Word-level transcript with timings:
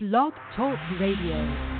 Blog 0.00 0.32
Talk 0.56 0.78
Radio. 0.98 1.79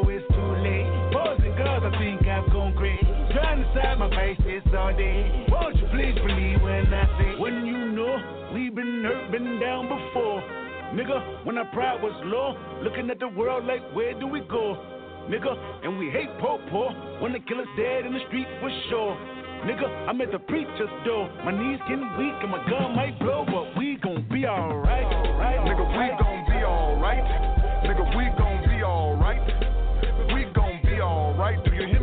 think 1.97 2.27
I've 2.27 2.51
gone 2.51 2.73
crazy. 2.75 3.07
Trying 3.33 3.63
to 3.63 3.67
side 3.73 3.99
my 3.99 4.09
face 4.09 4.37
it's 4.45 4.67
all 4.75 4.95
day. 4.95 5.47
Won't 5.49 5.75
you 5.77 5.87
please 5.91 6.15
believe 6.15 6.61
when 6.61 6.93
I 6.93 7.05
say, 7.17 7.39
when 7.39 7.65
you 7.65 7.91
know 7.91 8.51
we've 8.53 8.75
been 8.75 9.03
hurt, 9.03 9.31
been 9.31 9.59
down 9.59 9.87
before. 9.87 10.41
Nigga, 10.93 11.45
when 11.45 11.57
our 11.57 11.65
pride 11.71 12.01
was 12.03 12.11
low, 12.25 12.57
looking 12.83 13.09
at 13.09 13.19
the 13.19 13.29
world 13.29 13.65
like, 13.65 13.81
where 13.95 14.17
do 14.19 14.27
we 14.27 14.41
go? 14.41 14.75
Nigga, 15.29 15.55
and 15.83 15.97
we 15.97 16.09
hate 16.09 16.29
poor 16.39 16.59
poor 16.69 16.91
when 17.21 17.31
the 17.31 17.39
killer's 17.39 17.67
dead 17.77 18.05
in 18.05 18.13
the 18.13 18.19
street 18.27 18.47
for 18.59 18.69
sure. 18.89 19.15
Nigga, 19.63 19.85
I'm 20.09 20.19
at 20.19 20.31
the 20.31 20.39
preacher's 20.39 20.89
door. 21.05 21.29
My 21.45 21.51
knees 21.53 21.79
getting 21.87 22.09
weak 22.17 22.33
and 22.41 22.51
my 22.51 22.65
gun 22.67 22.95
might 22.95 23.17
blow, 23.19 23.45
but 23.45 23.77
we 23.77 23.95
gon' 24.01 24.27
be 24.27 24.47
alright. 24.47 25.05
Right? 25.37 25.61
Nigga, 25.61 25.85
we 25.85 26.09
gon' 26.17 26.45
be 26.49 26.65
alright. 26.65 27.23
Nigga, 27.85 28.03
we 28.17 28.25
gon' 28.37 28.50
alright. 31.51 31.63
Do 31.65 31.75
you 31.75 31.87
hear 31.87 32.00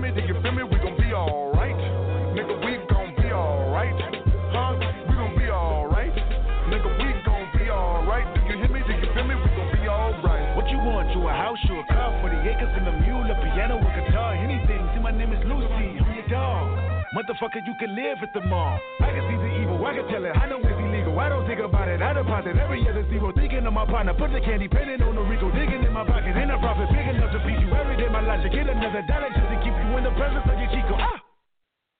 Motherfucker, 17.38 17.62
you 17.66 17.74
can 17.78 17.94
live 17.94 18.18
at 18.22 18.34
the 18.34 18.40
mall. 18.40 18.78
I 19.00 19.14
can 19.14 19.22
see 19.30 19.38
the 19.38 19.62
evil, 19.62 19.78
I 19.86 19.94
can 19.94 20.06
tell 20.10 20.24
it. 20.24 20.34
I 20.34 20.48
know 20.50 20.58
it's 20.58 20.74
illegal. 20.74 21.14
I 21.18 21.28
don't 21.28 21.46
think 21.46 21.60
about 21.60 21.86
it. 21.86 22.02
I 22.02 22.12
deposit 22.12 22.58
every 22.58 22.82
other 22.88 23.06
zero. 23.10 23.32
Thinking 23.32 23.62
of 23.66 23.72
my 23.72 23.86
partner, 23.86 24.14
put 24.14 24.32
the 24.32 24.40
candy, 24.40 24.66
penning 24.66 25.02
on 25.02 25.14
the 25.14 25.22
Rico, 25.22 25.50
digging 25.54 25.84
in 25.84 25.92
my 25.92 26.02
pocket. 26.02 26.34
Ain't 26.34 26.50
a 26.50 26.58
profit 26.58 26.90
big 26.90 27.06
enough 27.06 27.30
to 27.30 27.38
feed 27.46 27.62
you 27.62 27.70
every 27.74 27.96
day. 27.96 28.08
My 28.10 28.22
logic, 28.26 28.50
get 28.50 28.66
another 28.66 29.06
dollar 29.06 29.30
just 29.30 29.46
to 29.54 29.56
keep 29.62 29.70
you 29.70 29.90
in 29.94 30.02
the 30.02 30.14
presence 30.18 30.46
of 30.50 30.58
your 30.58 30.70
Chico. 30.74 30.98
Ah! 30.98 31.14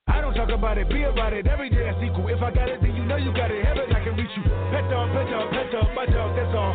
I 0.08 0.20
don't 0.20 0.34
talk 0.34 0.50
about 0.50 0.78
it, 0.78 0.88
be 0.88 1.04
about 1.04 1.32
it. 1.32 1.46
Every 1.46 1.70
day 1.70 1.86
I 1.86 1.94
sequel. 2.02 2.26
If 2.26 2.42
I 2.42 2.50
got 2.50 2.68
it, 2.68 2.82
then 2.82 2.96
you 2.96 3.04
know 3.04 3.16
you 3.16 3.30
got 3.30 3.52
it. 3.52 3.62
Heaven, 3.62 3.94
I 3.94 4.02
can 4.02 4.16
reach 4.16 4.34
you. 4.34 4.42
Pet 4.42 4.90
dog, 4.90 5.12
pet 5.14 5.30
dog, 5.30 5.50
pet 5.54 5.70
dog, 5.70 5.86
my 5.94 6.06
dog, 6.06 6.34
that's 6.34 6.50
all. 6.56 6.74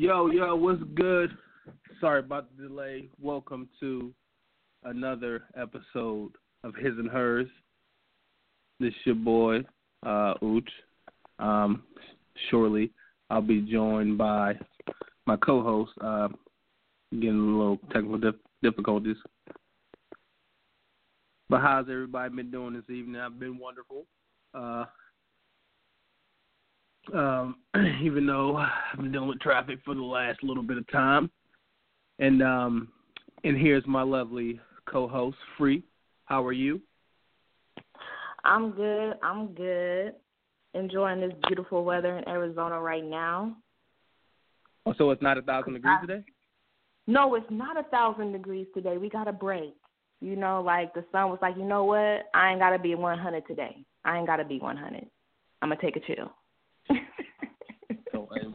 Yo, 0.00 0.30
yo, 0.30 0.54
what's 0.54 0.80
good? 0.94 1.36
Sorry 2.00 2.20
about 2.20 2.56
the 2.56 2.68
delay. 2.68 3.08
Welcome 3.20 3.68
to 3.80 4.14
another 4.84 5.42
episode 5.60 6.30
of 6.62 6.76
His 6.76 6.96
and 6.98 7.10
Hers. 7.10 7.48
This 8.78 8.94
your 9.04 9.16
boy, 9.16 9.64
uh, 10.06 10.34
Ooch. 10.40 10.68
Um, 11.40 11.82
shortly, 12.48 12.92
I'll 13.28 13.42
be 13.42 13.60
joined 13.60 14.16
by 14.16 14.56
my 15.26 15.34
co-host. 15.38 15.90
Uh, 16.00 16.28
getting 17.14 17.30
a 17.30 17.58
little 17.58 17.80
technical 17.92 18.18
dif- 18.18 18.34
difficulties. 18.62 19.16
But 21.48 21.60
how's 21.60 21.86
everybody 21.90 22.36
been 22.36 22.52
doing 22.52 22.74
this 22.74 22.88
evening? 22.88 23.20
I've 23.20 23.40
been 23.40 23.58
wonderful. 23.58 24.04
Uh, 24.54 24.84
Um, 27.14 27.56
even 28.02 28.26
though 28.26 28.56
I've 28.56 28.98
been 28.98 29.12
dealing 29.12 29.28
with 29.28 29.40
traffic 29.40 29.78
for 29.84 29.94
the 29.94 30.02
last 30.02 30.42
little 30.42 30.62
bit 30.62 30.78
of 30.78 30.90
time, 30.90 31.30
and 32.18 32.42
um, 32.42 32.88
and 33.44 33.56
here's 33.56 33.86
my 33.86 34.02
lovely 34.02 34.60
co-host, 34.86 35.36
Free. 35.56 35.82
How 36.24 36.44
are 36.44 36.52
you? 36.52 36.80
I'm 38.44 38.72
good. 38.72 39.14
I'm 39.22 39.54
good. 39.54 40.14
Enjoying 40.74 41.20
this 41.20 41.32
beautiful 41.46 41.84
weather 41.84 42.18
in 42.18 42.28
Arizona 42.28 42.78
right 42.80 43.04
now. 43.04 43.56
Oh, 44.86 44.94
so 44.96 45.10
it's 45.10 45.22
not 45.22 45.38
a 45.38 45.42
thousand 45.42 45.74
degrees 45.74 45.96
today? 46.00 46.24
No, 47.06 47.34
it's 47.34 47.46
not 47.50 47.78
a 47.78 47.84
thousand 47.84 48.32
degrees 48.32 48.66
today. 48.74 48.98
We 48.98 49.08
got 49.08 49.28
a 49.28 49.32
break. 49.32 49.74
You 50.20 50.36
know, 50.36 50.62
like 50.62 50.92
the 50.94 51.04
sun 51.12 51.30
was 51.30 51.38
like, 51.40 51.56
you 51.56 51.64
know 51.64 51.84
what? 51.84 52.28
I 52.34 52.50
ain't 52.50 52.60
gotta 52.60 52.78
be 52.78 52.94
100 52.94 53.46
today. 53.46 53.84
I 54.04 54.18
ain't 54.18 54.26
gotta 54.26 54.44
be 54.44 54.58
100. 54.58 55.06
I'm 55.62 55.68
gonna 55.68 55.80
take 55.80 55.96
a 55.96 56.00
chill. 56.00 56.32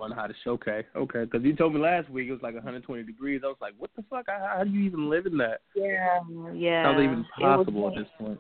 So 0.03 0.15
I 0.15 0.15
didn't 0.15 0.15
wonder 0.15 0.15
how 0.15 0.27
to 0.27 0.33
show. 0.44 0.51
Okay, 0.51 0.85
okay. 0.95 1.25
Because 1.25 1.44
you 1.44 1.55
told 1.55 1.73
me 1.73 1.79
last 1.79 2.09
week 2.09 2.27
it 2.29 2.31
was 2.31 2.41
like 2.41 2.53
120 2.53 3.03
degrees. 3.03 3.41
I 3.44 3.47
was 3.47 3.57
like, 3.61 3.73
what 3.77 3.89
the 3.95 4.03
fuck? 4.09 4.25
How, 4.27 4.55
how 4.57 4.63
do 4.63 4.69
you 4.69 4.81
even 4.81 5.09
live 5.09 5.25
in 5.25 5.38
that? 5.38 5.61
Yeah, 5.75 6.19
yeah. 6.53 6.83
How's 6.83 7.00
it 7.00 7.05
even 7.05 7.25
possible 7.39 7.81
was, 7.83 7.94
at 7.97 8.03
this 8.03 8.11
point? 8.17 8.39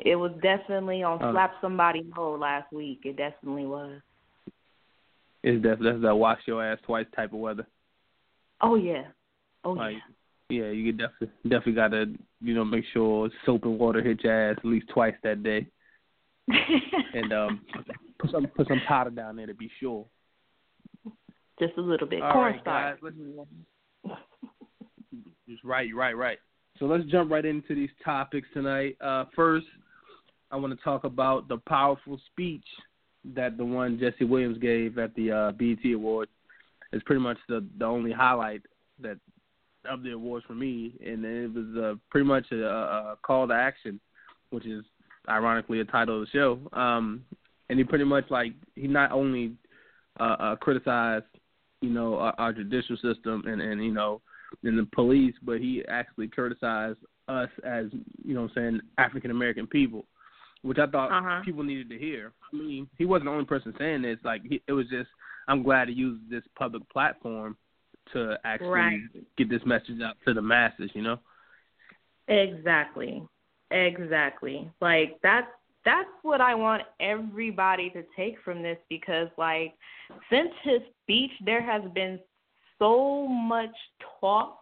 It 0.00 0.16
was 0.16 0.32
definitely 0.42 1.02
on 1.02 1.22
Uh, 1.22 1.32
slap 1.32 1.52
somebody 1.60 2.02
mode 2.16 2.40
last 2.40 2.72
week. 2.72 3.00
It 3.04 3.16
definitely 3.16 3.66
was. 3.66 4.00
It's 5.42 5.62
that 5.64 5.78
that's 5.80 6.00
that 6.02 6.14
wash 6.14 6.40
your 6.46 6.64
ass 6.64 6.78
twice 6.84 7.06
type 7.14 7.32
of 7.32 7.40
weather. 7.40 7.66
Oh 8.60 8.76
yeah. 8.76 9.04
Oh 9.64 9.72
Like, 9.72 9.96
yeah. 10.48 10.64
yeah, 10.64 10.70
you 10.70 10.92
definitely 10.92 11.30
definitely 11.42 11.72
got 11.72 11.88
to 11.88 12.14
you 12.40 12.54
know 12.54 12.64
make 12.64 12.84
sure 12.92 13.28
soap 13.44 13.64
and 13.64 13.78
water 13.78 14.00
hit 14.02 14.22
your 14.22 14.50
ass 14.50 14.56
at 14.58 14.64
least 14.64 14.88
twice 14.88 15.14
that 15.24 15.42
day, 15.42 15.66
and 16.48 17.32
um 17.32 17.60
put 18.18 18.30
some 18.30 18.46
put 18.46 18.68
some 18.68 18.80
powder 18.86 19.10
down 19.10 19.36
there 19.36 19.46
to 19.46 19.54
be 19.54 19.70
sure. 19.80 20.06
Just 21.58 21.76
a 21.76 21.80
little 21.80 22.06
bit. 22.06 22.22
All 22.22 22.40
right, 22.40 22.62
Cornstarch. 22.64 23.00
guys, 23.00 24.16
Just 25.48 25.64
right, 25.64 25.88
right, 25.94 26.16
right. 26.16 26.38
So 26.78 26.86
let's 26.86 27.04
jump 27.04 27.30
right 27.30 27.44
into 27.44 27.74
these 27.74 27.90
topics 28.04 28.48
tonight. 28.54 28.96
Uh, 29.00 29.24
first, 29.36 29.66
I 30.50 30.56
want 30.56 30.76
to 30.76 30.82
talk 30.82 31.04
about 31.04 31.48
the 31.48 31.58
powerful 31.68 32.20
speech 32.32 32.64
that 33.34 33.56
the 33.56 33.64
one 33.64 33.98
Jesse 33.98 34.24
Williams 34.24 34.58
gave 34.58 34.98
at 34.98 35.14
the 35.14 35.30
uh, 35.30 35.52
BET 35.52 35.92
Awards. 35.94 36.30
It's 36.92 37.04
pretty 37.04 37.22
much 37.22 37.38
the 37.48 37.64
the 37.78 37.84
only 37.84 38.12
highlight 38.12 38.62
that 39.00 39.18
of 39.88 40.02
the 40.02 40.12
awards 40.12 40.44
for 40.46 40.54
me, 40.54 40.94
and 41.04 41.24
it 41.24 41.52
was 41.52 41.76
uh, 41.76 41.94
pretty 42.10 42.26
much 42.26 42.46
a, 42.52 42.64
a 42.64 43.18
call 43.22 43.48
to 43.48 43.54
action, 43.54 44.00
which 44.50 44.66
is 44.66 44.84
ironically 45.28 45.80
a 45.80 45.84
title 45.84 46.20
of 46.20 46.26
the 46.26 46.30
show. 46.30 46.58
Um, 46.78 47.24
and 47.68 47.78
he 47.78 47.84
pretty 47.84 48.04
much 48.04 48.24
like 48.30 48.52
he 48.74 48.86
not 48.86 49.12
only 49.12 49.52
uh, 50.20 50.36
uh, 50.38 50.56
criticized, 50.56 51.24
you 51.82 51.90
know, 51.90 52.16
our, 52.16 52.34
our 52.38 52.52
judicial 52.52 52.96
system 52.96 53.44
and 53.46 53.60
and 53.60 53.84
you 53.84 53.92
know, 53.92 54.20
and 54.62 54.78
the 54.78 54.86
police, 54.94 55.34
but 55.42 55.58
he 55.60 55.82
actually 55.88 56.28
criticized 56.28 56.98
us 57.28 57.48
as 57.64 57.86
you 58.24 58.34
know, 58.34 58.42
I'm 58.42 58.50
saying 58.54 58.80
African 58.98 59.30
American 59.30 59.66
people, 59.66 60.06
which 60.62 60.78
I 60.78 60.86
thought 60.86 61.10
Uh-huh. 61.12 61.42
people 61.44 61.62
needed 61.64 61.90
to 61.90 61.98
hear. 61.98 62.32
I 62.52 62.56
mean, 62.56 62.88
he 62.98 63.04
wasn't 63.04 63.26
the 63.26 63.32
only 63.32 63.44
person 63.44 63.74
saying 63.78 64.02
this. 64.02 64.18
Like 64.24 64.42
he, 64.48 64.62
it 64.66 64.72
was 64.72 64.88
just, 64.88 65.08
I'm 65.48 65.62
glad 65.62 65.86
to 65.86 65.92
use 65.92 66.18
this 66.30 66.44
public 66.58 66.88
platform 66.90 67.56
to 68.12 68.36
actually 68.44 68.68
Right. 68.68 69.00
get 69.36 69.48
this 69.48 69.64
message 69.64 70.00
out 70.04 70.16
to 70.26 70.34
the 70.34 70.42
masses. 70.42 70.90
You 70.94 71.02
know. 71.02 71.18
Exactly. 72.28 73.22
Exactly. 73.70 74.70
Like 74.80 75.18
that's 75.22 75.48
that's 75.84 76.08
what 76.22 76.40
I 76.40 76.54
want 76.54 76.82
everybody 77.00 77.90
to 77.90 78.04
take 78.16 78.36
from 78.44 78.62
this 78.62 78.78
because 78.88 79.28
like 79.36 79.74
since 80.30 80.50
his 80.62 80.80
speech 81.02 81.30
there 81.44 81.62
has 81.62 81.82
been 81.94 82.18
so 82.78 83.26
much 83.26 83.74
talk 84.20 84.58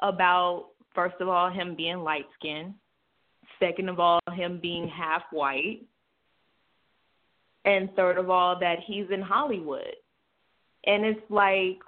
about 0.00 0.68
first 0.94 1.16
of 1.20 1.28
all 1.28 1.50
him 1.50 1.74
being 1.76 1.98
light 1.98 2.26
skinned, 2.38 2.74
second 3.60 3.88
of 3.88 4.00
all 4.00 4.20
him 4.32 4.58
being 4.60 4.88
half 4.88 5.22
white, 5.30 5.80
and 7.64 7.92
third 7.94 8.18
of 8.18 8.30
all 8.30 8.58
that 8.58 8.76
he's 8.86 9.06
in 9.10 9.20
Hollywood. 9.20 9.94
And 10.86 11.04
it's 11.04 11.20
like 11.30 11.78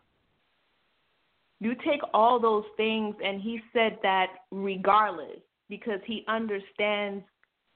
you 1.60 1.74
take 1.84 2.00
all 2.14 2.38
those 2.38 2.64
things 2.76 3.14
and 3.24 3.40
he 3.40 3.60
said 3.72 3.98
that 4.02 4.26
regardless 4.50 5.40
because 5.68 6.00
he 6.06 6.24
understands 6.28 7.24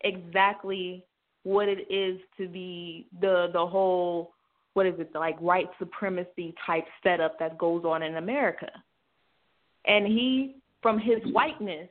exactly 0.05 1.05
what 1.45 1.69
it 1.69 1.93
is 1.93 2.21
to 2.39 2.49
be 2.49 3.07
the 3.21 3.49
the 3.53 3.67
whole 3.67 4.33
what 4.75 4.87
is 4.87 4.95
it 4.99 5.11
like 5.15 5.39
white 5.41 5.69
supremacy 5.79 6.55
type 6.67 6.85
setup 7.03 7.39
that 7.39 7.59
goes 7.59 7.85
on 7.85 8.03
in 8.03 8.17
America. 8.17 8.71
And 9.85 10.07
he 10.07 10.57
from 10.81 10.99
his 10.99 11.19
whiteness 11.33 11.89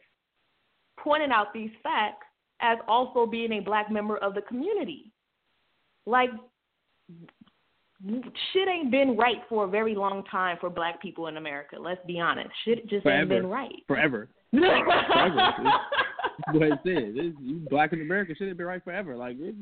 pointed 0.97 1.31
out 1.31 1.53
these 1.53 1.71
facts 1.83 2.25
as 2.61 2.77
also 2.87 3.25
being 3.25 3.53
a 3.53 3.59
black 3.59 3.91
member 3.91 4.17
of 4.17 4.33
the 4.33 4.41
community. 4.41 5.11
Like 6.05 6.29
shit 8.53 8.67
ain't 8.67 8.89
been 8.89 9.15
right 9.15 9.37
for 9.47 9.65
a 9.65 9.67
very 9.67 9.93
long 9.95 10.23
time 10.25 10.57
for 10.59 10.69
black 10.69 11.01
people 11.01 11.27
in 11.27 11.37
America. 11.37 11.75
Let's 11.79 12.03
be 12.07 12.19
honest. 12.19 12.49
Shit 12.65 12.87
just 12.89 13.05
ain't 13.05 13.29
been 13.29 13.47
right. 13.47 13.73
Forever. 13.87 14.27
forever. 14.51 15.53
What 16.51 16.63
it 16.63 16.79
says. 16.85 17.13
It's, 17.15 17.37
you 17.41 17.65
black 17.69 17.93
in 17.93 18.01
America 18.01 18.33
shouldn't 18.37 18.57
be 18.57 18.63
right 18.63 18.83
forever. 18.83 19.15
Like 19.15 19.37
it, 19.39 19.55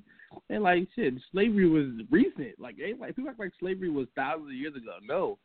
and 0.49 0.63
like 0.63 0.87
shit, 0.95 1.13
slavery 1.31 1.67
was 1.67 1.87
recent. 2.11 2.59
Like 2.59 2.77
they 2.77 2.93
like 2.99 3.15
people 3.15 3.29
act 3.29 3.39
like 3.39 3.51
slavery 3.59 3.89
was 3.89 4.07
thousands 4.15 4.49
of 4.49 4.53
years 4.55 4.75
ago. 4.75 4.93
No, 5.03 5.37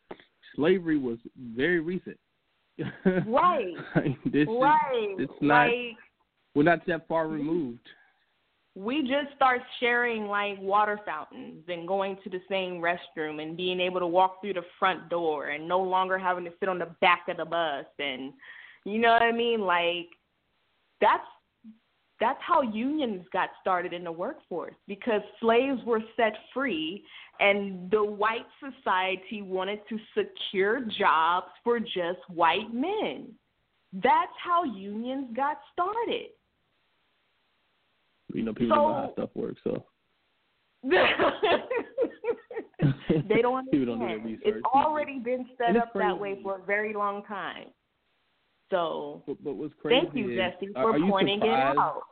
slavery 0.56 0.98
was 0.98 1.18
very 1.56 1.80
recent. 1.80 2.18
Right. 3.26 3.72
like, 3.94 4.16
this 4.24 4.42
is- 4.42 4.48
right. 4.48 5.14
it's 5.18 5.32
not. 5.40 5.66
like 5.66 5.96
we're 6.56 6.62
not 6.64 6.86
that 6.86 7.06
far 7.08 7.28
removed. 7.28 7.78
we 8.76 9.02
just 9.02 9.34
start 9.36 9.60
sharing 9.80 10.26
like 10.26 10.60
water 10.60 10.98
fountains 11.06 11.62
and 11.68 11.86
going 11.86 12.16
to 12.24 12.30
the 12.30 12.40
same 12.48 12.80
restroom 12.82 13.40
and 13.42 13.56
being 13.56 13.78
able 13.80 14.00
to 14.00 14.06
walk 14.06 14.40
through 14.40 14.54
the 14.54 14.62
front 14.78 15.08
door 15.08 15.48
and 15.50 15.68
no 15.68 15.80
longer 15.80 16.18
having 16.18 16.44
to 16.44 16.50
sit 16.58 16.68
on 16.68 16.78
the 16.78 16.88
back 17.00 17.26
of 17.28 17.36
the 17.36 17.44
bus 17.44 17.86
and 18.00 18.32
you 18.84 18.98
know 18.98 19.12
what 19.12 19.22
I 19.22 19.32
mean? 19.32 19.60
Like 19.60 20.08
that's 21.00 21.24
that's 22.20 22.38
how 22.40 22.62
unions 22.62 23.24
got 23.32 23.50
started 23.60 23.92
in 23.92 24.04
the 24.04 24.12
workforce 24.12 24.74
because 24.86 25.20
slaves 25.40 25.80
were 25.84 26.00
set 26.16 26.32
free 26.52 27.04
and 27.40 27.90
the 27.90 28.02
white 28.02 28.46
society 28.60 29.42
wanted 29.42 29.80
to 29.88 29.98
secure 30.16 30.80
jobs 30.98 31.48
for 31.64 31.80
just 31.80 32.20
white 32.28 32.72
men. 32.72 33.32
That's 33.92 34.32
how 34.42 34.64
unions 34.64 35.28
got 35.36 35.58
started. 35.72 36.28
You 38.32 38.42
know, 38.44 38.54
people 38.54 38.76
don't 38.76 38.90
know 38.90 38.94
how 38.94 39.12
stuff 39.12 39.30
works. 39.34 39.60
So 39.64 39.84
they 43.28 43.42
don't 43.42 43.70
People 43.70 43.70
don't 43.70 43.70
do 43.70 43.92
understand. 43.92 44.00
their 44.00 44.18
research. 44.18 44.42
It's 44.44 44.64
already 44.74 45.18
been 45.18 45.46
set 45.58 45.76
up 45.76 45.92
that 45.94 46.18
way 46.18 46.38
for 46.42 46.58
a 46.58 46.64
very 46.64 46.94
long 46.94 47.24
time. 47.24 47.66
So 48.74 49.22
But, 49.24 49.44
but 49.44 49.54
what's 49.54 49.74
crazy 49.80 50.00
thank 50.00 50.16
you, 50.16 50.32
is, 50.32 50.36
Jesse, 50.36 50.72
for 50.72 50.98
you 50.98 51.08
pointing 51.08 51.40
it 51.40 51.48
out. 51.48 52.02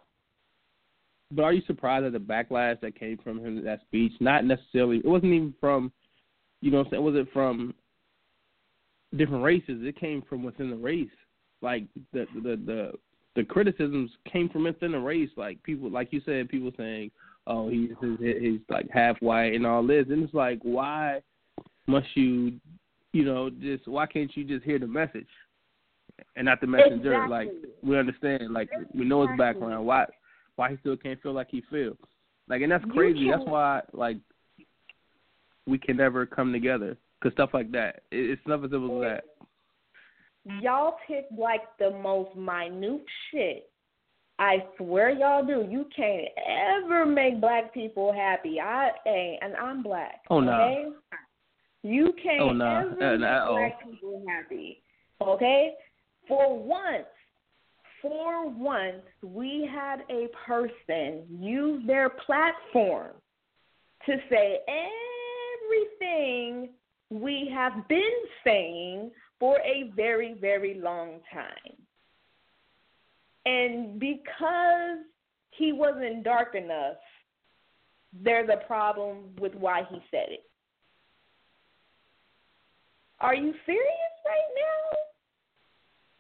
But 1.32 1.42
are 1.42 1.52
you 1.52 1.62
surprised 1.66 2.06
at 2.06 2.12
the 2.12 2.20
backlash 2.20 2.80
that 2.82 2.98
came 2.98 3.18
from 3.18 3.44
him 3.44 3.64
that 3.64 3.80
speech? 3.80 4.12
Not 4.20 4.44
necessarily. 4.44 4.98
It 4.98 5.06
wasn't 5.06 5.32
even 5.32 5.54
from, 5.58 5.90
you 6.60 6.70
know, 6.70 6.78
what 6.78 6.86
I'm 6.86 6.90
saying. 6.92 7.04
Was 7.04 7.14
it 7.16 7.26
from 7.32 7.74
different 9.16 9.42
races? 9.42 9.80
It 9.82 9.98
came 9.98 10.22
from 10.28 10.44
within 10.44 10.70
the 10.70 10.76
race. 10.76 11.08
Like 11.62 11.84
the 12.12 12.26
the 12.34 12.56
the 12.64 12.92
the 13.34 13.42
criticisms 13.42 14.10
came 14.30 14.48
from 14.48 14.64
within 14.64 14.92
the 14.92 15.00
race. 15.00 15.30
Like 15.36 15.60
people, 15.64 15.90
like 15.90 16.12
you 16.12 16.20
said, 16.24 16.48
people 16.48 16.70
saying, 16.76 17.10
"Oh, 17.48 17.70
he's 17.70 17.90
he's, 18.00 18.18
he's 18.40 18.60
like 18.68 18.88
half 18.92 19.16
white 19.20 19.54
and 19.54 19.66
all 19.66 19.84
this," 19.84 20.06
and 20.10 20.22
it's 20.22 20.34
like, 20.34 20.60
why 20.62 21.22
must 21.88 22.08
you, 22.14 22.52
you 23.12 23.24
know, 23.24 23.50
just 23.50 23.88
why 23.88 24.06
can't 24.06 24.36
you 24.36 24.44
just 24.44 24.64
hear 24.64 24.78
the 24.78 24.86
message 24.86 25.26
and 26.36 26.46
not 26.46 26.60
the 26.60 26.66
messenger? 26.66 27.26
Like 27.28 27.48
we 27.82 27.98
understand, 27.98 28.52
like 28.52 28.70
we 28.94 29.04
know 29.04 29.26
his 29.26 29.36
background. 29.38 29.86
Why 29.86 30.06
why 30.56 30.70
he 30.70 30.76
still 30.78 30.96
can't 30.96 31.20
feel 31.22 31.32
like 31.32 31.48
he 31.50 31.62
feels. 31.70 31.96
Like, 32.48 32.62
and 32.62 32.72
that's 32.72 32.84
crazy. 32.92 33.30
That's 33.30 33.44
why, 33.44 33.82
like, 33.92 34.18
we 35.66 35.78
can 35.78 35.96
never 35.96 36.26
come 36.26 36.52
together 36.52 36.96
because 37.18 37.34
stuff 37.34 37.50
like 37.54 37.70
that. 37.72 38.02
It, 38.10 38.30
it's 38.30 38.42
never 38.46 38.68
simple 38.68 39.02
as 39.02 39.10
that. 39.10 39.24
Y'all 40.60 40.96
pick 41.06 41.26
like 41.36 41.62
the 41.78 41.90
most 41.90 42.36
minute 42.36 43.04
shit. 43.30 43.70
I 44.38 44.64
swear 44.76 45.10
y'all 45.10 45.46
do. 45.46 45.64
You 45.70 45.86
can't 45.94 46.26
ever 46.84 47.06
make 47.06 47.40
black 47.40 47.72
people 47.72 48.12
happy. 48.12 48.60
I 48.60 48.90
hey, 49.04 49.38
and 49.40 49.54
I'm 49.54 49.82
black. 49.82 50.22
Oh, 50.30 50.40
no. 50.40 50.52
Okay? 50.52 50.88
You 51.84 52.12
can't 52.20 52.40
Oh, 52.40 52.52
no. 52.52 52.92
ever 52.92 53.04
Uh, 53.04 53.10
make 53.12 53.20
no, 53.20 53.46
oh. 53.48 53.54
black 53.54 53.84
people 53.84 54.24
happy. 54.26 54.82
Okay? 55.20 55.74
For 56.28 56.58
once, 56.58 57.06
for 58.00 58.48
once, 58.48 59.02
we 59.22 59.68
had 59.72 60.02
a 60.10 60.28
person 60.46 61.24
use 61.30 61.82
their 61.86 62.10
platform 62.10 63.12
to 64.06 64.16
say 64.28 64.58
everything 66.00 66.70
we 67.10 67.50
have 67.52 67.86
been 67.88 68.00
saying 68.44 69.10
for 69.38 69.58
a 69.60 69.92
very, 69.94 70.34
very 70.40 70.80
long 70.80 71.20
time. 71.32 71.76
And 73.44 73.98
because 73.98 74.98
he 75.50 75.72
wasn't 75.72 76.24
dark 76.24 76.54
enough, 76.54 76.96
there's 78.12 78.48
a 78.48 78.64
problem 78.66 79.34
with 79.38 79.54
why 79.54 79.82
he 79.90 80.00
said 80.10 80.26
it. 80.28 80.44
Are 83.20 83.34
you 83.34 83.54
serious 83.66 84.14
right 84.26 84.50
now? 84.56 84.98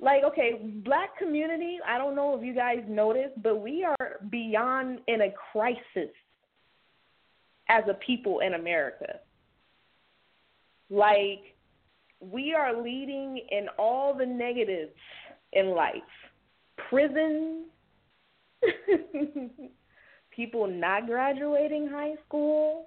Like, 0.02 0.24
okay, 0.24 0.60
black 0.84 1.16
community, 1.16 1.78
I 1.86 1.96
don't 1.96 2.16
know 2.16 2.36
if 2.36 2.44
you 2.44 2.54
guys 2.54 2.82
noticed, 2.88 3.40
but 3.40 3.62
we 3.62 3.84
are 3.84 4.18
beyond 4.30 4.98
in 5.06 5.20
a 5.22 5.32
crisis 5.52 6.12
as 7.68 7.84
a 7.88 7.94
people 7.94 8.40
in 8.40 8.54
America. 8.54 9.20
Like, 10.90 11.54
we 12.20 12.52
are 12.52 12.82
leading 12.82 13.40
in 13.50 13.68
all 13.78 14.12
the 14.12 14.26
negatives 14.26 14.92
in 15.52 15.68
life 15.68 16.02
prisons, 16.88 17.66
people 20.30 20.66
not 20.66 21.06
graduating 21.06 21.88
high 21.88 22.14
school. 22.26 22.86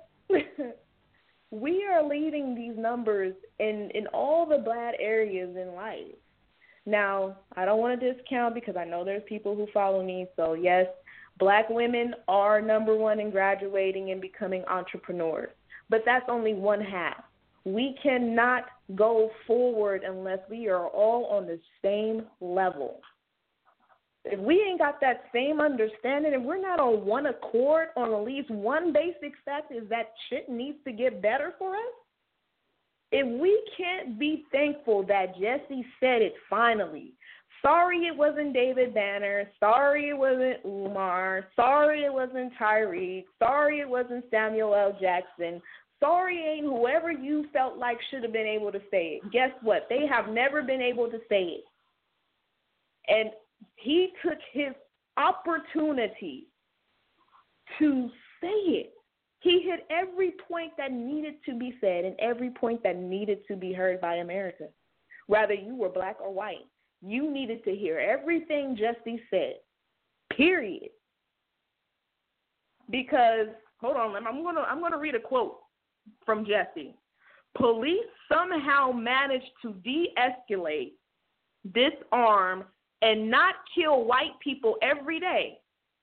we 1.51 1.85
are 1.89 2.07
leading 2.07 2.55
these 2.55 2.77
numbers 2.77 3.33
in, 3.59 3.89
in 3.93 4.07
all 4.07 4.45
the 4.45 4.57
bad 4.57 4.95
areas 4.99 5.55
in 5.55 5.73
life. 5.75 6.01
Now, 6.85 7.37
I 7.55 7.65
don't 7.65 7.79
want 7.79 7.99
to 7.99 8.13
discount 8.13 8.53
because 8.53 8.75
I 8.75 8.85
know 8.85 9.03
there's 9.03 9.23
people 9.27 9.55
who 9.55 9.67
follow 9.73 10.03
me. 10.03 10.27
So, 10.35 10.53
yes, 10.53 10.85
black 11.39 11.69
women 11.69 12.13
are 12.27 12.61
number 12.61 12.95
one 12.95 13.19
in 13.19 13.31
graduating 13.31 14.11
and 14.11 14.21
becoming 14.21 14.63
entrepreneurs. 14.67 15.49
But 15.89 16.01
that's 16.05 16.25
only 16.29 16.53
one 16.53 16.81
half. 16.81 17.23
We 17.63 17.95
cannot 18.03 18.65
go 18.95 19.31
forward 19.47 20.03
unless 20.03 20.39
we 20.49 20.67
are 20.67 20.87
all 20.87 21.25
on 21.25 21.47
the 21.47 21.59
same 21.81 22.25
level. 22.39 22.99
If 24.23 24.39
we 24.39 24.61
ain't 24.61 24.79
got 24.79 24.99
that 25.01 25.25
same 25.33 25.59
understanding 25.59 26.33
and 26.33 26.45
we're 26.45 26.61
not 26.61 26.79
on 26.79 27.05
one 27.05 27.27
accord 27.27 27.89
on 27.95 28.11
at 28.11 28.23
least 28.23 28.49
one 28.49 28.91
basic 28.91 29.33
fact 29.43 29.71
is 29.71 29.87
that 29.89 30.13
shit 30.29 30.49
needs 30.49 30.77
to 30.85 30.91
get 30.91 31.21
better 31.21 31.53
for 31.59 31.75
us, 31.75 31.81
if 33.17 33.39
we 33.39 33.57
can't 33.77 34.19
be 34.19 34.43
thankful 34.51 35.01
that 35.05 35.35
Jesse 35.35 35.85
said 36.01 36.21
it 36.21 36.33
finally, 36.49 37.13
sorry 37.61 37.99
it 38.07 38.17
wasn't 38.17 38.53
David 38.53 38.93
Banner, 38.93 39.49
sorry 39.57 40.09
it 40.09 40.17
wasn't 40.17 40.57
Umar, 40.65 41.45
sorry 41.55 42.01
it 42.01 42.13
wasn't 42.13 42.51
Tyreek, 42.59 43.23
sorry 43.39 43.79
it 43.79 43.87
wasn't 43.87 44.25
Samuel 44.29 44.75
L. 44.75 44.97
Jackson, 44.99 45.61
sorry 46.01 46.39
ain't 46.39 46.65
whoever 46.65 47.09
you 47.09 47.45
felt 47.53 47.77
like 47.77 47.97
should 48.11 48.21
have 48.21 48.33
been 48.33 48.45
able 48.45 48.69
to 48.69 48.81
say 48.91 49.21
it. 49.21 49.31
Guess 49.31 49.51
what? 49.61 49.87
They 49.89 50.05
have 50.11 50.27
never 50.27 50.61
been 50.61 50.81
able 50.81 51.09
to 51.09 51.19
say 51.29 51.43
it. 51.43 51.63
And 53.07 53.29
he 53.77 54.09
took 54.25 54.39
his 54.51 54.73
opportunity 55.15 56.47
to 57.79 58.09
say 58.41 58.47
it. 58.49 58.94
He 59.45 59.61
hit 59.61 59.85
every 59.91 60.33
point 60.49 60.71
that 60.75 60.91
needed 60.91 61.35
to 61.45 61.53
be 61.53 61.75
said 61.79 62.03
and 62.03 62.15
every 62.19 62.49
point 62.49 62.81
that 62.81 62.97
needed 62.97 63.45
to 63.47 63.55
be 63.55 63.73
heard 63.73 64.01
by 64.01 64.15
America. 64.15 64.69
Whether 65.27 65.53
you 65.53 65.75
were 65.75 65.89
black 65.89 66.17
or 66.19 66.33
white, 66.33 66.65
you 67.03 67.31
needed 67.31 67.63
to 67.65 67.75
hear 67.75 67.99
everything 67.99 68.75
Jesse 68.75 69.21
said. 69.29 69.57
Period. 70.35 70.89
Because 72.89 73.49
hold 73.79 73.97
on, 73.97 74.15
I'm 74.15 74.43
gonna 74.43 74.61
I'm 74.61 74.81
gonna 74.81 74.97
read 74.97 75.13
a 75.13 75.19
quote 75.19 75.59
from 76.25 76.43
Jesse. 76.43 76.95
Police 77.55 77.99
somehow 78.31 78.91
managed 78.91 79.51
to 79.61 79.73
de-escalate, 79.83 80.93
disarm, 81.71 82.63
and 83.03 83.29
not 83.29 83.53
kill 83.75 84.05
white 84.05 84.39
people 84.43 84.77
every 84.81 85.19
day. 85.19 85.59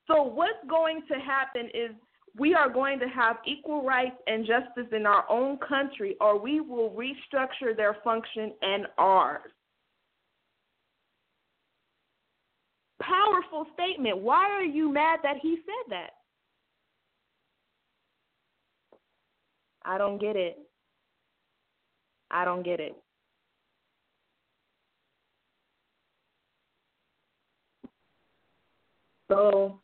So 0.06 0.22
what's 0.22 0.64
going 0.68 1.02
to 1.10 1.14
happen 1.18 1.68
is 1.74 1.90
we 2.38 2.54
are 2.54 2.70
going 2.70 2.98
to 2.98 3.06
have 3.08 3.36
equal 3.46 3.82
rights 3.84 4.16
and 4.26 4.46
justice 4.46 4.90
in 4.92 5.06
our 5.06 5.24
own 5.30 5.58
country, 5.58 6.16
or 6.20 6.38
we 6.38 6.60
will 6.60 6.90
restructure 6.90 7.76
their 7.76 7.96
function 8.02 8.52
and 8.62 8.86
ours. 8.96 9.50
Powerful 13.00 13.66
statement. 13.74 14.18
Why 14.18 14.48
are 14.50 14.64
you 14.64 14.92
mad 14.92 15.20
that 15.22 15.36
he 15.42 15.56
said 15.56 15.90
that? 15.90 16.10
I 19.84 19.98
don't 19.98 20.20
get 20.20 20.36
it. 20.36 20.58
I 22.30 22.44
don't 22.44 22.62
get 22.62 22.80
it. 22.80 22.94
So 29.28 29.80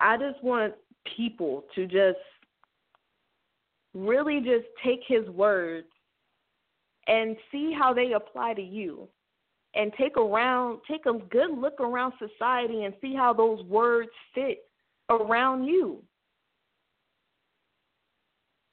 I 0.00 0.16
just 0.16 0.42
want 0.42 0.74
people 1.16 1.64
to 1.74 1.86
just 1.86 2.18
really 3.94 4.40
just 4.40 4.66
take 4.84 5.00
his 5.06 5.28
words 5.30 5.86
and 7.06 7.36
see 7.52 7.72
how 7.78 7.92
they 7.92 8.12
apply 8.12 8.54
to 8.54 8.62
you 8.62 9.08
and 9.74 9.92
take 9.98 10.16
around 10.16 10.80
take 10.88 11.06
a 11.06 11.12
good 11.30 11.50
look 11.56 11.80
around 11.80 12.12
society 12.18 12.84
and 12.84 12.94
see 13.00 13.14
how 13.14 13.32
those 13.32 13.62
words 13.64 14.10
fit 14.34 14.68
around 15.10 15.64
you. 15.64 16.02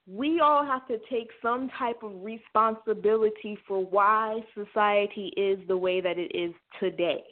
We 0.07 0.39
all 0.39 0.65
have 0.65 0.87
to 0.87 0.97
take 1.09 1.29
some 1.41 1.69
type 1.77 2.03
of 2.03 2.11
responsibility 2.23 3.57
for 3.67 3.85
why 3.85 4.41
society 4.55 5.31
is 5.37 5.59
the 5.67 5.77
way 5.77 6.01
that 6.01 6.17
it 6.17 6.35
is 6.35 6.53
today 6.79 7.23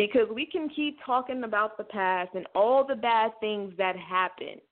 because 0.00 0.28
we 0.34 0.46
can 0.46 0.66
keep 0.70 0.96
talking 1.04 1.44
about 1.44 1.76
the 1.76 1.84
past 1.84 2.30
and 2.34 2.46
all 2.54 2.86
the 2.86 2.94
bad 2.94 3.32
things 3.38 3.70
that 3.76 3.94
happened. 3.98 4.62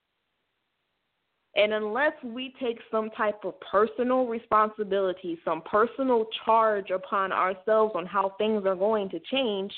And 1.54 1.75
unless 1.75 2.14
we 2.25 2.54
take 2.58 2.78
some 2.90 3.11
type 3.11 3.44
of 3.44 3.52
personal 3.61 4.26
responsibility, 4.26 5.38
some 5.44 5.61
personal 5.70 6.28
charge 6.47 6.88
upon 6.88 7.30
ourselves 7.30 7.92
on 7.94 8.06
how 8.06 8.37
things 8.38 8.64
are 8.64 8.75
going 8.75 9.11
to 9.11 9.20
change, 9.30 9.70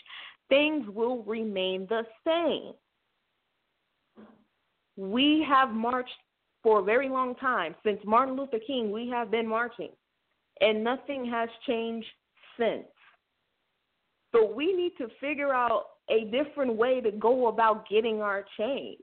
things 0.48 0.86
will 0.88 1.24
remain 1.24 1.88
the 1.88 2.02
same. 2.24 2.74
We 4.96 5.44
have 5.48 5.70
marched 5.70 6.10
for 6.62 6.78
a 6.78 6.84
very 6.84 7.08
long 7.08 7.34
time. 7.34 7.74
Since 7.84 7.98
Martin 8.04 8.36
Luther 8.36 8.60
King, 8.64 8.92
we 8.92 9.08
have 9.08 9.32
been 9.32 9.48
marching, 9.48 9.90
and 10.60 10.84
nothing 10.84 11.28
has 11.28 11.48
changed 11.66 12.06
since. 12.56 12.86
So 14.32 14.52
we 14.52 14.72
need 14.72 14.92
to 14.98 15.08
figure 15.20 15.52
out 15.52 15.84
a 16.08 16.24
different 16.24 16.76
way 16.76 17.00
to 17.00 17.10
go 17.10 17.48
about 17.48 17.88
getting 17.88 18.20
our 18.20 18.44
change. 18.58 18.98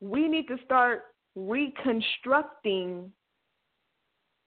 We 0.00 0.28
need 0.28 0.46
to 0.48 0.56
start 0.64 1.02
reconstructing 1.36 3.10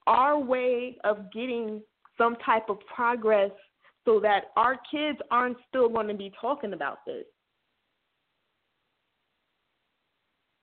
our 0.06 0.40
way 0.40 0.98
of 1.04 1.32
getting 1.34 1.82
some 2.18 2.36
type 2.46 2.70
of 2.70 2.80
progress 2.94 3.52
so 4.06 4.20
that 4.22 4.46
our 4.56 4.78
kids 4.90 5.20
aren't 5.32 5.58
still 5.68 5.90
going 5.90 6.08
to 6.08 6.14
be 6.14 6.32
talking 6.40 6.74
about 6.74 7.06
this. 7.06 7.26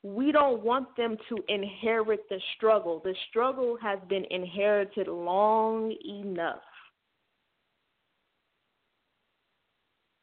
We 0.03 0.33
don't 0.33 0.63
want 0.63 0.95
them 0.97 1.17
to 1.29 1.39
inherit 1.49 2.29
the 2.29 2.39
struggle. 2.57 3.01
The 3.03 3.15
struggle 3.31 3.79
has 3.83 3.99
been 4.09 4.25
inherited 4.31 5.09
long 5.09 5.95
enough. 6.07 6.61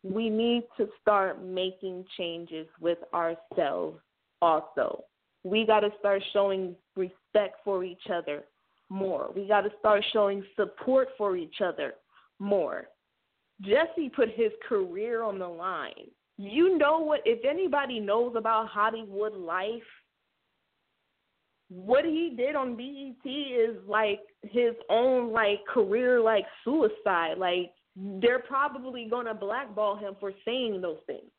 We 0.03 0.29
need 0.29 0.63
to 0.77 0.88
start 1.01 1.43
making 1.43 2.05
changes 2.17 2.67
with 2.79 2.98
ourselves 3.13 4.00
also. 4.41 5.03
We 5.43 5.65
got 5.65 5.81
to 5.81 5.89
start 6.00 6.22
showing 6.34 6.75
respect 6.96 7.58
for 7.63 7.84
each 7.84 8.08
other 8.13 8.43
more. 8.89 9.31
We 9.36 9.48
got 9.48 9.62
to 9.62 9.72
start 9.79 10.03
showing 10.12 10.43
support 10.55 11.10
for 11.17 11.38
each 11.38 11.62
other 11.63 11.93
more. 12.39 12.88
Jesse 13.62 14.10
put 14.10 14.29
his 14.29 14.51
career 14.67 15.24
on 15.24 15.38
the 15.38 15.48
line. 15.48 16.10
You 16.38 16.77
know 16.77 17.00
what? 17.00 17.22
If 17.25 17.46
anybody 17.46 18.00
knows 18.00 18.34
about 18.36 18.67
Hollywood 18.67 19.34
life, 19.34 19.84
what 21.70 22.03
he 22.03 22.34
did 22.36 22.55
on 22.55 22.75
BET 22.75 23.31
is 23.31 23.77
like 23.88 24.20
his 24.41 24.74
own 24.89 25.31
like 25.31 25.60
career 25.72 26.20
like 26.20 26.46
suicide. 26.63 27.38
Like 27.38 27.72
they're 27.95 28.39
probably 28.39 29.07
going 29.10 29.25
to 29.25 29.33
blackball 29.33 29.98
him 29.98 30.15
for 30.19 30.31
saying 30.45 30.81
those 30.81 31.00
things. 31.07 31.29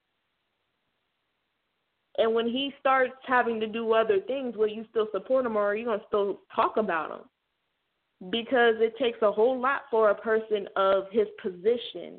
And 2.19 2.35
when 2.35 2.47
he 2.47 2.75
starts 2.79 3.15
having 3.27 3.59
to 3.61 3.67
do 3.67 3.93
other 3.95 4.21
things, 4.21 4.57
will 4.57 4.69
you 4.69 4.85
still 4.91 5.09
support 5.13 5.47
him 5.47 5.57
or 5.57 5.63
are 5.63 5.75
you 5.75 5.87
going 5.87 6.01
to 6.01 6.07
still 6.09 6.41
talk 6.55 6.77
about 6.77 7.11
him? 7.11 8.31
Because 8.31 8.75
it 8.79 8.97
takes 8.99 9.19
a 9.23 9.33
whole 9.33 9.59
lot 9.59 9.83
for 9.91 10.11
a 10.11 10.15
person 10.15 10.69
of 10.77 11.05
his 11.11 11.27
position 11.41 12.19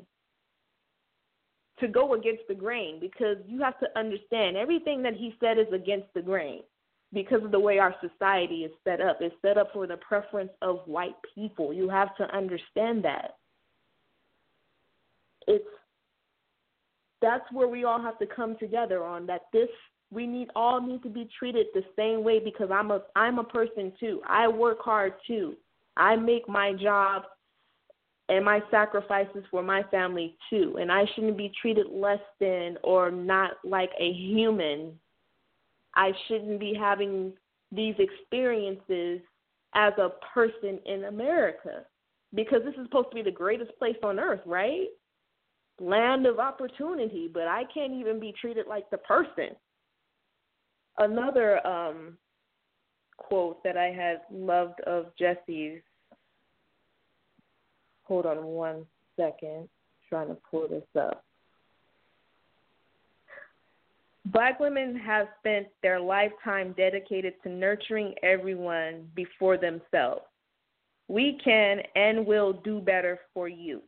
to 1.80 1.88
go 1.88 2.14
against 2.14 2.42
the 2.48 2.54
grain 2.54 2.98
because 3.00 3.36
you 3.46 3.60
have 3.60 3.78
to 3.80 3.98
understand 3.98 4.56
everything 4.56 5.02
that 5.02 5.14
he 5.14 5.34
said 5.40 5.58
is 5.58 5.72
against 5.72 6.06
the 6.14 6.22
grain 6.22 6.60
because 7.12 7.42
of 7.44 7.52
the 7.52 7.58
way 7.58 7.78
our 7.78 7.94
society 8.00 8.64
is 8.64 8.72
set 8.82 9.00
up. 9.00 9.18
It's 9.20 9.34
set 9.42 9.56
up 9.56 9.72
for 9.72 9.86
the 9.86 9.96
preference 9.96 10.50
of 10.60 10.80
white 10.86 11.16
people. 11.34 11.72
You 11.72 11.88
have 11.88 12.16
to 12.16 12.24
understand 12.36 13.04
that. 13.04 13.36
It's 15.46 15.64
that's 17.20 17.44
where 17.52 17.68
we 17.68 17.84
all 17.84 18.00
have 18.00 18.18
to 18.18 18.26
come 18.26 18.56
together 18.58 19.02
on 19.02 19.26
that 19.26 19.42
this 19.52 19.68
we 20.10 20.26
need 20.26 20.48
all 20.54 20.80
need 20.80 21.02
to 21.02 21.08
be 21.08 21.28
treated 21.38 21.66
the 21.74 21.82
same 21.96 22.22
way 22.22 22.38
because 22.38 22.70
I'm 22.70 22.90
a 22.90 23.02
I'm 23.16 23.38
a 23.38 23.44
person 23.44 23.92
too. 23.98 24.20
I 24.26 24.48
work 24.48 24.78
hard 24.80 25.14
too. 25.26 25.54
I 25.96 26.16
make 26.16 26.48
my 26.48 26.72
job 26.72 27.22
and 28.28 28.44
my 28.44 28.60
sacrifices 28.70 29.44
for 29.50 29.62
my 29.62 29.82
family 29.84 30.36
too. 30.48 30.78
And 30.80 30.90
I 30.90 31.04
shouldn't 31.14 31.36
be 31.36 31.52
treated 31.60 31.86
less 31.90 32.20
than 32.40 32.78
or 32.82 33.10
not 33.10 33.52
like 33.64 33.90
a 33.98 34.12
human. 34.12 34.98
I 35.94 36.12
shouldn't 36.26 36.58
be 36.58 36.74
having 36.74 37.32
these 37.70 37.94
experiences 37.98 39.20
as 39.74 39.92
a 39.98 40.10
person 40.32 40.78
in 40.86 41.04
America 41.04 41.84
because 42.34 42.62
this 42.64 42.74
is 42.74 42.84
supposed 42.84 43.10
to 43.10 43.16
be 43.16 43.22
the 43.22 43.30
greatest 43.30 43.76
place 43.78 43.96
on 44.02 44.18
earth, 44.18 44.40
right? 44.46 44.88
Land 45.80 46.26
of 46.26 46.38
opportunity, 46.38 47.28
but 47.32 47.48
I 47.48 47.64
can't 47.72 47.92
even 47.92 48.20
be 48.20 48.32
treated 48.40 48.66
like 48.66 48.88
the 48.90 48.98
person. 48.98 49.50
Another 50.98 51.66
um, 51.66 52.16
quote 53.16 53.62
that 53.64 53.76
I 53.76 53.86
had 53.86 54.20
loved 54.30 54.80
of 54.82 55.06
Jesse's 55.18 55.80
Hold 58.04 58.26
on 58.26 58.44
one 58.44 58.86
second. 59.16 59.68
trying 60.08 60.28
to 60.28 60.36
pull 60.50 60.68
this 60.68 60.84
up. 60.98 61.24
Black 64.26 64.58
women 64.58 64.96
have 64.96 65.28
spent 65.38 65.66
their 65.82 66.00
lifetime 66.00 66.74
dedicated 66.76 67.34
to 67.42 67.48
nurturing 67.50 68.14
everyone 68.22 69.08
before 69.14 69.58
themselves. 69.58 70.22
We 71.08 71.38
can 71.44 71.80
and 71.94 72.26
will 72.26 72.52
do 72.52 72.80
better 72.80 73.20
for 73.34 73.48
you. 73.48 73.82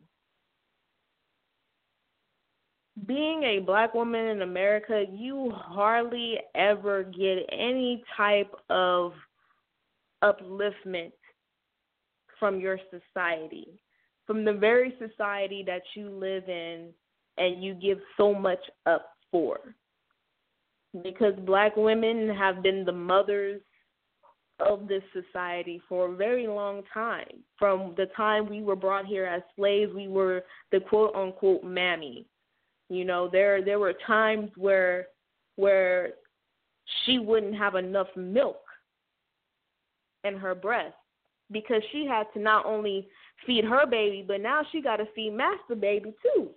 Being 3.05 3.43
a 3.43 3.59
black 3.61 3.93
woman 3.93 4.27
in 4.29 4.43
America, 4.43 5.05
you 5.13 5.53
hardly 5.55 6.39
ever 6.55 7.03
get 7.03 7.45
any 7.53 8.03
type 8.17 8.55
of 8.71 9.13
upliftment 10.25 11.13
from 12.39 12.59
your 12.59 12.79
society 12.91 13.81
from 14.27 14.45
the 14.45 14.53
very 14.53 14.93
society 14.99 15.63
that 15.67 15.83
you 15.95 16.11
live 16.11 16.49
in 16.49 16.89
and 17.39 17.63
you 17.63 17.75
give 17.75 17.99
so 18.17 18.35
much 18.35 18.59
up 18.87 19.11
for. 19.31 19.59
Because 21.03 21.35
black 21.45 21.77
women 21.77 22.35
have 22.35 22.63
been 22.63 22.85
the 22.85 22.93
mothers 22.93 23.61
of 24.59 24.89
this 24.89 25.03
society 25.13 25.81
for 25.89 26.13
a 26.13 26.17
very 26.17 26.47
long 26.47 26.83
time. 26.93 27.45
From 27.59 27.95
the 27.97 28.07
time 28.17 28.49
we 28.49 28.63
were 28.63 28.77
brought 28.77 29.05
here 29.05 29.27
as 29.27 29.43
slaves, 29.55 29.93
we 29.95 30.09
were 30.09 30.43
the 30.73 30.81
quote 30.81 31.15
unquote 31.15 31.63
mammy. 31.63 32.27
You 32.89 33.05
know, 33.05 33.29
there 33.31 33.65
there 33.65 33.79
were 33.79 33.95
times 34.07 34.51
where 34.57 35.09
where 35.57 36.11
she 37.05 37.19
wouldn't 37.19 37.57
have 37.57 37.75
enough 37.75 38.09
milk 38.17 38.61
in 40.25 40.37
her 40.37 40.55
breast 40.55 40.95
because 41.51 41.83
she 41.93 42.07
had 42.07 42.25
to 42.35 42.41
not 42.41 42.67
only 42.67 43.09
feed 43.47 43.65
her 43.65 43.87
baby, 43.87 44.25
but 44.27 44.41
now 44.41 44.63
she 44.71 44.81
got 44.81 44.97
to 44.97 45.07
feed 45.15 45.33
Master 45.33 45.75
baby 45.75 46.15
too. 46.23 46.51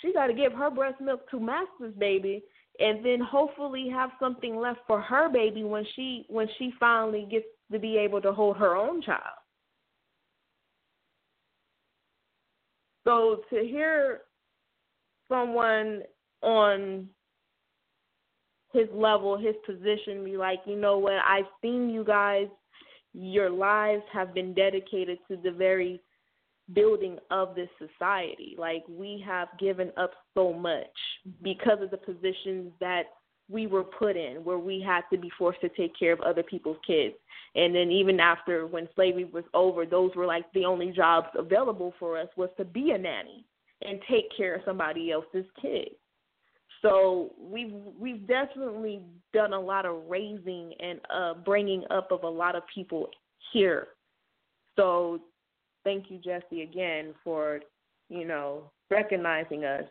She 0.00 0.12
got 0.12 0.28
to 0.28 0.34
give 0.34 0.52
her 0.52 0.70
breast 0.70 1.00
milk 1.00 1.30
to 1.30 1.38
Master's 1.38 1.94
baby, 1.98 2.42
and 2.78 3.04
then 3.04 3.20
hopefully 3.20 3.88
have 3.90 4.10
something 4.18 4.56
left 4.56 4.80
for 4.86 5.00
her 5.00 5.28
baby 5.28 5.64
when 5.64 5.84
she 5.94 6.24
when 6.28 6.48
she 6.58 6.72
finally 6.80 7.26
gets 7.30 7.46
to 7.70 7.78
be 7.78 7.98
able 7.98 8.20
to 8.22 8.32
hold 8.32 8.56
her 8.56 8.76
own 8.76 9.02
child. 9.02 9.20
So 13.04 13.42
to 13.50 13.60
hear 13.60 14.22
someone 15.30 16.02
on 16.42 17.08
his 18.72 18.88
level, 18.92 19.38
his 19.38 19.54
position, 19.64 20.24
be 20.24 20.36
like, 20.36 20.60
you 20.66 20.76
know 20.76 20.98
what, 20.98 21.14
I've 21.26 21.46
seen 21.62 21.88
you 21.88 22.04
guys 22.04 22.48
your 23.12 23.50
lives 23.50 24.02
have 24.12 24.34
been 24.34 24.54
dedicated 24.54 25.18
to 25.28 25.36
the 25.36 25.50
very 25.50 26.00
building 26.72 27.18
of 27.30 27.54
this 27.54 27.68
society. 27.78 28.54
Like 28.58 28.84
we 28.88 29.22
have 29.26 29.48
given 29.58 29.90
up 29.96 30.12
so 30.34 30.52
much 30.52 30.86
because 31.42 31.78
of 31.82 31.90
the 31.90 31.96
positions 31.96 32.72
that 32.80 33.04
we 33.48 33.66
were 33.66 33.82
put 33.82 34.16
in 34.16 34.44
where 34.44 34.58
we 34.58 34.80
had 34.80 35.02
to 35.12 35.18
be 35.18 35.30
forced 35.36 35.60
to 35.62 35.68
take 35.70 35.98
care 35.98 36.12
of 36.12 36.20
other 36.20 36.44
people's 36.44 36.76
kids. 36.86 37.16
And 37.56 37.74
then 37.74 37.90
even 37.90 38.20
after 38.20 38.68
when 38.68 38.88
slavery 38.94 39.24
was 39.24 39.42
over, 39.54 39.84
those 39.84 40.14
were 40.14 40.26
like 40.26 40.44
the 40.52 40.64
only 40.64 40.92
jobs 40.92 41.26
available 41.36 41.92
for 41.98 42.16
us 42.16 42.28
was 42.36 42.50
to 42.58 42.64
be 42.64 42.92
a 42.92 42.98
nanny 42.98 43.44
and 43.82 44.00
take 44.10 44.24
care 44.36 44.56
of 44.56 44.62
somebody 44.64 45.10
else's 45.10 45.46
kid. 45.60 45.88
So 46.82 47.32
we've 47.38 47.72
we've 47.98 48.26
definitely 48.26 49.02
done 49.34 49.52
a 49.52 49.60
lot 49.60 49.84
of 49.84 50.02
raising 50.08 50.72
and 50.80 51.00
uh, 51.14 51.34
bringing 51.34 51.84
up 51.90 52.10
of 52.10 52.22
a 52.22 52.28
lot 52.28 52.56
of 52.56 52.62
people 52.74 53.08
here. 53.52 53.88
So 54.76 55.20
thank 55.84 56.10
you, 56.10 56.18
Jesse, 56.18 56.62
again 56.62 57.14
for 57.22 57.60
you 58.08 58.26
know 58.26 58.70
recognizing 58.90 59.64
us. 59.64 59.84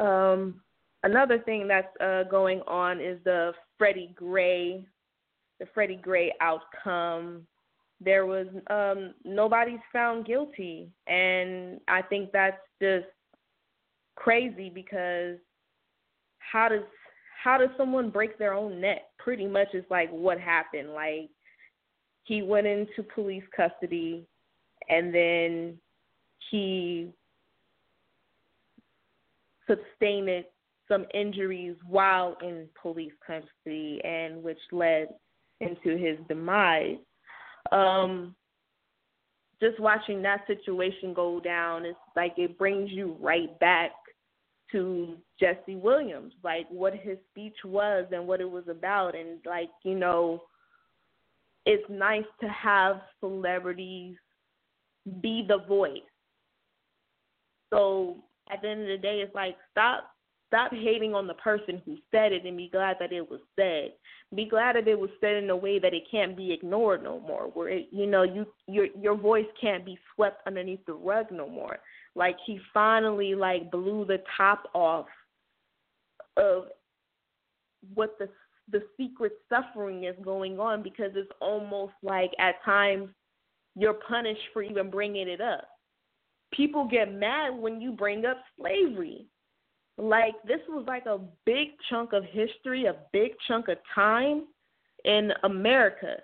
Um, 0.00 0.60
another 1.02 1.38
thing 1.40 1.68
that's 1.68 1.88
uh, 2.00 2.24
going 2.24 2.60
on 2.66 3.00
is 3.00 3.18
the 3.24 3.52
Freddie 3.78 4.12
Gray, 4.14 4.86
the 5.60 5.66
Freddie 5.74 6.00
Gray 6.02 6.34
outcome. 6.40 7.46
There 8.00 8.26
was 8.26 8.46
um, 8.70 9.14
nobody's 9.24 9.80
found 9.92 10.26
guilty, 10.26 10.88
and 11.08 11.80
I 11.88 12.02
think 12.02 12.30
that's 12.32 12.60
just 12.80 13.06
crazy 14.14 14.70
because 14.72 15.36
how 16.38 16.68
does 16.68 16.82
how 17.42 17.58
does 17.58 17.70
someone 17.76 18.10
break 18.10 18.38
their 18.38 18.54
own 18.54 18.80
neck? 18.80 19.02
Pretty 19.18 19.46
much 19.46 19.68
is 19.74 19.84
like 19.90 20.10
what 20.10 20.38
happened. 20.40 20.92
Like 20.92 21.30
he 22.24 22.42
went 22.42 22.66
into 22.66 23.02
police 23.14 23.44
custody, 23.56 24.26
and 24.88 25.12
then 25.14 25.78
he 26.50 27.12
sustained 29.68 30.44
some 30.88 31.04
injuries 31.14 31.76
while 31.86 32.36
in 32.42 32.66
police 32.80 33.12
custody, 33.24 34.00
and 34.04 34.42
which 34.42 34.58
led 34.72 35.08
into 35.60 35.96
his 35.96 36.16
demise. 36.28 36.96
Um, 37.70 38.34
just 39.60 39.78
watching 39.78 40.22
that 40.22 40.46
situation 40.46 41.12
go 41.12 41.40
down, 41.40 41.84
it's 41.84 41.98
like 42.16 42.32
it 42.36 42.58
brings 42.58 42.90
you 42.90 43.16
right 43.20 43.58
back 43.60 43.90
to 44.72 45.16
Jesse 45.38 45.76
Williams, 45.76 46.32
like 46.42 46.66
what 46.70 46.94
his 46.94 47.18
speech 47.30 47.56
was 47.64 48.06
and 48.12 48.26
what 48.26 48.40
it 48.40 48.50
was 48.50 48.64
about, 48.68 49.14
and 49.14 49.38
like 49.44 49.70
you 49.84 49.94
know, 49.94 50.42
it's 51.66 51.84
nice 51.90 52.24
to 52.40 52.48
have 52.48 53.02
celebrities 53.20 54.16
be 55.20 55.44
the 55.46 55.58
voice. 55.66 56.00
So 57.70 58.16
at 58.52 58.62
the 58.62 58.68
end 58.68 58.82
of 58.82 58.88
the 58.88 58.98
day, 58.98 59.20
it's 59.20 59.34
like 59.34 59.56
stop 59.70 60.10
Stop 60.48 60.72
hating 60.72 61.14
on 61.14 61.26
the 61.26 61.34
person 61.34 61.82
who 61.84 61.96
said 62.10 62.32
it 62.32 62.46
and 62.46 62.56
be 62.56 62.70
glad 62.70 62.96
that 63.00 63.12
it 63.12 63.30
was 63.30 63.40
said. 63.54 63.92
Be 64.34 64.46
glad 64.46 64.76
that 64.76 64.88
it 64.88 64.98
was 64.98 65.10
said 65.20 65.36
in 65.36 65.50
a 65.50 65.56
way 65.56 65.78
that 65.78 65.92
it 65.92 66.04
can't 66.10 66.36
be 66.36 66.52
ignored 66.52 67.02
no 67.02 67.20
more. 67.20 67.50
Where 67.52 67.68
it, 67.68 67.88
you 67.90 68.06
know 68.06 68.22
you 68.22 68.46
your 68.66 68.86
your 68.98 69.14
voice 69.14 69.46
can't 69.60 69.84
be 69.84 69.98
swept 70.14 70.46
underneath 70.46 70.84
the 70.86 70.94
rug 70.94 71.26
no 71.30 71.46
more. 71.48 71.78
Like 72.14 72.36
he 72.46 72.58
finally 72.72 73.34
like 73.34 73.70
blew 73.70 74.06
the 74.06 74.22
top 74.38 74.70
off 74.74 75.06
of 76.38 76.64
what 77.92 78.16
the 78.18 78.28
the 78.72 78.82
secret 78.96 79.32
suffering 79.50 80.04
is 80.04 80.16
going 80.24 80.58
on 80.58 80.82
because 80.82 81.10
it's 81.14 81.32
almost 81.40 81.92
like 82.02 82.30
at 82.38 82.54
times 82.64 83.10
you're 83.76 83.98
punished 84.08 84.40
for 84.54 84.62
even 84.62 84.88
bringing 84.88 85.28
it 85.28 85.42
up. 85.42 85.68
People 86.52 86.88
get 86.88 87.12
mad 87.12 87.54
when 87.54 87.80
you 87.80 87.92
bring 87.92 88.24
up 88.24 88.38
slavery. 88.58 89.26
Like 89.96 90.34
this 90.46 90.60
was 90.68 90.84
like 90.86 91.06
a 91.06 91.18
big 91.44 91.68
chunk 91.90 92.12
of 92.12 92.24
history, 92.24 92.86
a 92.86 92.96
big 93.12 93.32
chunk 93.46 93.68
of 93.68 93.78
time 93.94 94.46
in 95.04 95.32
America. 95.42 96.16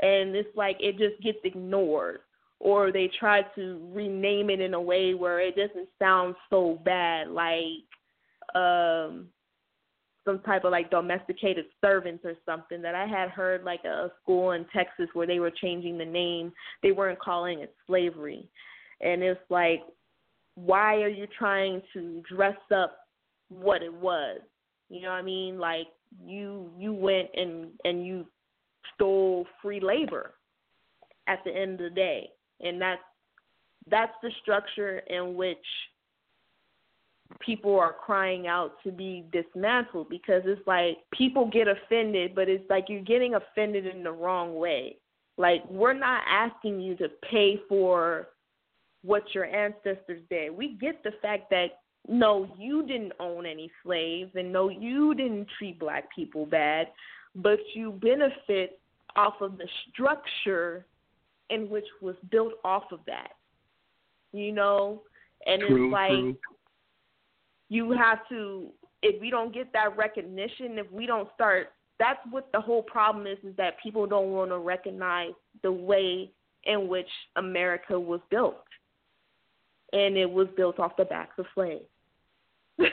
And 0.00 0.36
it's 0.36 0.56
like 0.56 0.76
it 0.78 0.98
just 0.98 1.20
gets 1.22 1.38
ignored 1.44 2.20
or 2.60 2.92
they 2.92 3.10
try 3.18 3.42
to 3.54 3.80
rename 3.92 4.50
it 4.50 4.60
in 4.60 4.74
a 4.74 4.80
way 4.80 5.14
where 5.14 5.40
it 5.40 5.56
doesn't 5.56 5.88
sound 5.98 6.34
so 6.48 6.80
bad 6.84 7.28
like 7.28 7.84
um 8.54 9.26
some 10.24 10.40
type 10.40 10.64
of 10.64 10.72
like 10.72 10.90
domesticated 10.90 11.66
servants 11.80 12.24
or 12.24 12.34
something 12.44 12.82
that 12.82 12.94
I 12.94 13.06
had 13.06 13.30
heard 13.30 13.64
like 13.64 13.84
a 13.84 14.10
school 14.20 14.52
in 14.52 14.66
Texas 14.74 15.06
where 15.12 15.26
they 15.26 15.38
were 15.38 15.52
changing 15.52 15.96
the 15.96 16.04
name. 16.04 16.52
They 16.82 16.90
weren't 16.90 17.20
calling 17.20 17.60
it 17.60 17.74
slavery. 17.86 18.48
And 19.00 19.22
it's 19.22 19.40
like 19.50 19.82
why 20.56 21.02
are 21.02 21.08
you 21.08 21.26
trying 21.38 21.82
to 21.92 22.22
dress 22.28 22.56
up 22.74 22.98
what 23.48 23.82
it 23.82 23.92
was? 23.92 24.40
You 24.88 25.02
know 25.02 25.10
what 25.10 25.16
I 25.16 25.22
mean? 25.22 25.58
Like 25.58 25.86
you 26.24 26.70
you 26.78 26.92
went 26.92 27.28
and 27.34 27.68
and 27.84 28.04
you 28.04 28.26
stole 28.94 29.46
free 29.62 29.80
labor 29.80 30.34
at 31.28 31.40
the 31.44 31.54
end 31.54 31.80
of 31.80 31.90
the 31.90 31.94
day. 31.94 32.30
And 32.60 32.80
that's 32.80 33.02
that's 33.88 34.12
the 34.22 34.30
structure 34.42 34.98
in 35.10 35.34
which 35.34 35.58
people 37.40 37.78
are 37.78 37.92
crying 37.92 38.46
out 38.46 38.72
to 38.84 38.92
be 38.92 39.24
dismantled 39.32 40.08
because 40.08 40.42
it's 40.46 40.64
like 40.66 40.98
people 41.12 41.50
get 41.50 41.66
offended, 41.68 42.34
but 42.34 42.48
it's 42.48 42.68
like 42.70 42.86
you're 42.88 43.02
getting 43.02 43.34
offended 43.34 43.84
in 43.86 44.02
the 44.02 44.12
wrong 44.12 44.56
way. 44.56 44.96
Like 45.36 45.68
we're 45.68 45.92
not 45.92 46.22
asking 46.28 46.80
you 46.80 46.96
to 46.96 47.08
pay 47.30 47.60
for 47.68 48.28
what 49.02 49.22
your 49.34 49.44
ancestors 49.44 50.22
did. 50.30 50.56
We 50.56 50.76
get 50.80 51.02
the 51.02 51.12
fact 51.22 51.50
that 51.50 51.80
no, 52.08 52.48
you 52.58 52.86
didn't 52.86 53.12
own 53.18 53.46
any 53.46 53.70
slaves 53.82 54.30
and 54.34 54.52
no, 54.52 54.68
you 54.68 55.14
didn't 55.14 55.48
treat 55.58 55.78
black 55.78 56.04
people 56.14 56.46
bad, 56.46 56.88
but 57.34 57.58
you 57.74 57.92
benefit 57.92 58.78
off 59.16 59.34
of 59.40 59.58
the 59.58 59.66
structure 59.90 60.86
in 61.50 61.68
which 61.68 61.86
was 62.00 62.14
built 62.30 62.54
off 62.64 62.84
of 62.92 63.00
that. 63.06 63.32
You 64.32 64.52
know? 64.52 65.02
And 65.46 65.62
true, 65.66 65.86
it's 65.86 65.92
like 65.92 66.10
true. 66.10 66.36
you 67.68 67.92
have 67.92 68.18
to 68.28 68.68
if 69.02 69.20
we 69.20 69.30
don't 69.30 69.52
get 69.52 69.72
that 69.72 69.96
recognition, 69.96 70.78
if 70.78 70.90
we 70.90 71.06
don't 71.06 71.28
start 71.34 71.72
that's 71.98 72.20
what 72.30 72.48
the 72.52 72.60
whole 72.60 72.82
problem 72.82 73.26
is 73.26 73.38
is 73.42 73.56
that 73.56 73.74
people 73.82 74.06
don't 74.06 74.30
want 74.30 74.50
to 74.50 74.58
recognize 74.58 75.32
the 75.62 75.72
way 75.72 76.30
in 76.64 76.88
which 76.88 77.08
America 77.36 77.98
was 77.98 78.20
built. 78.30 78.62
And 79.92 80.16
it 80.16 80.28
was 80.30 80.48
built 80.56 80.78
off 80.78 80.96
the 80.96 81.04
backs 81.04 81.38
of 81.38 81.46
slaves. 81.54 81.84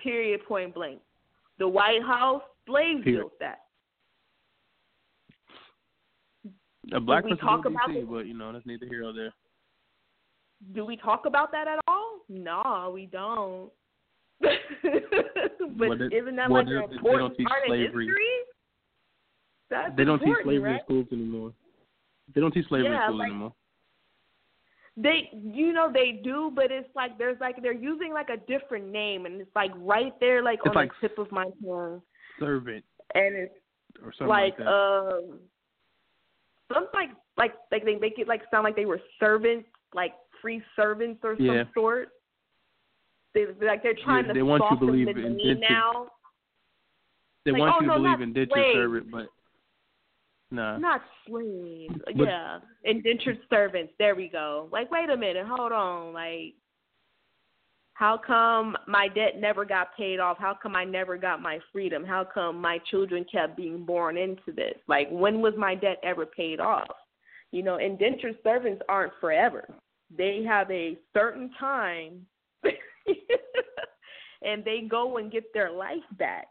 Period 0.00 0.40
point 0.46 0.74
blank. 0.74 1.00
The 1.58 1.68
White 1.68 2.02
House, 2.02 2.42
slaves 2.66 3.02
Period. 3.04 3.20
built 3.20 3.38
that. 3.40 3.58
A 6.92 7.00
black 7.00 7.22
person 7.22 7.38
talk 7.38 7.64
about 7.64 7.88
DC, 7.90 8.08
but 8.10 8.26
you 8.26 8.34
know 8.34 8.52
that's 8.52 8.66
neither 8.66 8.86
here 8.86 9.02
nor 9.02 9.12
there. 9.12 9.32
Do 10.74 10.84
we 10.84 10.96
talk 10.96 11.26
about 11.26 11.52
that 11.52 11.68
at 11.68 11.78
all? 11.86 12.18
No, 12.28 12.90
we 12.92 13.06
don't. 13.06 13.70
but 14.40 14.50
they- 15.98 16.16
isn't 16.16 16.36
that 16.36 16.50
like 16.50 16.66
an 16.66 16.82
important 16.92 17.36
part 17.46 17.62
slavery. 17.66 17.86
of 17.86 17.92
history? 17.92 18.26
That's 19.70 19.96
They 19.96 20.04
don't 20.04 20.18
teach 20.18 20.34
slavery 20.42 20.58
right? 20.58 20.74
in 20.74 20.80
schools 20.84 21.06
anymore. 21.12 21.52
They 22.34 22.40
don't 22.40 22.52
teach 22.52 22.66
slavery 22.68 22.90
Yeah, 22.90 23.04
in 23.04 23.08
schools 23.08 23.18
like- 23.20 23.28
anymore. 23.30 23.52
They, 24.96 25.30
you 25.32 25.72
know, 25.72 25.90
they 25.92 26.20
do, 26.22 26.52
but 26.54 26.70
it's 26.70 26.88
like 26.94 27.16
there's 27.16 27.40
like 27.40 27.60
they're 27.62 27.72
using 27.72 28.12
like 28.12 28.28
a 28.28 28.36
different 28.46 28.90
name, 28.90 29.24
and 29.24 29.40
it's 29.40 29.50
like 29.56 29.70
right 29.76 30.12
there, 30.20 30.42
like 30.42 30.58
It's 30.64 30.68
on 30.68 30.74
like 30.74 30.92
the 31.00 31.08
tip 31.08 31.18
of 31.18 31.32
my 31.32 31.44
tongue, 31.64 32.02
Servant 32.38 32.84
and 33.14 33.34
it's 33.36 33.54
or 34.02 34.12
something 34.12 34.28
like, 34.28 34.58
like, 34.58 34.68
um, 34.68 35.38
something 36.72 36.90
like 36.94 37.10
like 37.36 37.54
like 37.70 37.84
they 37.84 37.96
make 37.96 38.18
it 38.18 38.28
like 38.28 38.42
sound 38.50 38.64
like 38.64 38.76
they 38.76 38.84
were 38.84 39.00
servants, 39.18 39.68
like 39.94 40.12
free 40.40 40.62
servants 40.76 41.20
or 41.24 41.36
some 41.36 41.46
Yeah. 41.46 41.64
sort. 41.74 42.08
They 43.34 43.46
like 43.62 43.82
they're 43.82 43.94
trying 43.94 44.24
Yeah, 44.24 44.28
to 44.28 44.34
they 44.34 44.42
want 44.42 44.62
you 44.70 44.76
to 44.76 44.84
believe 44.86 45.08
in 45.08 45.60
now. 45.60 46.08
they 47.44 47.52
like, 47.52 47.60
want 47.60 47.74
oh, 47.76 47.80
you 47.80 47.90
to 47.90 47.96
no, 47.96 48.02
believe 48.02 48.20
in 48.20 48.34
slaves. 48.34 48.74
servant, 48.74 49.10
but 49.10 49.28
nah. 50.52 50.78
Not 50.78 51.02
slaves. 51.26 51.94
But- 52.04 52.16
yeah. 52.16 52.58
Indentured 52.84 53.38
servants. 53.50 53.92
There 53.98 54.14
we 54.14 54.28
go. 54.28 54.68
Like, 54.70 54.90
wait 54.90 55.10
a 55.10 55.16
minute, 55.16 55.46
hold 55.46 55.72
on. 55.72 56.12
Like 56.12 56.54
how 57.94 58.18
come 58.18 58.76
my 58.88 59.06
debt 59.06 59.38
never 59.38 59.64
got 59.64 59.96
paid 59.96 60.18
off? 60.18 60.36
How 60.36 60.58
come 60.60 60.74
I 60.74 60.84
never 60.84 61.16
got 61.16 61.40
my 61.40 61.60
freedom? 61.72 62.04
How 62.04 62.24
come 62.24 62.60
my 62.60 62.78
children 62.90 63.24
kept 63.30 63.56
being 63.56 63.84
born 63.84 64.16
into 64.16 64.50
this? 64.54 64.74
Like 64.88 65.08
when 65.10 65.40
was 65.40 65.54
my 65.56 65.76
debt 65.76 65.98
ever 66.02 66.26
paid 66.26 66.58
off? 66.58 66.88
You 67.52 67.62
know, 67.62 67.76
indentured 67.76 68.38
servants 68.42 68.82
aren't 68.88 69.12
forever. 69.20 69.68
They 70.16 70.42
have 70.48 70.70
a 70.70 70.98
certain 71.14 71.50
time 71.60 72.26
and 74.42 74.64
they 74.64 74.80
go 74.90 75.18
and 75.18 75.30
get 75.30 75.44
their 75.54 75.70
life 75.70 75.98
back. 76.18 76.48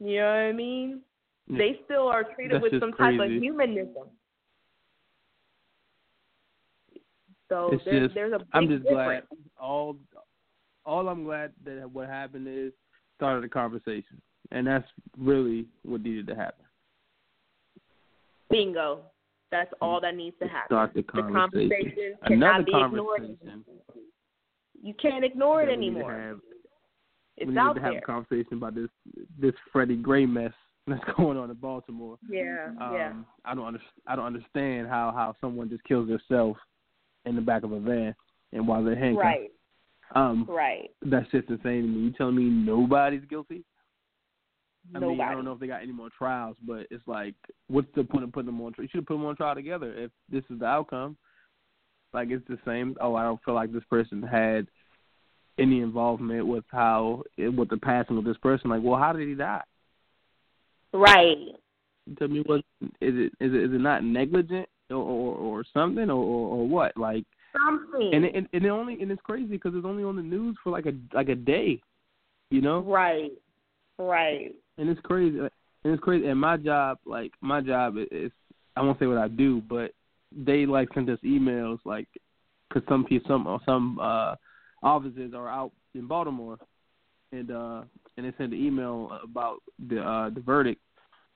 You 0.00 0.20
know 0.20 0.26
what 0.26 0.32
I 0.32 0.52
mean? 0.52 1.02
They 1.48 1.80
still 1.84 2.08
are 2.08 2.24
treated 2.24 2.62
That's 2.62 2.72
with 2.72 2.80
some 2.80 2.92
type 2.92 3.20
of 3.20 3.30
humanism. 3.30 4.08
So 7.50 7.70
It's 7.72 7.84
just 7.84 8.14
there's 8.14 8.32
a 8.32 8.38
big 8.38 8.46
I'm 8.54 8.68
just 8.68 8.82
difference. 8.84 9.26
glad 9.28 9.38
all 9.60 9.96
all 10.86 11.08
I'm 11.08 11.24
glad 11.24 11.52
that 11.64 11.90
what 11.90 12.08
happened 12.08 12.48
is 12.48 12.72
started 13.16 13.44
a 13.44 13.48
conversation. 13.48 14.20
And 14.50 14.66
that's 14.66 14.86
really 15.18 15.66
what 15.84 16.02
needed 16.02 16.26
to 16.28 16.34
happen. 16.34 16.64
Bingo. 18.50 19.00
That's 19.50 19.70
mm-hmm. 19.74 19.84
all 19.84 20.00
that 20.00 20.14
needs 20.16 20.36
to 20.40 20.48
happen. 20.48 20.68
Start 20.68 20.94
the 20.94 21.02
The 21.02 21.06
conversation. 21.12 21.70
conversation 21.70 22.14
Another 22.22 22.64
be 22.64 22.72
ignored. 22.72 23.20
conversation. 23.20 23.64
You 24.82 24.94
can't 25.00 25.24
ignore 25.24 25.62
it 25.62 25.66
that 25.66 25.78
we 25.78 25.88
need 25.88 25.94
to 25.94 25.96
anymore. 25.96 26.12
have- 26.20 26.40
It's 27.36 27.46
we 27.48 27.54
need 27.54 27.58
out 27.58 27.74
to 27.74 27.80
have 27.80 27.92
there. 27.92 27.98
a 28.00 28.02
conversation 28.02 28.54
about 28.54 28.74
this 28.74 28.90
this 29.38 29.54
Freddie 29.72 29.96
Gray 29.96 30.26
mess 30.26 30.52
that's 30.86 31.04
going 31.16 31.38
on 31.38 31.50
in 31.50 31.56
Baltimore. 31.56 32.18
Yeah, 32.28 32.66
Um, 32.80 32.92
yeah. 32.94 33.12
I 33.44 33.54
don't 33.54 33.66
under, 33.66 33.80
I 34.06 34.16
don't 34.16 34.26
understand 34.26 34.88
how 34.88 35.12
how 35.14 35.34
someone 35.40 35.68
just 35.70 35.84
kills 35.84 36.08
themselves 36.08 36.58
in 37.24 37.34
the 37.36 37.40
back 37.40 37.62
of 37.62 37.72
a 37.72 37.80
van 37.80 38.14
and 38.52 38.68
while 38.68 38.84
they're 38.84 38.94
handcuffed. 38.96 39.24
Right, 39.24 39.50
Um, 40.14 40.46
right. 40.48 40.90
that's 41.02 41.30
just 41.30 41.48
insane 41.48 41.82
to 41.82 41.88
me. 41.88 42.00
You 42.00 42.10
telling 42.12 42.36
me 42.36 42.44
nobody's 42.44 43.24
guilty? 43.28 43.64
I 44.94 44.98
Nobody. 44.98 45.18
mean, 45.18 45.26
I 45.28 45.32
don't 45.32 45.46
know 45.46 45.52
if 45.52 45.60
they 45.60 45.66
got 45.66 45.82
any 45.82 45.92
more 45.92 46.10
trials, 46.16 46.56
but 46.66 46.86
it's 46.90 47.06
like, 47.08 47.34
what's 47.68 47.88
the 47.94 48.04
point 48.04 48.24
of 48.24 48.32
putting 48.32 48.46
them 48.46 48.60
on? 48.60 48.74
trial? 48.74 48.84
You 48.84 48.88
should 48.90 48.98
have 48.98 49.06
put 49.06 49.14
them 49.14 49.24
on 49.24 49.34
trial 49.36 49.54
together 49.54 49.94
if 49.96 50.10
this 50.30 50.44
is 50.50 50.58
the 50.60 50.66
outcome. 50.66 51.16
Like 52.12 52.28
it's 52.30 52.46
the 52.46 52.58
same. 52.66 52.94
Oh, 53.00 53.14
I 53.14 53.22
don't 53.22 53.42
feel 53.44 53.54
like 53.54 53.72
this 53.72 53.82
person 53.88 54.22
had 54.22 54.66
any 55.58 55.80
involvement 55.80 56.46
with 56.46 56.64
how 56.68 57.22
with 57.38 57.70
the 57.70 57.78
passing 57.78 58.18
of 58.18 58.24
this 58.24 58.36
person. 58.36 58.68
Like, 58.70 58.82
well, 58.82 59.00
how 59.00 59.12
did 59.14 59.26
he 59.26 59.34
die? 59.34 59.62
Right. 60.94 61.36
Tell 62.18 62.28
me 62.28 62.42
what 62.46 62.60
is 62.80 63.14
it? 63.14 63.32
Is 63.40 63.52
it 63.52 63.62
is 63.62 63.72
it 63.74 63.80
not 63.80 64.04
negligent 64.04 64.68
or 64.90 64.96
or, 64.96 65.34
or 65.36 65.64
something 65.74 66.08
or, 66.08 66.22
or 66.22 66.56
or 66.56 66.68
what? 66.68 66.96
Like, 66.96 67.24
Something. 67.66 68.10
and 68.14 68.24
it, 68.24 68.34
and, 68.34 68.48
it 68.52 68.68
only 68.68 69.00
and 69.02 69.10
it's 69.10 69.22
crazy 69.22 69.46
because 69.46 69.72
it's 69.74 69.86
only 69.86 70.04
on 70.04 70.16
the 70.16 70.22
news 70.22 70.56
for 70.62 70.70
like 70.70 70.86
a 70.86 70.92
like 71.12 71.28
a 71.28 71.34
day, 71.34 71.80
you 72.50 72.60
know. 72.60 72.80
Right. 72.80 73.32
Right. 73.98 74.54
and 74.78 74.88
it's 74.88 75.00
crazy. 75.02 75.38
And 75.38 75.50
it's 75.92 76.02
crazy. 76.02 76.26
And 76.26 76.40
my 76.40 76.56
job, 76.56 76.98
like 77.04 77.32
my 77.40 77.60
job, 77.60 77.96
is, 77.98 78.06
is 78.10 78.32
I 78.76 78.82
won't 78.82 78.98
say 78.98 79.06
what 79.06 79.18
I 79.18 79.28
do, 79.28 79.62
but 79.68 79.92
they 80.34 80.66
like 80.66 80.88
send 80.94 81.10
us 81.10 81.18
emails, 81.24 81.78
like 81.84 82.08
because 82.68 82.86
some 82.88 83.04
people, 83.04 83.28
some 83.28 83.60
some 83.64 83.98
uh 84.00 84.34
offices 84.82 85.32
are 85.34 85.48
out 85.48 85.72
in 85.94 86.06
Baltimore, 86.06 86.58
and 87.32 87.50
uh 87.50 87.82
and 88.16 88.26
they 88.26 88.32
send 88.36 88.52
an 88.52 88.64
email 88.64 89.18
about 89.22 89.58
the 89.88 90.00
uh 90.00 90.30
the 90.30 90.40
verdict 90.40 90.80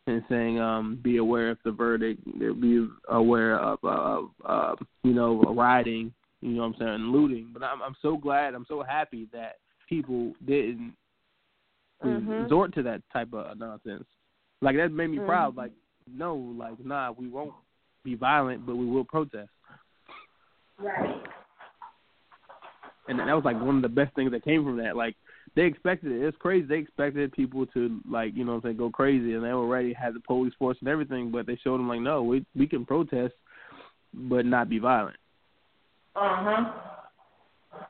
and 0.09 0.25
saying 0.29 0.59
um 0.61 0.99
be 1.03 1.18
aware 1.18 1.51
of 1.51 1.59
the 1.64 1.71
verdict, 1.71 2.25
be 2.38 2.88
aware 3.09 3.59
of 3.59 3.79
uh, 3.85 4.47
uh 4.47 4.75
you 5.05 5.12
know 5.12 5.40
rioting, 5.42 6.12
you 6.40 6.51
know 6.51 6.62
what 6.62 6.66
I'm 6.68 6.75
saying, 6.79 6.94
and 6.94 7.12
looting. 7.12 7.51
But 7.53 7.62
I'm 7.62 7.83
I'm 7.83 7.97
so 8.03 8.16
glad, 8.16 8.55
I'm 8.55 8.66
so 8.68 8.83
happy 8.83 9.29
that 9.33 9.57
people 9.88 10.33
didn't 10.47 10.94
Mhm. 12.05 12.42
resort 12.42 12.73
to 12.75 12.83
that 12.85 13.03
type 13.12 13.33
of 13.33 13.59
nonsense. 13.59 14.07
Like 14.61 14.77
that 14.77 14.92
made 14.92 15.09
me 15.09 15.18
Mhm. 15.18 15.27
proud. 15.27 15.57
Like 15.57 15.73
no, 16.07 16.37
like 16.37 16.79
nah, 16.81 17.12
we 17.12 17.29
won't 17.29 17.55
be 18.05 18.14
violent, 18.14 18.64
but 18.64 18.77
we 18.77 18.87
will 18.87 19.05
protest. 19.05 19.51
Right. 20.79 21.23
And 23.09 23.18
that 23.18 23.35
was 23.35 23.44
like 23.44 23.61
one 23.61 23.77
of 23.77 23.83
the 23.83 23.88
best 23.88 24.14
things 24.14 24.31
that 24.33 24.44
came 24.44 24.64
from 24.64 24.77
that. 24.77 24.94
Like 24.97 25.16
they 25.59 25.64
expected 25.64 26.12
it. 26.12 26.25
It's 26.25 26.37
crazy. 26.38 26.68
They 26.68 26.77
expected 26.77 27.33
people 27.33 27.66
to 27.66 28.01
like 28.09 28.37
you 28.37 28.44
know 28.44 28.53
what 28.53 28.59
I'm 28.59 28.62
saying 28.62 28.77
go 28.77 28.90
crazy, 28.90 29.35
and 29.35 29.42
they 29.42 29.49
already 29.49 29.92
had 29.92 30.14
the 30.14 30.21
police 30.21 30.53
force 30.57 30.77
and 30.79 30.88
everything. 30.88 31.33
But 31.33 31.49
they 31.49 31.59
showed 31.64 31.81
them 31.81 31.88
like 31.88 32.01
no, 32.01 32.23
we 32.23 32.47
we 32.55 32.68
can 32.68 32.87
protest, 32.87 33.35
but 34.14 34.47
not 34.47 34.68
be 34.68 34.79
violent. 34.79 35.16
Uh 36.14 36.21
huh. 36.21 37.81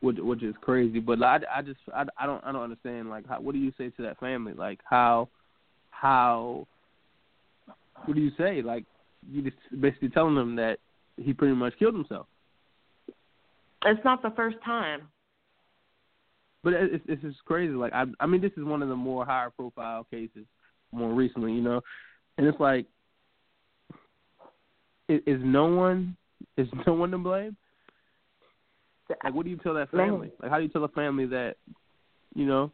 which 0.00 0.16
which 0.18 0.42
is 0.42 0.56
crazy. 0.62 0.98
But 0.98 1.22
I, 1.22 1.38
I 1.54 1.62
just 1.62 1.78
I, 1.94 2.06
I 2.18 2.26
don't 2.26 2.42
I 2.42 2.50
don't 2.50 2.64
understand 2.64 3.08
like 3.08 3.24
how, 3.28 3.40
what 3.40 3.52
do 3.52 3.60
you 3.60 3.72
say 3.78 3.90
to 3.90 4.02
that 4.02 4.18
family? 4.18 4.54
Like 4.54 4.80
how 4.82 5.28
how 5.90 6.66
what 8.04 8.16
do 8.16 8.20
you 8.20 8.32
say? 8.36 8.62
Like 8.62 8.84
you 9.30 9.42
just 9.42 9.56
basically 9.80 10.08
telling 10.08 10.34
them 10.34 10.56
that 10.56 10.78
he 11.18 11.34
pretty 11.34 11.54
much 11.54 11.74
killed 11.78 11.94
himself. 11.94 12.26
It's 13.84 14.04
not 14.04 14.22
the 14.22 14.30
first 14.30 14.56
time. 14.64 15.02
But 16.62 16.72
it's 16.74 17.04
it's 17.08 17.22
just 17.22 17.44
crazy. 17.44 17.72
Like 17.72 17.92
I 17.92 18.04
I 18.20 18.26
mean, 18.26 18.40
this 18.40 18.52
is 18.56 18.64
one 18.64 18.82
of 18.82 18.88
the 18.88 18.96
more 18.96 19.24
higher 19.24 19.50
profile 19.50 20.06
cases 20.10 20.46
more 20.92 21.12
recently, 21.12 21.52
you 21.52 21.60
know, 21.60 21.80
and 22.36 22.46
it's 22.46 22.60
like, 22.60 22.86
is, 25.08 25.20
is 25.26 25.40
no 25.44 25.66
one 25.66 26.16
is 26.56 26.68
no 26.86 26.94
one 26.94 27.10
to 27.10 27.18
blame? 27.18 27.56
Like, 29.24 29.34
what 29.34 29.44
do 29.44 29.50
you 29.50 29.56
tell 29.56 29.74
that 29.74 29.90
family? 29.90 30.30
Like, 30.40 30.50
how 30.50 30.58
do 30.58 30.62
you 30.62 30.68
tell 30.68 30.84
a 30.84 30.88
family 30.88 31.26
that, 31.26 31.56
you 32.34 32.46
know, 32.46 32.70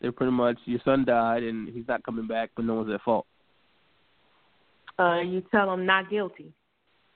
they're 0.00 0.12
pretty 0.12 0.32
much 0.32 0.56
your 0.64 0.80
son 0.84 1.04
died 1.04 1.42
and 1.42 1.68
he's 1.68 1.86
not 1.86 2.02
coming 2.04 2.26
back, 2.26 2.50
but 2.56 2.64
no 2.64 2.74
one's 2.74 2.92
at 2.92 3.02
fault. 3.02 3.26
Uh, 4.98 5.20
you 5.20 5.42
tell 5.50 5.70
them 5.70 5.84
not 5.84 6.08
guilty. 6.10 6.52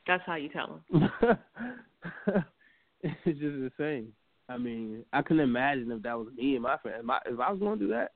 That's 0.07 0.23
how 0.27 0.35
you 0.35 0.49
tell 0.51 0.81
them. 0.91 1.11
it's 3.03 3.25
just 3.25 3.41
the 3.41 3.71
same. 3.79 4.13
I 4.49 4.59
mean, 4.59 5.05
I 5.13 5.23
couldn't 5.23 5.43
imagine 5.43 5.91
if 5.91 6.03
that 6.03 6.19
was 6.19 6.29
me 6.37 6.55
and 6.55 6.63
my 6.63 6.77
friend. 6.79 7.09
If 7.27 7.41
I 7.41 7.51
was 7.51 7.61
going 7.61 7.79
to 7.79 7.85
do 7.85 7.91
that, 7.93 8.13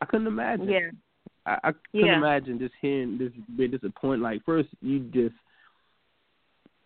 I 0.00 0.06
couldn't 0.06 0.26
imagine. 0.26 0.68
Yeah. 0.68 0.90
I, 1.46 1.58
I 1.64 1.72
couldn't 1.72 2.06
Yeah. 2.06 2.16
imagine 2.16 2.58
just 2.58 2.74
hearing 2.80 3.18
this 3.18 3.32
being 3.56 3.70
disappointed. 3.70 4.20
Like 4.20 4.44
first, 4.44 4.68
you 4.80 5.00
just 5.12 5.34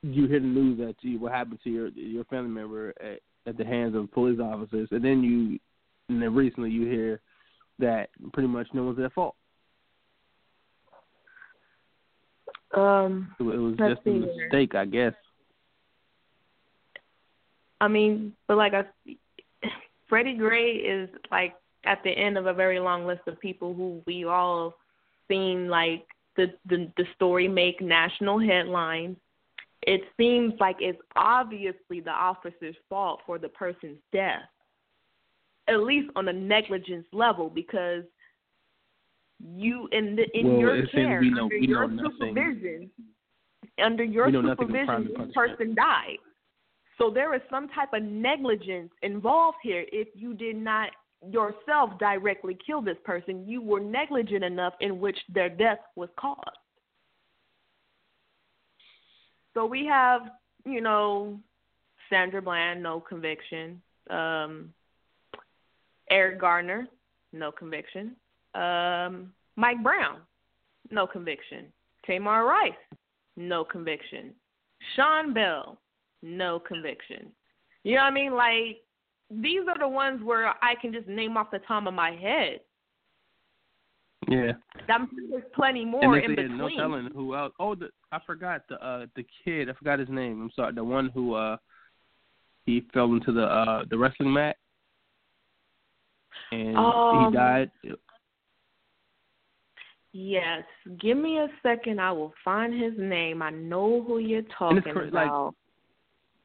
you 0.02 0.26
hear 0.26 0.40
the 0.40 0.46
news 0.46 0.78
that 0.78 0.94
you 1.00 1.18
what 1.18 1.32
happened 1.32 1.60
to 1.64 1.70
your 1.70 1.88
your 1.88 2.24
family 2.24 2.50
member 2.50 2.94
at, 3.00 3.20
at 3.46 3.56
the 3.56 3.64
hands 3.64 3.94
of 3.94 4.10
police 4.12 4.40
officers, 4.40 4.88
and 4.90 5.04
then 5.04 5.22
you 5.22 5.58
and 6.08 6.22
then 6.22 6.34
recently 6.34 6.70
you 6.70 6.86
hear 6.86 7.20
that 7.78 8.08
pretty 8.32 8.48
much 8.48 8.66
no 8.72 8.84
one's 8.84 8.98
at 9.00 9.12
fault. 9.12 9.34
Um, 12.74 13.34
It, 13.38 13.42
was 13.44 13.76
just 13.78 14.06
a 14.06 14.10
mistake, 14.10 14.74
I 14.74 14.84
guess. 14.84 15.14
I 17.80 17.88
mean, 17.88 18.32
but 18.48 18.56
like 18.56 18.72
I, 18.74 18.84
Freddie 20.08 20.36
Gray 20.36 20.72
is 20.72 21.08
like 21.30 21.54
at 21.84 22.02
the 22.04 22.10
end 22.10 22.38
of 22.38 22.46
a 22.46 22.54
very 22.54 22.80
long 22.80 23.06
list 23.06 23.22
of 23.26 23.38
people 23.40 23.74
who 23.74 24.02
we 24.06 24.24
all 24.24 24.74
seen 25.28 25.68
like 25.68 26.06
the 26.36 26.52
the, 26.68 26.90
the 26.96 27.04
story 27.14 27.48
make 27.48 27.80
national 27.80 28.38
headlines. 28.38 29.16
It 29.82 30.00
seems 30.16 30.54
like 30.58 30.76
it's 30.80 31.00
obviously 31.16 32.00
the 32.00 32.10
officer's 32.10 32.76
fault 32.88 33.20
for 33.26 33.38
the 33.38 33.48
person's 33.50 33.98
death, 34.12 34.42
at 35.68 35.80
least 35.80 36.08
on 36.16 36.26
a 36.28 36.32
negligence 36.32 37.06
level, 37.12 37.50
because 37.50 38.02
you 39.54 39.86
in 39.92 40.16
the 40.16 40.24
in 40.38 40.46
Well, 40.48 40.60
your 40.60 40.86
care 40.86 41.20
we 41.20 41.30
know- 41.30 41.44
under 41.44 41.56
your 41.56 41.88
nothing. 41.88 42.10
supervision 42.34 42.90
under 43.78 44.02
your 44.02 44.26
We 44.26 44.32
know 44.32 44.40
nothing 44.40 44.64
of 44.64 44.70
supervision 44.70 45.26
this 45.26 45.34
person 45.34 45.74
died. 45.74 46.18
So 46.98 47.10
there 47.10 47.34
is 47.34 47.42
some 47.50 47.68
type 47.68 47.92
of 47.92 48.02
negligence 48.02 48.90
involved 49.02 49.58
here. 49.62 49.84
If 49.92 50.08
you 50.14 50.34
did 50.34 50.56
not 50.56 50.90
yourself 51.30 51.98
directly 51.98 52.56
kill 52.64 52.80
this 52.80 52.96
person, 53.04 53.46
you 53.46 53.60
were 53.60 53.80
negligent 53.80 54.44
enough 54.44 54.74
in 54.80 55.00
which 55.00 55.18
their 55.32 55.48
death 55.48 55.78
was 55.94 56.08
caused. 56.18 56.40
So 59.54 59.64
we 59.64 59.86
have, 59.86 60.22
you 60.64 60.80
know, 60.80 61.38
Sandra 62.10 62.42
Bland, 62.42 62.82
no 62.82 63.00
conviction. 63.00 63.80
Um, 64.10 64.72
Eric 66.10 66.40
Garner, 66.40 66.86
no 67.32 67.50
conviction. 67.50 68.16
Um, 68.54 69.32
Mike 69.56 69.82
Brown, 69.82 70.18
no 70.90 71.06
conviction. 71.06 71.66
Tamir 72.08 72.46
Rice, 72.46 72.72
no 73.36 73.64
conviction. 73.64 74.32
Sean 74.94 75.32
Bell, 75.32 75.78
no 76.26 76.58
conviction. 76.58 77.30
You 77.84 77.94
know 77.96 78.02
what 78.02 78.08
I 78.08 78.14
mean? 78.14 78.34
Like 78.34 78.82
these 79.30 79.60
are 79.68 79.78
the 79.78 79.88
ones 79.88 80.22
where 80.22 80.48
I 80.62 80.74
can 80.80 80.92
just 80.92 81.06
name 81.08 81.36
off 81.36 81.50
the 81.50 81.60
top 81.60 81.86
of 81.86 81.94
my 81.94 82.12
head. 82.12 82.60
Yeah. 84.28 84.52
I'm 84.88 85.08
sure 85.08 85.28
there's 85.30 85.44
plenty 85.54 85.84
more 85.84 86.18
in 86.18 86.34
between. 86.34 86.58
no 86.58 86.68
telling 86.76 87.08
who 87.14 87.36
else. 87.36 87.52
Oh, 87.60 87.74
the, 87.76 87.90
I 88.10 88.18
forgot 88.26 88.62
the 88.68 88.74
uh 88.84 89.06
the 89.14 89.24
kid. 89.44 89.70
I 89.70 89.72
forgot 89.74 89.98
his 90.00 90.08
name. 90.08 90.42
I'm 90.42 90.50
sorry. 90.54 90.74
The 90.74 90.82
one 90.82 91.10
who 91.14 91.34
uh 91.34 91.56
he 92.64 92.84
fell 92.92 93.12
into 93.12 93.32
the 93.32 93.44
uh 93.44 93.84
the 93.88 93.96
wrestling 93.96 94.32
mat 94.32 94.56
and 96.50 96.76
Um, 96.76 97.30
he 97.30 97.36
died. 97.36 97.70
Yes, 100.12 100.64
give 100.98 101.18
me 101.18 101.38
a 101.38 101.48
second. 101.62 102.00
I 102.00 102.10
will 102.10 102.32
find 102.44 102.72
his 102.72 102.94
name. 102.96 103.42
I 103.42 103.50
know 103.50 104.02
who 104.02 104.18
you're 104.18 104.42
talking 104.58 104.82
like- 105.12 105.26
about. 105.26 105.48
And 105.48 105.54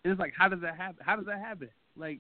it's 0.03 0.19
like, 0.19 0.33
how 0.37 0.47
does 0.47 0.61
that 0.61 0.75
happen? 0.77 0.97
How 1.05 1.15
does 1.15 1.25
that 1.25 1.39
happen? 1.39 1.69
Like, 1.97 2.19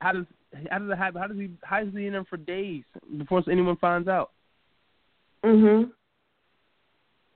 how 0.00 0.12
does 0.12 0.24
how 0.70 0.78
does 0.78 0.88
that 0.88 0.98
happen? 0.98 1.20
How 1.20 1.26
does 1.28 1.36
he 1.36 1.50
how 1.62 1.82
is 1.82 1.88
he 1.94 2.06
in 2.06 2.12
there 2.12 2.24
for 2.24 2.36
days 2.36 2.84
before 3.16 3.42
anyone 3.50 3.76
finds 3.76 4.08
out? 4.08 4.30
mhm. 5.44 5.90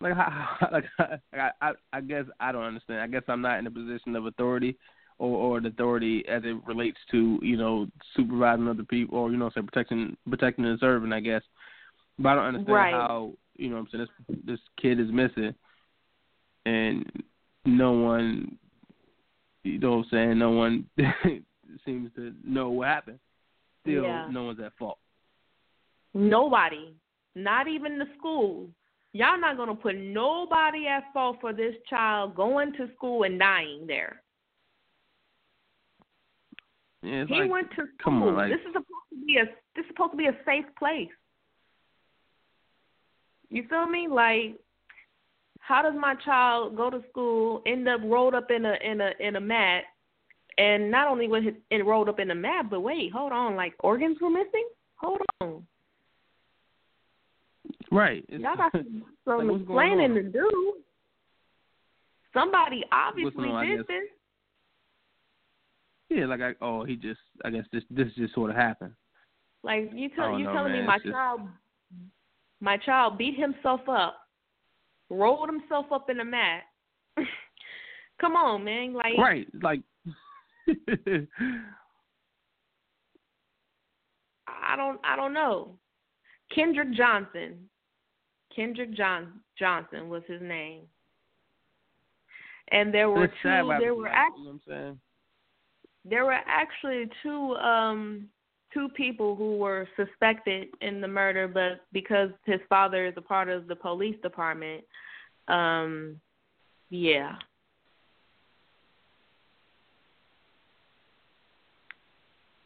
Like, 0.00 0.14
how, 0.16 0.68
like 0.72 0.84
I, 1.32 1.50
I 1.60 1.72
I 1.92 2.00
guess 2.00 2.24
I 2.40 2.50
don't 2.50 2.64
understand. 2.64 3.00
I 3.00 3.06
guess 3.06 3.22
I'm 3.28 3.40
not 3.40 3.60
in 3.60 3.68
a 3.68 3.70
position 3.70 4.16
of 4.16 4.26
authority 4.26 4.76
or 5.18 5.36
or 5.36 5.60
the 5.60 5.68
authority 5.68 6.24
as 6.28 6.42
it 6.44 6.56
relates 6.66 6.98
to 7.12 7.38
you 7.40 7.56
know 7.56 7.86
supervising 8.16 8.66
other 8.66 8.82
people 8.82 9.18
or 9.18 9.30
you 9.30 9.36
know 9.36 9.50
say 9.54 9.62
protecting 9.62 10.16
protecting 10.28 10.64
and 10.64 10.80
serving. 10.80 11.12
I 11.12 11.20
guess, 11.20 11.42
but 12.18 12.30
I 12.30 12.34
don't 12.34 12.46
understand 12.46 12.74
Right. 12.74 12.92
how 12.92 13.32
you 13.56 13.68
know 13.68 13.76
what 13.76 13.82
I'm 13.82 13.88
saying 13.92 14.06
this 14.28 14.38
this 14.44 14.60
kid 14.80 14.98
is 14.98 15.12
missing 15.12 15.54
and 16.66 17.04
no 17.64 17.92
one 17.92 18.58
you 19.64 19.78
know 19.78 19.90
what 19.98 20.04
I'm 20.04 20.04
saying 20.10 20.38
no 20.38 20.50
one 20.50 20.86
seems 21.84 22.10
to 22.16 22.32
know 22.44 22.70
what 22.70 22.88
happened. 22.88 23.18
Still, 23.82 24.04
Yeah. 24.04 24.28
no 24.30 24.44
one's 24.44 24.60
at 24.60 24.72
fault. 24.78 24.98
Nobody, 26.14 26.94
not 27.34 27.68
even 27.68 27.98
the 27.98 28.06
school. 28.18 28.68
Y'all 29.12 29.38
not 29.40 29.56
gonna 29.56 29.74
put 29.74 29.96
nobody 29.96 30.86
at 30.86 31.12
fault 31.12 31.38
for 31.40 31.52
this 31.52 31.74
child 31.88 32.34
going 32.34 32.72
to 32.74 32.88
school 32.96 33.24
and 33.24 33.38
dying 33.38 33.86
there. 33.86 34.22
Yeah, 37.02 37.24
he 37.26 37.40
like, 37.40 37.50
went 37.50 37.70
to 37.70 37.76
school. 37.76 37.86
come 38.02 38.22
on, 38.22 38.36
like- 38.36 38.50
this 38.50 38.60
is 38.60 38.66
supposed 38.72 38.86
to 39.10 39.26
be 39.26 39.36
a 39.38 39.44
this 39.74 39.84
is 39.84 39.88
supposed 39.88 40.12
to 40.12 40.16
be 40.16 40.26
a 40.26 40.36
safe 40.44 40.66
place. 40.78 41.08
You 43.48 43.66
feel 43.68 43.86
me? 43.86 44.08
Like, 44.08 44.58
how 45.72 45.80
does 45.80 45.94
my 45.98 46.14
child 46.16 46.76
go 46.76 46.90
to 46.90 47.02
school, 47.08 47.62
end 47.66 47.88
up 47.88 48.02
rolled 48.04 48.34
up 48.34 48.50
in 48.50 48.66
a 48.66 48.74
in 48.84 49.00
a 49.00 49.10
in 49.20 49.36
a 49.36 49.40
mat, 49.40 49.84
and 50.58 50.90
not 50.90 51.08
only 51.08 51.28
was 51.28 51.44
it 51.70 51.86
rolled 51.86 52.10
up 52.10 52.18
in 52.18 52.30
a 52.30 52.34
mat, 52.34 52.68
but 52.68 52.80
wait, 52.80 53.10
hold 53.10 53.32
on, 53.32 53.56
like 53.56 53.72
organs 53.80 54.18
were 54.20 54.28
missing. 54.28 54.68
Hold 54.96 55.20
on, 55.40 55.66
right. 57.90 58.22
It's, 58.28 58.42
y'all 58.42 58.56
got 58.56 58.72
some, 58.72 59.02
Like, 59.26 59.60
explaining 59.60 60.14
to 60.14 60.22
do. 60.24 60.74
Somebody 62.34 62.84
obviously 62.92 63.48
on, 63.48 63.66
did 63.66 63.80
this. 63.80 64.08
Yeah, 66.10 66.26
like 66.26 66.42
I 66.42 66.52
oh 66.60 66.84
he 66.84 66.96
just 66.96 67.20
I 67.46 67.50
guess 67.50 67.64
this 67.72 67.82
this 67.88 68.08
just 68.18 68.34
sort 68.34 68.50
of 68.50 68.56
happened. 68.56 68.92
Like 69.62 69.90
you 69.94 70.10
tell 70.10 70.38
you 70.38 70.44
know, 70.44 70.52
telling 70.52 70.72
me 70.72 70.82
my 70.82 70.98
just- 70.98 71.08
child 71.08 71.40
my 72.60 72.76
child 72.76 73.16
beat 73.16 73.38
himself 73.38 73.80
up, 73.88 74.21
rolled 75.12 75.48
himself 75.48 75.86
up 75.92 76.10
in 76.10 76.20
a 76.20 76.24
mat. 76.24 76.62
Come 78.20 78.34
on, 78.36 78.64
man. 78.64 78.94
Like 78.94 79.18
Right, 79.18 79.46
like 79.62 79.80
I 84.48 84.76
don't 84.76 85.00
I 85.04 85.16
don't 85.16 85.34
know. 85.34 85.76
Kendrick 86.54 86.92
Johnson. 86.94 87.68
Kendrick 88.54 88.94
John 88.94 89.40
Johnson 89.58 90.08
was 90.08 90.22
his 90.26 90.42
name. 90.42 90.82
And 92.70 92.92
there 92.92 93.10
were 93.10 93.26
two 93.26 93.34
there 93.80 93.94
were 93.94 94.08
actually 94.08 94.40
you 94.40 94.44
know 94.44 94.52
what 94.52 94.52
I'm 94.52 94.60
saying? 94.66 95.00
there 96.04 96.24
were 96.24 96.38
actually 96.46 97.08
two 97.22 97.54
um 97.56 98.28
two 98.74 98.88
people 98.90 99.36
who 99.36 99.56
were 99.58 99.88
suspected 99.96 100.68
in 100.80 101.00
the 101.00 101.08
murder 101.08 101.48
but 101.48 101.80
because 101.92 102.30
his 102.44 102.60
father 102.68 103.06
is 103.06 103.14
a 103.16 103.22
part 103.22 103.48
of 103.48 103.66
the 103.66 103.76
police 103.76 104.16
department 104.22 104.82
um 105.48 106.20
yeah 106.90 107.36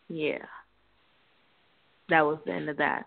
yeah 0.08 0.38
that 2.08 2.24
was 2.24 2.38
the 2.46 2.52
end 2.52 2.68
of 2.68 2.76
that 2.76 3.04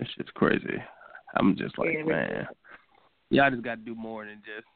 That 0.00 0.08
shit's 0.16 0.30
crazy. 0.34 0.82
I'm 1.36 1.56
just 1.56 1.78
like, 1.78 1.90
Yeah, 1.92 2.02
man, 2.04 2.48
y'all 3.28 3.50
just 3.50 3.62
got 3.62 3.76
to 3.76 3.80
do 3.82 3.94
more 3.94 4.24
than 4.24 4.42
just. 4.44 4.66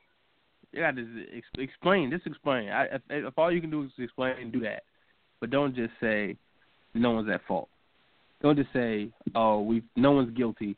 You 0.75 0.81
got 0.81 0.97
to 0.97 1.27
ex- 1.37 1.47
explain. 1.57 2.11
Just 2.11 2.27
explain. 2.27 2.69
I, 2.69 2.85
if, 2.87 3.03
if 3.09 3.39
all 3.39 3.53
you 3.53 3.61
can 3.61 3.71
do 3.71 3.85
is 3.85 3.91
explain, 3.97 4.51
do 4.51 4.61
that. 4.61 4.83
But 5.41 5.51
don't 5.51 5.75
just 5.75 5.93
say 6.01 6.37
no 6.95 7.13
one's 7.13 7.31
at 7.31 7.47
fault. 7.47 7.69
Don't 8.43 8.57
just 8.57 8.73
say, 8.73 9.11
oh, 9.37 9.61
we 9.61 9.85
no 9.95 10.11
one's 10.11 10.37
guilty. 10.37 10.77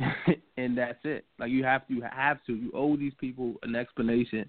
and 0.56 0.76
that's 0.76 0.98
it. 1.04 1.26
Like 1.38 1.50
you 1.50 1.64
have 1.64 1.86
to, 1.88 1.94
you 1.94 2.02
have 2.10 2.38
to. 2.46 2.54
You 2.54 2.72
owe 2.74 2.96
these 2.96 3.12
people 3.20 3.56
an 3.62 3.76
explanation. 3.76 4.48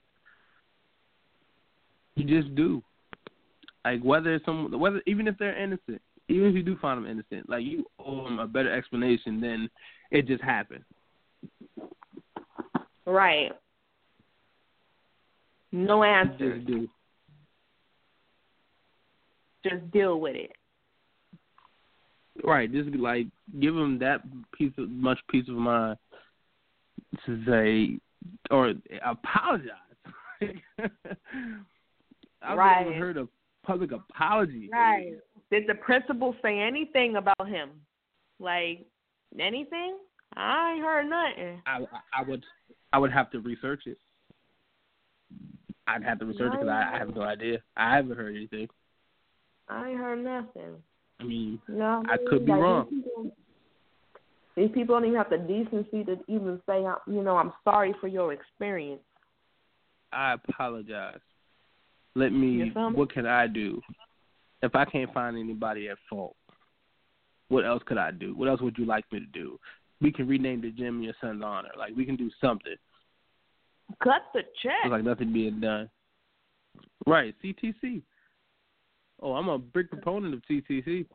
You 2.15 2.23
just 2.23 2.55
do. 2.55 2.81
Like 3.83 4.01
whether 4.01 4.39
some, 4.45 4.79
whether 4.79 5.01
even 5.05 5.27
if 5.27 5.38
they're 5.38 5.62
innocent, 5.62 6.01
even 6.29 6.47
if 6.47 6.55
you 6.55 6.63
do 6.63 6.77
find 6.77 6.97
them 6.97 7.12
innocent, 7.12 7.49
like 7.49 7.65
you 7.65 7.86
owe 7.99 8.23
them 8.23 8.39
a 8.39 8.47
better 8.47 8.73
explanation 8.73 9.41
than 9.41 9.69
it 10.12 10.27
just 10.27 10.41
happened. 10.41 10.86
Right. 13.05 13.51
No 15.73 16.03
answer. 16.03 16.55
Just 16.57 16.67
do. 16.67 16.88
Just 19.65 19.91
deal 19.91 20.19
with 20.19 20.36
it. 20.36 20.51
Right, 22.43 22.71
just 22.71 22.89
like 22.95 23.27
give 23.59 23.73
them 23.73 23.97
that 23.99 24.21
piece 24.51 24.71
of 24.77 24.89
much 24.89 25.19
peace 25.29 25.47
of 25.49 25.55
mind 25.55 25.97
to 27.25 27.43
say 27.45 27.99
or 28.51 28.73
apologize. 29.03 29.69
I've 32.41 32.57
Right. 32.57 32.86
never 32.86 32.93
heard 32.93 33.17
a 33.17 33.27
public 33.65 33.91
apology. 33.91 34.69
Right. 34.71 35.13
Did 35.49 35.63
the 35.67 35.75
principal 35.75 36.36
say 36.41 36.59
anything 36.59 37.15
about 37.15 37.47
him? 37.47 37.69
Like 38.39 38.86
anything? 39.39 39.97
I 40.36 40.73
ain't 40.73 40.83
heard 40.83 41.09
nothing. 41.09 41.62
I 41.65 41.79
I 42.13 42.23
would 42.23 42.43
I 42.91 42.99
would 42.99 43.12
have 43.12 43.31
to 43.31 43.39
research 43.39 43.83
it. 43.88 43.97
I'd 45.88 46.04
have 46.04 46.19
to 46.19 46.26
research 46.26 46.54
it 46.54 46.60
because 46.60 46.69
I, 46.69 46.96
I 46.96 46.98
have 46.98 47.15
no 47.15 47.24
idea. 47.24 47.62
I 47.76 47.96
haven't 47.96 48.17
heard 48.17 48.36
anything. 48.36 48.67
I 49.69 49.89
ain't 49.89 50.00
heard 50.00 50.24
nothing. 50.24 50.76
I 51.19 51.24
mean, 51.24 51.60
No, 51.67 52.04
I 52.10 52.17
could 52.30 52.46
be 52.46 52.52
like, 52.52 52.62
wrong. 52.62 52.88
These 52.89 53.04
people, 53.04 53.32
these 54.56 54.72
people 54.74 54.96
don't 54.96 55.06
even 55.06 55.17
have 55.17 55.30
the 55.30 55.38
decency 55.38 56.04
to 56.04 56.19
even 56.28 56.62
say, 56.67 56.84
you 57.08 57.24
know, 57.24 57.38
I'm 57.38 57.54
sorry 57.63 57.93
for 58.00 58.08
your 58.08 58.34
experience. 58.34 59.02
I 60.12 60.34
apologize. 60.34 61.19
Let 62.15 62.32
me. 62.32 62.63
Me? 62.63 62.72
What 62.93 63.12
can 63.12 63.26
I 63.26 63.48
do? 63.48 63.82
If 64.62 64.76
I 64.76 64.86
can't 64.86 65.13
find 65.13 65.38
anybody 65.38 65.89
at 65.89 65.98
fault, 66.10 66.36
what 67.50 67.65
else 67.65 67.84
could 67.86 67.98
I 67.98 68.12
do? 68.12 68.36
What 68.36 68.48
else 68.48 68.62
would 68.62 68.78
you 68.78 68.86
like 68.86 69.06
me 69.12 69.19
to 69.19 69.26
do? 69.26 69.60
We 70.02 70.12
can 70.12 70.28
rename 70.28 70.62
the 70.62 70.72
gym 70.72 70.98
in 70.98 71.04
your 71.04 71.13
son's 71.19 71.43
honor. 71.43 71.72
Like 71.78 71.96
we 71.96 72.06
can 72.06 72.15
do 72.15 72.30
something. 72.39 72.76
Cut 74.01 74.23
the 74.34 74.41
check. 74.62 74.73
It's 74.84 74.91
like 74.91 75.03
nothing 75.03 75.34
being 75.34 75.60
done. 75.60 75.89
Right, 77.06 77.36
CTC. 77.43 78.01
Oh, 79.21 79.34
I'm 79.34 79.49
a 79.49 79.58
big 79.58 79.89
proponent 79.89 80.34
of 80.34 80.41
CTC. 80.49 81.06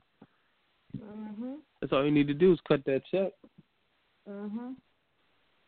Mhm. 0.97 1.59
That's 1.81 1.93
all 1.93 2.05
you 2.05 2.11
need 2.11 2.29
to 2.29 2.35
do 2.35 2.53
is 2.53 2.61
cut 2.62 2.85
that 2.85 3.05
check. 3.11 3.33
Mhm. 4.27 4.77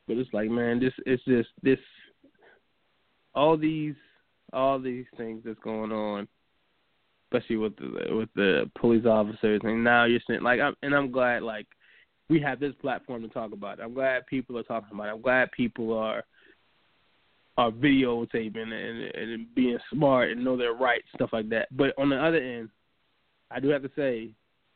But 0.06 0.16
it's 0.16 0.32
like, 0.32 0.50
man, 0.50 0.80
this 0.80 0.94
it's 1.06 1.22
just 1.24 1.50
this 1.62 1.78
all 3.34 3.56
these 3.56 3.94
all 4.52 4.78
these 4.78 5.06
things 5.16 5.44
that's 5.44 5.58
going 5.60 5.92
on, 5.92 6.26
especially 7.26 7.56
with 7.56 7.76
the 7.76 8.14
with 8.14 8.32
the 8.34 8.70
police 8.74 9.06
officers, 9.06 9.60
and 9.62 9.84
now 9.84 10.04
you're 10.04 10.20
saying 10.26 10.42
like, 10.42 10.60
I'm, 10.60 10.76
and 10.82 10.94
I'm 10.94 11.10
glad 11.10 11.42
like 11.42 11.66
we 12.28 12.40
have 12.40 12.60
this 12.60 12.74
platform 12.76 13.22
to 13.22 13.28
talk 13.28 13.52
about 13.52 13.78
it. 13.78 13.82
I'm 13.82 13.94
glad 13.94 14.26
people 14.26 14.56
are 14.58 14.62
talking 14.62 14.90
about 14.92 15.08
it. 15.08 15.12
I'm 15.12 15.20
glad 15.20 15.52
people 15.52 15.96
are 15.96 16.24
are 17.56 17.70
videotaping 17.70 18.72
and 18.72 19.02
and 19.14 19.54
being 19.54 19.78
smart 19.92 20.30
and 20.30 20.44
know 20.44 20.56
their 20.56 20.72
rights, 20.74 21.06
stuff 21.14 21.30
like 21.32 21.48
that. 21.50 21.68
But 21.76 21.92
on 21.98 22.08
the 22.08 22.16
other 22.16 22.38
end, 22.38 22.70
I 23.50 23.60
do 23.60 23.68
have 23.68 23.82
to 23.82 23.90
say, 23.96 24.30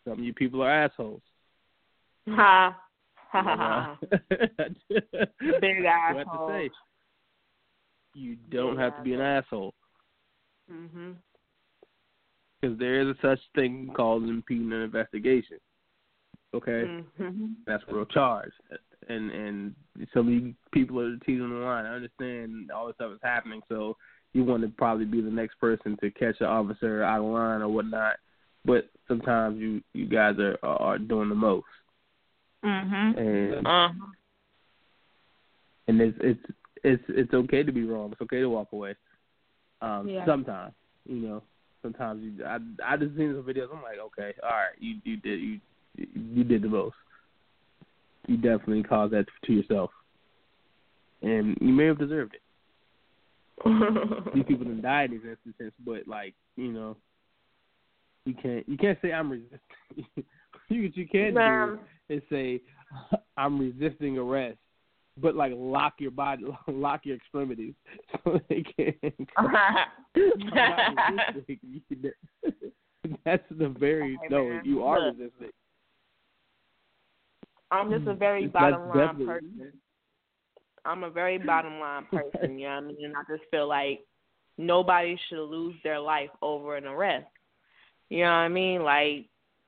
some 0.05 0.15
of 0.15 0.21
you 0.21 0.35
people 0.35 0.63
are 0.63 0.71
assholes. 0.71 1.23
Ha. 2.29 2.77
Ha 3.31 3.43
ha 3.43 3.57
ha. 3.57 3.99
Big 5.61 5.85
asshole. 5.87 6.49
say, 6.49 6.71
you 8.15 8.37
don't 8.51 8.77
Big 8.77 8.79
have 8.79 8.97
to 8.97 9.03
be 9.03 9.15
an 9.15 9.21
asshole 9.21 9.75
Mhm. 10.73 11.17
because 12.61 12.79
there 12.79 13.01
is 13.01 13.09
a 13.09 13.21
such 13.21 13.41
thing 13.55 13.91
called 13.95 14.23
impeding 14.25 14.73
an 14.73 14.83
investigation. 14.83 15.59
Okay, 16.55 17.03
Mhm. 17.19 17.57
that's 17.67 17.83
real 17.89 18.07
charge, 18.07 18.53
and 19.09 19.31
and 19.31 19.75
so 20.13 20.21
of 20.21 20.29
you 20.29 20.55
people 20.73 21.01
are 21.01 21.17
teasing 21.19 21.49
the 21.49 21.57
line. 21.57 21.87
I 21.87 21.95
understand 21.95 22.71
all 22.71 22.87
this 22.87 22.97
stuff 22.97 23.13
is 23.13 23.21
happening, 23.23 23.63
so 23.69 23.97
you 24.33 24.45
want 24.45 24.63
to 24.63 24.69
probably 24.69 25.05
be 25.05 25.21
the 25.21 25.31
next 25.31 25.55
person 25.61 25.97
to 26.01 26.11
catch 26.11 26.41
an 26.41 26.47
officer 26.47 27.03
out 27.03 27.21
of 27.21 27.27
line 27.27 27.63
or 27.63 27.69
whatnot. 27.69 28.17
But 28.65 28.89
sometimes 29.07 29.59
you 29.59 29.83
you 29.93 30.07
guys 30.07 30.37
are 30.39 30.59
are 30.65 30.99
doing 30.99 31.29
the 31.29 31.35
most, 31.35 31.67
Mhm. 32.65 33.17
and 33.19 33.67
Uh. 33.67 33.89
and 35.89 36.01
it's 36.01 36.19
it's 36.21 36.47
it's 36.83 37.05
it's 37.09 37.35
okay 37.35 37.63
to 37.63 37.73
be 37.73 37.85
wrong. 37.85 38.13
It's 38.13 38.21
okay 38.23 38.41
to 38.41 38.49
walk 38.49 38.73
away. 38.73 38.95
Um, 39.81 40.09
Yeah. 40.09 40.25
Sometimes, 40.25 40.75
you 41.07 41.17
know, 41.17 41.43
sometimes 41.83 42.23
you. 42.23 42.45
I 42.45 42.59
I 42.83 42.97
just 42.97 43.17
seen 43.17 43.35
some 43.35 43.45
videos. 43.45 43.69
I'm 43.75 43.83
like, 43.83 43.99
okay, 43.99 44.33
all 44.43 44.51
right, 44.51 44.75
you 44.79 44.97
you 45.05 45.17
did 45.19 45.41
you 45.41 45.61
you 45.97 46.45
did 46.45 46.63
the 46.63 46.69
most. 46.69 46.97
You 48.27 48.37
definitely 48.37 48.83
caused 48.83 49.13
that 49.13 49.27
to 49.45 49.53
yourself, 49.53 49.91
and 51.23 51.57
you 51.61 51.73
may 51.73 51.87
have 51.87 51.99
deserved 51.99 52.35
it. 52.35 52.41
These 54.35 54.45
people 54.45 54.65
didn't 54.65 54.83
die 54.83 55.05
in 55.05 55.13
this 55.13 55.21
instances, 55.47 55.73
but 55.85 56.09
like 56.09 56.35
you 56.57 56.73
know, 56.73 56.97
you 58.25 58.35
can't 58.35 58.69
you 58.69 58.77
can't 58.77 58.99
say 59.03 59.13
I'm 59.13 59.31
resisting. 59.31 59.59
you 60.69 60.83
what 60.83 60.97
you 60.97 61.09
can 61.09 61.35
Ma'am. 61.35 61.79
do 62.09 62.15
is 62.17 62.23
say 62.31 62.61
I'm 63.37 63.59
resisting 63.59 64.19
arrest, 64.19 64.59
but 65.21 65.35
like 65.35 65.53
lock 65.55 65.95
your 65.99 66.11
body, 66.11 66.45
lock 66.67 67.05
your 67.05 67.17
extremities 67.17 67.75
so 68.25 68.41
they 68.49 68.65
can't. 68.77 69.29
I'm 69.37 69.53
not 69.53 71.35
resisting. 71.35 72.13
That's 73.25 73.45
the 73.51 73.69
very 73.69 74.19
no. 74.31 74.61
You 74.65 74.83
are 74.83 75.07
resisting. 75.07 75.51
I'm 77.71 77.91
just 77.91 78.07
a 78.07 78.15
mm, 78.15 78.19
very 78.19 78.43
That's 78.47 78.53
bottom 78.53 78.89
line 78.89 78.99
definitely- 78.99 79.27
person. 79.27 79.73
I'm 80.87 81.03
a 81.03 81.11
very 81.11 81.39
bottom 81.39 81.81
line 81.81 82.07
person, 82.13 82.59
you 82.59 82.67
know 82.69 82.75
what 82.75 82.85
I 82.85 82.87
mean? 82.89 83.05
And 83.05 83.15
I 83.17 83.23
just 83.37 83.49
feel 83.51 83.67
like 83.67 84.01
nobody 84.59 85.19
should 85.29 85.49
lose 85.49 85.75
their 85.83 85.99
life 85.99 86.31
over 86.43 86.77
an 86.77 86.85
arrest. 86.85 87.27
You 88.11 88.19
know 88.25 88.27
what 88.27 88.33
I 88.33 88.49
mean? 88.49 88.83
Like 88.83 89.27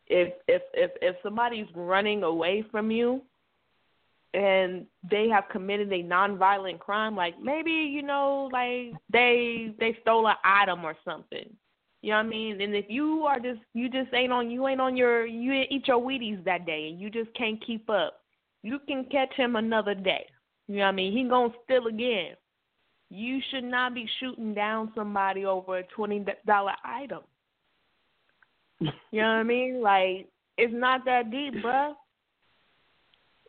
if 0.08 0.34
if 0.46 0.62
if 0.74 0.90
if 1.00 1.16
somebody's 1.22 1.66
running 1.74 2.22
away 2.22 2.64
from 2.70 2.90
you 2.90 3.22
and 4.34 4.86
they 5.10 5.28
have 5.30 5.44
committed 5.50 5.90
a 5.92 6.02
nonviolent 6.02 6.78
crime, 6.80 7.16
like 7.16 7.40
maybe, 7.40 7.70
you 7.70 8.02
know, 8.02 8.50
like 8.52 8.92
they 9.10 9.74
they 9.80 9.96
stole 10.02 10.28
an 10.28 10.36
item 10.44 10.84
or 10.84 10.94
something. 11.04 11.48
You 12.02 12.10
know 12.10 12.18
what 12.18 12.26
I 12.26 12.28
mean? 12.28 12.60
And 12.60 12.74
if 12.74 12.86
you 12.88 13.24
are 13.26 13.40
just 13.40 13.60
you 13.74 13.88
just 13.88 14.12
ain't 14.14 14.32
on 14.32 14.50
you 14.50 14.68
ain't 14.68 14.80
on 14.80 14.96
your 14.96 15.26
you 15.26 15.52
didn't 15.52 15.72
eat 15.72 15.88
your 15.88 16.00
Wheaties 16.00 16.44
that 16.44 16.66
day 16.66 16.88
and 16.90 17.00
you 17.00 17.10
just 17.10 17.32
can't 17.34 17.64
keep 17.64 17.88
up, 17.90 18.20
you 18.62 18.78
can 18.86 19.04
catch 19.10 19.32
him 19.34 19.56
another 19.56 19.94
day. 19.94 20.26
You 20.68 20.76
know 20.76 20.82
what 20.82 20.88
I 20.88 20.92
mean? 20.92 21.16
He 21.16 21.28
gonna 21.28 21.52
steal 21.64 21.86
again. 21.86 22.34
You 23.08 23.40
should 23.50 23.64
not 23.64 23.94
be 23.94 24.08
shooting 24.20 24.52
down 24.54 24.92
somebody 24.94 25.44
over 25.44 25.78
a 25.78 25.82
twenty 25.84 26.24
dollar 26.46 26.74
item. 26.84 27.22
You 28.80 28.90
know 29.12 29.22
what 29.22 29.22
I 29.22 29.42
mean? 29.44 29.80
Like 29.82 30.28
it's 30.58 30.74
not 30.74 31.04
that 31.06 31.30
deep, 31.30 31.54
bruh. 31.54 31.94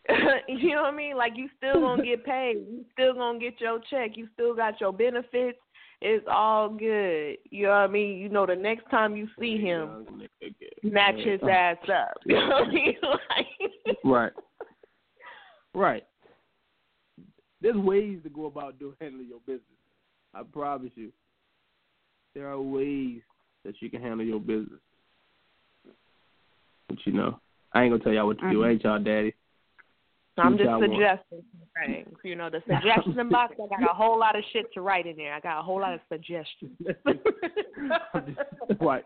you 0.48 0.76
know 0.76 0.84
what 0.84 0.94
I 0.94 0.96
mean? 0.96 1.18
Like 1.18 1.34
you 1.36 1.50
still 1.58 1.82
gonna 1.82 2.04
get 2.04 2.26
paid. 2.26 2.58
You 2.70 2.86
still 2.94 3.14
gonna 3.14 3.40
get 3.40 3.60
your 3.60 3.80
check. 3.90 4.12
You 4.16 4.28
still 4.34 4.56
got 4.56 4.80
your 4.80 4.94
benefits. 4.94 5.60
It's 6.02 6.26
all 6.30 6.70
good. 6.70 7.38
You 7.50 7.64
know 7.64 7.70
what 7.70 7.78
I 7.78 7.88
mean? 7.88 8.18
You 8.18 8.30
know 8.30 8.46
the 8.46 8.56
next 8.56 8.90
time 8.92 9.16
you 9.16 9.28
see 9.40 9.58
him, 9.58 10.06
match 10.84 11.16
his 11.16 11.42
ass 11.50 11.78
up. 11.92 12.18
You 12.26 12.36
know 12.36 12.50
what 12.50 12.68
I 12.68 12.72
mean? 12.72 12.96
Like, 13.02 13.98
Right. 14.04 14.32
Right. 15.74 16.04
There's 17.62 17.76
ways 17.76 18.20
to 18.24 18.30
go 18.30 18.46
about 18.46 18.78
doing 18.80 18.96
handling 19.02 19.28
your 19.28 19.40
business. 19.40 19.64
I 20.34 20.44
promise 20.44 20.92
you. 20.96 21.12
There 22.36 22.48
are 22.48 22.62
ways 22.62 23.22
that 23.66 23.74
you 23.82 23.90
can 23.90 24.02
handle 24.02 24.26
your 24.26 24.40
business. 24.40 24.80
But 26.88 26.98
you 27.06 27.14
know, 27.14 27.40
I 27.74 27.84
ain't 27.84 27.92
gonna 27.92 28.04
tell 28.04 28.14
y'all 28.14 28.28
what 28.28 28.40
to 28.40 28.50
do, 28.52 28.60
Mhm. 28.60 28.72
ain't 28.72 28.84
y'all, 28.84 29.00
daddy? 29.00 29.34
I'm 30.38 30.58
just 30.58 30.70
suggesting 30.80 31.44
things. 31.86 32.18
You 32.24 32.36
know, 32.36 32.50
the 32.50 32.62
suggestion 32.68 33.30
box, 33.30 33.56
I 33.56 33.80
got 33.80 33.92
a 33.92 33.94
whole 33.94 34.20
lot 34.20 34.38
of 34.38 34.44
shit 34.54 34.66
to 34.74 34.82
write 34.82 35.08
in 35.08 35.16
there. 35.18 35.34
I 35.34 35.40
got 35.40 35.60
a 35.60 35.64
whole 35.64 35.80
lot 35.80 35.94
of 35.94 36.00
suggestions. 36.10 36.72
I'm 38.14 38.26
just, 38.26 38.82
right. 38.82 39.04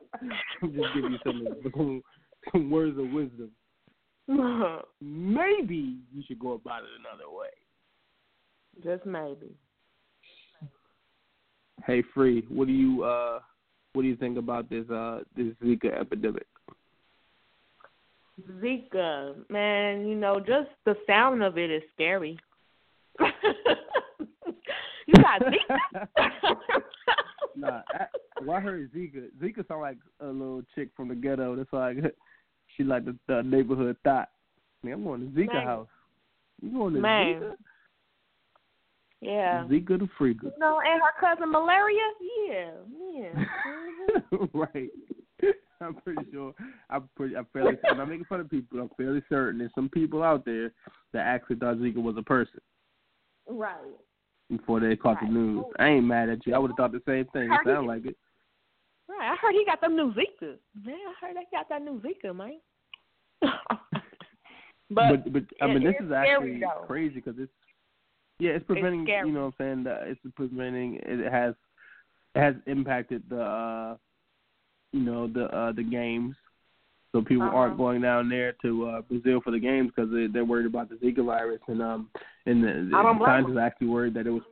I'm 0.61 0.73
just 0.73 0.87
giving 0.93 1.11
you 1.11 1.19
some, 1.23 2.03
some 2.51 2.71
words 2.71 2.97
of 2.97 3.09
wisdom. 3.09 3.51
Maybe 5.01 5.97
you 6.13 6.23
should 6.27 6.39
go 6.39 6.53
about 6.53 6.83
it 6.83 6.89
another 6.99 7.29
way. 7.29 7.49
just 8.83 9.05
maybe. 9.05 9.53
Hey, 11.85 12.03
free. 12.13 12.45
What 12.47 12.67
do 12.67 12.73
you 12.73 13.03
uh, 13.03 13.39
what 13.93 14.03
do 14.03 14.07
you 14.07 14.15
think 14.15 14.37
about 14.37 14.69
this 14.69 14.89
uh 14.89 15.21
this 15.35 15.47
Zika 15.63 15.99
epidemic? 15.99 16.45
Zika, 18.61 19.35
man, 19.49 20.07
you 20.07 20.15
know, 20.15 20.39
just 20.39 20.69
the 20.85 20.95
sound 21.07 21.43
of 21.43 21.57
it 21.57 21.69
is 21.71 21.83
scary. 21.93 22.39
you 23.19 25.13
got 25.15 25.41
Zika? 25.41 26.07
nah, 27.55 27.81
I, 27.89 28.05
well, 28.45 28.57
I 28.57 28.59
heard 28.59 28.91
Zika. 28.93 29.27
Zika 29.41 29.67
sound 29.67 29.81
like 29.81 29.97
a 30.19 30.27
little 30.27 30.63
chick 30.75 30.89
from 30.95 31.09
the 31.09 31.15
ghetto. 31.15 31.55
That's 31.55 31.71
like 31.73 31.97
she 32.77 32.83
like 32.83 33.05
the, 33.05 33.15
the 33.27 33.41
neighborhood 33.43 33.97
thought. 34.03 34.29
Man, 34.83 34.93
I'm 34.93 35.03
going 35.03 35.21
to 35.21 35.39
Zika 35.39 35.53
Man. 35.53 35.65
house. 35.65 35.87
You 36.61 36.71
going 36.71 36.93
to 36.95 36.99
Man. 36.99 37.41
Zika? 37.41 37.53
yeah. 39.21 39.65
Zika 39.69 39.99
the 39.99 40.09
freaker. 40.19 40.43
You 40.43 40.59
know, 40.59 40.79
and 40.85 41.01
her 41.01 41.13
cousin 41.19 41.51
malaria? 41.51 42.01
Yeah, 42.47 42.71
yeah. 43.13 43.45
Mhm. 44.31 44.49
right. 44.53 44.89
I'm 45.85 45.95
pretty 45.95 46.23
sure. 46.31 46.53
I'm 46.89 47.09
pretty. 47.15 47.35
I'm 47.35 47.47
fairly. 47.51 47.73
I'm 47.89 47.97
not 47.97 48.09
making 48.09 48.25
fun 48.25 48.39
of 48.39 48.49
people. 48.49 48.79
I'm 48.79 48.89
fairly 48.97 49.21
certain 49.29 49.59
there's 49.59 49.71
some 49.73 49.89
people 49.89 50.23
out 50.23 50.45
there 50.45 50.71
that 51.13 51.25
actually 51.25 51.57
thought 51.57 51.77
Zika 51.77 52.01
was 52.01 52.15
a 52.17 52.23
person 52.23 52.59
right. 53.49 53.75
before 54.49 54.79
they 54.79 54.95
caught 54.95 55.17
the 55.21 55.27
news. 55.27 55.65
I 55.79 55.87
ain't 55.87 56.05
mad 56.05 56.29
at 56.29 56.45
you. 56.45 56.53
I 56.53 56.59
would 56.59 56.71
have 56.71 56.77
thought 56.77 56.91
the 56.91 57.01
same 57.07 57.25
thing. 57.33 57.51
It 57.51 57.59
sound 57.65 57.87
like 57.87 58.05
it. 58.05 58.15
Right. 59.09 59.31
I 59.31 59.35
heard 59.41 59.53
he 59.53 59.65
got 59.65 59.81
them 59.81 59.95
new 59.95 60.13
Zika. 60.13 60.55
Man, 60.85 60.95
I 60.95 61.25
heard 61.25 61.35
they 61.35 61.47
got 61.51 61.67
that 61.69 61.81
new 61.81 62.01
Zika, 62.01 62.35
man. 62.35 62.59
but, 64.91 65.23
but 65.23 65.33
but 65.33 65.43
I 65.61 65.67
mean, 65.67 65.83
this 65.83 65.95
is 65.99 66.11
actually 66.11 66.61
crazy 66.85 67.15
because 67.15 67.35
it's 67.39 67.51
yeah, 68.39 68.51
it's 68.51 68.65
preventing. 68.65 69.05
scary. 69.05 69.27
you 69.27 69.33
know, 69.33 69.45
what 69.45 69.65
I'm 69.65 69.65
saying 69.65 69.83
that 69.85 70.03
it's 70.07 70.19
preventing. 70.35 70.99
It 71.03 71.31
has 71.31 71.55
it 72.35 72.39
has 72.39 72.55
impacted 72.67 73.23
the 73.29 73.41
uh 73.41 73.97
you 74.91 75.01
know 75.01 75.27
the 75.27 75.45
uh 75.45 75.71
the 75.71 75.83
games. 75.83 76.35
So 77.11 77.21
people 77.21 77.43
Uh-huh. 77.47 77.57
aren't 77.57 77.77
going 77.77 78.01
down 78.01 78.29
there 78.29 78.53
to 78.61 78.87
uh 78.87 79.01
Brazil 79.01 79.41
for 79.41 79.51
the 79.51 79.59
games 79.59 79.91
because 79.93 80.11
they, 80.11 80.27
they're 80.27 80.45
worried 80.45 80.65
about 80.65 80.89
the 80.89 80.95
Zika 80.95 81.25
virus 81.25 81.61
and 81.67 81.81
um 81.81 82.09
and 82.45 82.63
the, 82.63 82.89
the 82.89 83.19
scientists 83.25 83.57
are 83.57 83.59
actually 83.59 83.87
worried 83.87 84.13
that 84.15 84.27
it 84.27 84.31
was. 84.31 84.43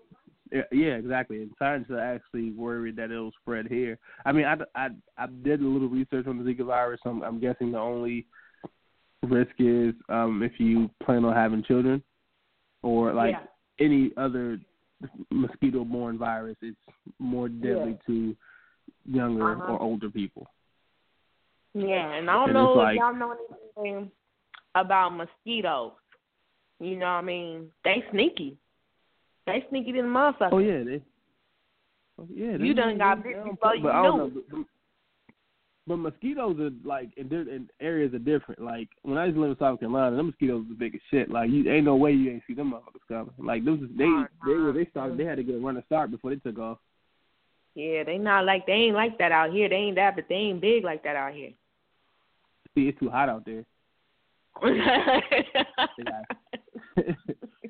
Yeah, 0.51 0.63
yeah, 0.71 0.95
exactly. 0.95 1.43
And 1.43 1.51
scientists 1.59 1.91
are 1.91 1.99
actually 1.99 2.51
worried 2.51 2.95
that 2.95 3.11
it'll 3.11 3.31
spread 3.41 3.67
here. 3.67 3.99
I 4.25 4.31
mean, 4.31 4.45
I, 4.45 4.55
I, 4.73 4.89
I 5.15 5.27
did 5.43 5.61
a 5.61 5.67
little 5.67 5.87
research 5.87 6.25
on 6.25 6.43
the 6.43 6.43
Zika 6.43 6.65
virus. 6.65 6.99
I'm, 7.05 7.21
I'm 7.21 7.39
guessing 7.39 7.71
the 7.71 7.77
only 7.77 8.25
risk 9.21 9.51
is 9.59 9.93
um, 10.09 10.41
if 10.41 10.53
you 10.59 10.89
plan 11.05 11.23
on 11.23 11.35
having 11.35 11.61
children 11.63 12.01
or 12.81 13.13
like 13.13 13.35
Yeah. 13.35 13.85
any 13.85 14.11
other 14.17 14.59
mosquito-borne 15.29 16.17
virus. 16.17 16.57
It's 16.61 16.77
more 17.19 17.47
deadly 17.47 17.97
to 18.07 18.35
younger 19.05 19.51
Uh-huh. 19.53 19.73
or 19.73 19.81
older 19.81 20.09
people. 20.09 20.47
Yeah, 21.73 22.13
and 22.15 22.29
I 22.29 22.33
don't 22.33 22.49
And 22.49 22.53
know 22.53 22.81
it's 22.81 22.91
if 22.93 22.99
y'all 22.99 23.13
know 23.13 23.35
anything 23.77 24.11
about 24.75 25.09
mosquitoes. 25.09 25.91
You 26.79 26.95
know 26.97 27.05
what 27.05 27.11
I 27.11 27.21
mean? 27.21 27.69
They 27.83 28.03
sneaky. 28.11 28.57
They 29.45 29.65
sneaky 29.69 29.91
than 29.91 30.11
the 30.13 30.19
motherfuckers. 30.19 30.49
Oh 30.53 30.59
yeah, 30.59 30.83
they. 30.83 31.01
Oh, 32.17 32.27
yeah, 32.33 32.57
they- 32.57 32.65
You 32.65 32.73
done 32.73 32.97
got 32.97 33.23
they 33.23 33.29
bit 33.29 33.35
don't 33.37 33.51
before 33.51 33.75
you 33.75 33.83
know. 33.83 34.31
But, 34.49 34.65
but 35.87 35.97
mosquitoes 35.97 36.59
are 36.59 36.69
like 36.87 37.09
in, 37.17 37.31
in 37.33 37.69
areas 37.81 38.13
are 38.13 38.19
different. 38.19 38.61
Like 38.61 38.89
when 39.03 39.17
I 39.17 39.25
used 39.25 39.35
to 39.35 39.41
live 39.41 39.51
in 39.51 39.57
South 39.57 39.79
Carolina, 39.79 40.15
them 40.15 40.27
mosquitoes 40.27 40.65
was 40.69 40.77
big 40.77 40.95
as 40.95 41.01
shit. 41.11 41.29
Like 41.29 41.49
you 41.49 41.69
ain't 41.69 41.85
no 41.85 41.95
way 41.95 42.11
you 42.13 42.31
ain't 42.31 42.43
see 42.47 42.53
them 42.53 42.71
motherfuckers 42.73 43.07
coming. 43.07 43.33
Like 43.39 43.65
those 43.65 43.79
they 43.97 44.05
they 44.45 44.53
were 44.53 44.71
they 44.71 44.85
started 44.85 45.17
they 45.17 45.25
had 45.25 45.37
to 45.37 45.43
get 45.43 45.55
a 45.55 45.59
running 45.59 45.83
start 45.87 46.11
before 46.11 46.29
they 46.31 46.37
took 46.37 46.59
off. 46.59 46.77
Yeah, 47.75 48.03
they 48.03 48.17
not 48.17 48.45
like 48.45 48.65
they 48.65 48.73
ain't 48.73 48.95
like 48.95 49.17
that 49.19 49.31
out 49.31 49.51
here. 49.51 49.69
They 49.69 49.75
ain't 49.75 49.95
that, 49.95 50.15
but 50.15 50.25
they 50.27 50.35
ain't 50.35 50.61
big 50.61 50.83
like 50.83 51.03
that 51.03 51.15
out 51.15 51.33
here. 51.33 51.51
See, 52.75 52.87
it's 52.87 52.99
too 52.99 53.09
hot 53.09 53.29
out 53.29 53.45
there. 53.45 53.65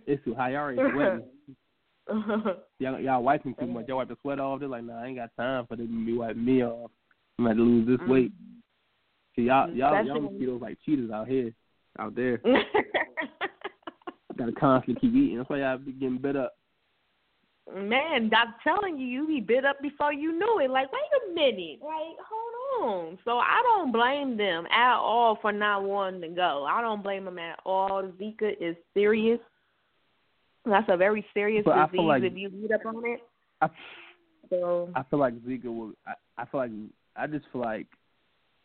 It's 0.07 0.23
too 0.25 0.33
hot. 0.33 0.51
Y'all 0.51 0.61
already 0.61 0.79
sweating. 0.91 1.23
Y'all, 2.79 2.99
y'all 2.99 3.21
wiping 3.21 3.53
too 3.59 3.67
much. 3.67 3.87
Y'all 3.87 3.97
wipe 3.97 4.07
the 4.07 4.15
sweat 4.23 4.39
off. 4.39 4.59
They're 4.59 4.69
like, 4.69 4.83
nah, 4.83 5.03
I 5.03 5.05
ain't 5.05 5.17
got 5.17 5.29
time 5.37 5.67
for 5.67 5.75
them 5.75 5.87
to 5.87 6.05
be 6.05 6.17
wiping 6.17 6.43
me 6.43 6.63
off. 6.63 6.89
I'm 7.37 7.45
gonna 7.45 7.61
lose 7.61 7.85
this 7.85 7.99
Mm. 7.99 8.11
weight. 8.11 8.31
See, 9.35 9.43
y'all, 9.43 9.69
y'all, 9.69 9.91
That's 9.91 10.07
y'all 10.07 10.21
mosquitoes 10.21 10.61
like 10.61 10.79
cheetahs 10.83 11.11
out 11.11 11.27
here, 11.27 11.53
out 11.99 12.15
there. 12.15 12.41
Gotta 14.37 14.51
constantly 14.53 14.99
keep 14.99 15.13
eating. 15.13 15.37
That's 15.37 15.49
why 15.49 15.59
y'all 15.59 15.77
be 15.77 15.91
getting 15.91 16.17
bit 16.17 16.35
up. 16.35 16.53
Man, 17.75 18.31
I'm 18.35 18.53
telling 18.63 18.97
you, 18.97 19.05
you 19.07 19.27
be 19.27 19.39
bit 19.41 19.63
up 19.65 19.81
before 19.81 20.11
you 20.11 20.31
knew 20.37 20.59
it. 20.59 20.69
Like, 20.71 20.87
wait 20.91 21.01
a 21.31 21.33
minute, 21.33 21.79
like, 21.81 22.17
hold 22.27 22.83
on. 23.09 23.17
So 23.25 23.37
I 23.37 23.61
don't 23.63 23.91
blame 23.91 24.37
them 24.37 24.65
at 24.67 24.95
all 24.97 25.37
for 25.41 25.51
not 25.51 25.83
wanting 25.83 26.21
to 26.21 26.27
go. 26.29 26.65
I 26.69 26.81
don't 26.81 27.03
blame 27.03 27.25
them 27.25 27.37
at 27.37 27.59
all. 27.65 28.03
Zika 28.19 28.53
is 28.59 28.75
serious. 28.93 29.39
That's 30.65 30.87
a 30.89 30.97
very 30.97 31.25
serious 31.33 31.63
But 31.65 31.91
disease 31.91 32.05
like- 32.05 32.23
if 32.23 32.35
you 32.35 32.49
read 32.49 32.71
up 32.71 32.85
on 32.85 33.03
it. 33.05 33.19
I, 33.61 33.69
So 34.49 34.89
I 34.95 35.03
feel 35.03 35.19
like 35.19 35.35
Zika 35.41 35.65
will. 35.65 35.93
I, 36.07 36.13
I 36.37 36.45
feel 36.45 36.59
like 36.61 36.71
I 37.15 37.27
just 37.27 37.45
feel 37.51 37.61
like 37.61 37.87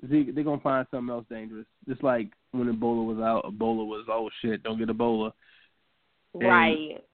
Zika. 0.07 0.35
They're 0.35 0.45
gonna 0.45 0.61
find 0.61 0.87
something 0.91 1.13
else 1.13 1.27
dangerous. 1.29 1.67
Just 1.89 2.03
like 2.03 2.31
when 2.53 2.73
Ebola 2.73 3.05
was 3.05 3.19
out, 3.19 3.45
Ebola 3.45 3.87
was 3.87 4.07
oh 4.09 4.31
shit, 4.41 4.63
don't 4.63 4.79
get 4.79 4.89
Ebola, 4.89 5.33
And- 6.35 6.43
right, 6.45 7.05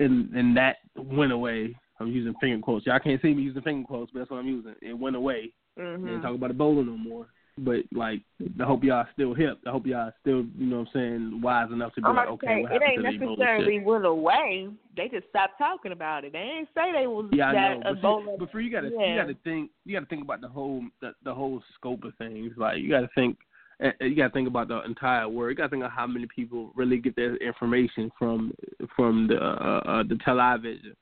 and 0.00 0.32
and 0.34 0.56
that 0.56 0.76
went 0.96 1.32
away. 1.32 1.76
I'm 2.00 2.08
using 2.08 2.34
finger 2.40 2.60
quotes. 2.60 2.86
Y'all 2.86 2.98
can't 2.98 3.22
see 3.22 3.32
me 3.34 3.42
using 3.42 3.62
finger 3.62 3.86
quotes, 3.86 4.10
but 4.12 4.18
that's 4.20 4.30
what 4.30 4.38
I'm 4.38 4.48
using. 4.48 4.74
It 4.82 4.98
went 4.98 5.16
away. 5.16 5.52
hmm 5.78 6.04
They 6.04 6.10
didn't 6.10 6.22
talk 6.22 6.34
about 6.34 6.50
Ebola 6.50 6.84
no 6.84 6.96
more. 6.96 7.28
But 7.56 7.82
like, 7.92 8.20
I 8.60 8.64
hope 8.64 8.82
y'all 8.82 9.06
still 9.12 9.32
hip. 9.32 9.60
I 9.64 9.70
hope 9.70 9.86
y'all 9.86 10.10
still, 10.20 10.44
you 10.58 10.66
know, 10.66 10.80
what 10.80 10.88
I'm 10.88 10.92
saying, 10.92 11.40
wise 11.40 11.70
enough 11.70 11.94
to 11.94 12.00
be 12.00 12.08
I'm 12.08 12.16
like, 12.16 12.28
okay, 12.30 12.46
say 12.48 12.62
what 12.62 12.72
it 12.72 12.82
happened 12.82 13.06
ain't 13.06 13.20
to 13.20 13.26
Ebola 13.26 13.38
necessarily 13.38 13.78
went 13.78 14.04
away. 14.04 14.68
They 14.96 15.08
just 15.08 15.28
stopped 15.28 15.58
talking 15.58 15.92
about 15.92 16.24
it. 16.24 16.32
They 16.32 16.38
ain't 16.38 16.68
say 16.74 16.90
they 16.92 17.06
was 17.06 17.30
Yeah, 17.32 17.46
I 17.46 17.52
that 17.52 17.78
know. 17.78 17.82
But, 17.84 17.98
Ebola. 18.02 18.24
see, 18.24 18.36
but 18.40 18.50
for 18.50 18.60
you 18.60 18.72
gotta 18.72 18.88
you 18.88 19.14
gotta 19.14 19.36
think 19.44 19.70
you 19.84 19.94
gotta 19.94 20.06
think 20.06 20.24
about 20.24 20.40
the 20.40 20.48
whole 20.48 20.82
the, 21.00 21.12
the 21.22 21.32
whole 21.32 21.62
scope 21.76 22.02
of 22.02 22.14
things. 22.16 22.52
Like 22.56 22.78
you 22.78 22.90
gotta 22.90 23.10
think 23.14 23.38
eh, 23.80 23.92
you 24.00 24.16
gotta 24.16 24.32
think 24.32 24.48
about 24.48 24.68
the 24.68 24.82
entire 24.84 25.28
world. 25.28 25.50
You 25.50 25.56
gotta 25.56 25.70
think 25.70 25.84
of 25.84 25.90
how 25.90 26.06
many 26.06 26.26
people 26.26 26.72
really 26.74 26.98
get 26.98 27.16
their 27.16 27.36
information 27.36 28.10
from 28.18 28.52
from 28.96 29.28
the 29.28 29.36
uh, 29.36 29.80
uh 29.86 30.02
the 30.02 30.18
television 30.24 30.96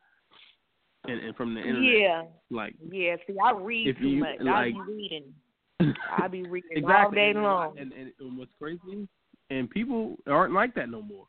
and, 1.05 1.21
and 1.21 1.37
from 1.37 1.55
the 1.55 1.61
internet. 1.61 2.01
Yeah, 2.01 2.23
Like 2.51 2.75
yeah. 2.91 3.17
See, 3.27 3.37
I 3.43 3.53
read 3.53 3.89
If 3.89 3.99
too 3.99 4.09
you, 4.09 4.21
much. 4.21 4.41
I 4.49 4.71
be 4.71 4.81
reading. 4.89 5.25
I 6.19 6.29
be 6.29 6.43
reading 6.45 6.71
exactly. 6.73 6.95
all 6.95 7.11
day 7.11 7.33
long. 7.35 7.79
And, 7.79 7.93
and, 7.93 8.13
and 8.21 8.39
what's 8.39 8.53
crazy, 8.61 9.09
and 9.51 9.69
people 9.69 10.17
aren't 10.27 10.55
like 10.55 10.75
that 10.75 10.89
no 10.89 11.03
more. 11.03 11.27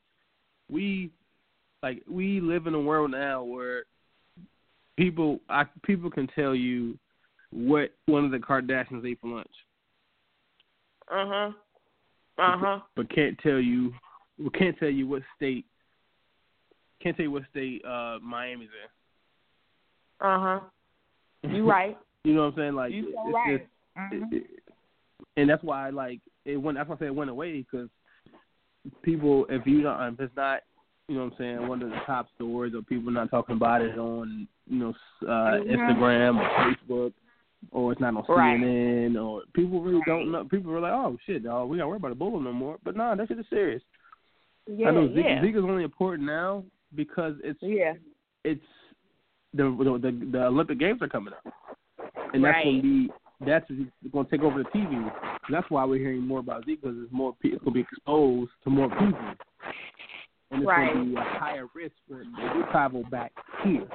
We 0.69 1.11
like 1.81 2.03
we 2.09 2.39
live 2.39 2.67
in 2.67 2.75
a 2.75 2.79
world 2.79 3.11
now 3.11 3.43
where 3.43 3.83
people 4.97 5.39
I 5.49 5.65
people 5.83 6.09
can 6.09 6.27
tell 6.27 6.53
you 6.55 6.97
what 7.51 7.91
one 8.05 8.25
of 8.25 8.31
the 8.31 8.37
Kardashians 8.37 9.05
ate 9.05 9.19
for 9.21 9.29
lunch, 9.29 9.47
Uh 11.11 11.25
huh. 11.27 11.51
Uh 12.37 12.57
huh. 12.57 12.79
but 12.95 13.09
can't 13.13 13.37
tell 13.39 13.59
you 13.59 13.93
well, 14.39 14.49
can't 14.49 14.77
tell 14.79 14.89
you 14.89 15.07
what 15.07 15.21
state 15.35 15.65
can't 17.01 17.15
tell 17.15 17.25
you 17.25 17.31
what 17.31 17.43
state 17.51 17.83
uh 17.85 18.17
Miami's 18.21 18.69
in. 20.21 20.27
Uh 20.27 20.39
huh. 20.39 20.59
You 21.49 21.65
right. 21.69 21.97
You 22.23 22.33
know 22.33 22.45
what 22.45 22.53
I'm 22.53 22.55
saying? 22.57 22.73
Like 22.75 22.93
You 22.93 23.13
so 23.13 23.31
right. 23.31 23.59
just 23.59 23.69
Mhm. 23.97 24.31
it, 24.31 24.37
it- 24.37 24.63
and 25.37 25.49
that's 25.49 25.63
why 25.63 25.89
like 25.89 26.19
it 26.45 26.57
went. 26.57 26.77
That's 26.77 26.87
why 26.89 26.95
I 26.95 26.99
say 26.99 27.05
it 27.07 27.15
went 27.15 27.29
away 27.29 27.61
because 27.61 27.89
people, 29.01 29.45
if 29.49 29.65
you 29.65 29.81
don't, 29.81 30.13
if 30.13 30.19
it's 30.19 30.35
not, 30.35 30.61
you 31.07 31.15
know 31.15 31.23
what 31.25 31.33
I'm 31.33 31.37
saying, 31.39 31.67
one 31.67 31.81
of 31.81 31.89
the 31.89 31.99
top 32.05 32.27
stories, 32.35 32.73
or 32.75 32.81
people 32.81 33.11
not 33.11 33.31
talking 33.31 33.55
about 33.55 33.81
it 33.81 33.97
on, 33.97 34.47
you 34.67 34.79
know, 34.79 34.93
uh, 35.23 35.57
Mhm. 35.57 35.69
Instagram 35.69 36.37
or 36.39 36.49
Facebook, 36.75 37.13
or 37.71 37.91
it's 37.91 38.01
not 38.01 38.15
on 38.15 38.23
Right. 38.27 38.59
CNN, 38.59 39.21
or 39.21 39.41
people 39.53 39.81
really 39.81 40.01
don't 40.05 40.31
know. 40.31 40.43
People 40.45 40.71
are 40.73 40.79
like, 40.79 40.91
oh 40.91 41.17
shit, 41.25 41.43
dog, 41.43 41.69
we 41.69 41.77
got 41.77 41.83
to 41.83 41.87
worry 41.89 41.97
about 41.97 42.17
Ebola 42.17 42.43
no 42.43 42.53
more. 42.53 42.77
But 42.83 42.95
nah, 42.95 43.15
that 43.15 43.27
shit 43.27 43.39
is 43.39 43.45
serious. 43.49 43.81
Yeah, 44.67 44.87
I 44.89 44.91
know 44.91 45.07
Zika, 45.09 45.23
yeah. 45.23 45.41
Zika's 45.41 45.63
only 45.63 45.83
important 45.83 46.25
now 46.25 46.63
because 46.95 47.35
it's 47.43 47.59
Yeah. 47.61 47.93
it's 48.43 48.61
the 49.53 49.63
the 49.63 49.99
the, 50.11 50.29
the 50.31 50.45
Olympic 50.45 50.79
Games 50.79 51.01
are 51.01 51.09
coming 51.09 51.33
up, 51.33 51.53
and 52.33 52.43
that's 52.43 52.55
Right. 52.55 52.75
to 52.75 52.81
be 52.81 53.09
that's 53.45 53.69
going 54.11 54.25
to 54.25 54.31
take 54.31 54.41
over 54.41 54.63
the 54.63 54.69
TV. 54.69 55.11
That's 55.49 55.69
why 55.69 55.83
we're 55.83 55.99
hearing 55.99 56.21
more 56.25 56.39
about 56.39 56.65
Zika 56.65 56.81
because 56.81 56.97
it's 57.03 57.11
more 57.11 57.35
it's 57.43 57.63
to 57.63 57.71
be 57.71 57.81
exposed 57.81 58.51
to 58.63 58.69
more 58.69 58.87
people, 58.89 59.19
and 60.51 60.61
it's 60.61 60.65
Right. 60.65 60.93
to 60.93 61.03
be 61.03 61.15
a 61.15 61.21
higher 61.21 61.67
risk 61.75 61.95
for 62.07 62.23
do 62.23 62.63
travel 62.71 63.03
back 63.11 63.33
here. 63.63 63.87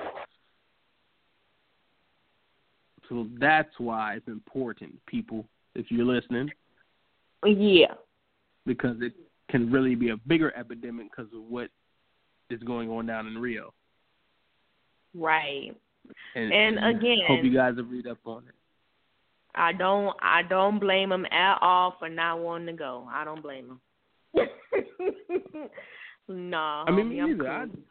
So 3.09 3.27
that's 3.39 3.73
why 3.79 4.15
it's 4.17 4.29
important, 4.29 4.95
people, 5.07 5.47
if 5.75 5.91
you're 5.91 6.05
listening, 6.05 6.51
Yeah. 7.45 7.95
because 8.67 8.97
it 9.01 9.15
can 9.49 9.71
really 9.71 9.95
be 9.95 10.11
a 10.11 10.17
bigger 10.17 10.55
epidemic 10.57 11.11
because 11.11 11.33
of 11.33 11.43
what 11.43 11.71
is 12.51 12.63
going 12.63 12.91
on 12.91 13.07
down 13.07 13.27
in 13.27 13.39
Rio. 13.39 13.73
Right. 15.15 15.75
And, 16.35 16.53
And 16.53 16.79
again- 16.97 17.21
hope 17.27 17.45
you 17.45 17.53
guys 17.53 17.77
have 17.77 17.91
read 17.91 18.07
up 18.07 18.19
on 18.27 18.45
it. 18.49 18.55
I 19.55 19.73
don't 19.73 20.17
I 20.23 20.43
don't 20.43 20.79
blame 20.79 21.09
them 21.09 21.27
at 21.33 21.59
all 21.61 21.97
for 21.99 22.09
not 22.09 22.39
wanting 22.39 22.67
to 22.69 22.73
go. 22.75 23.09
I 23.11 23.25
don't 23.25 23.43
blame 23.43 23.69
them. 23.69 23.81
no, 26.29 26.85
I 26.87 26.91
mean, 26.93 27.09
me 27.09 27.21
either. 27.21 27.67
Cool. 27.73 27.83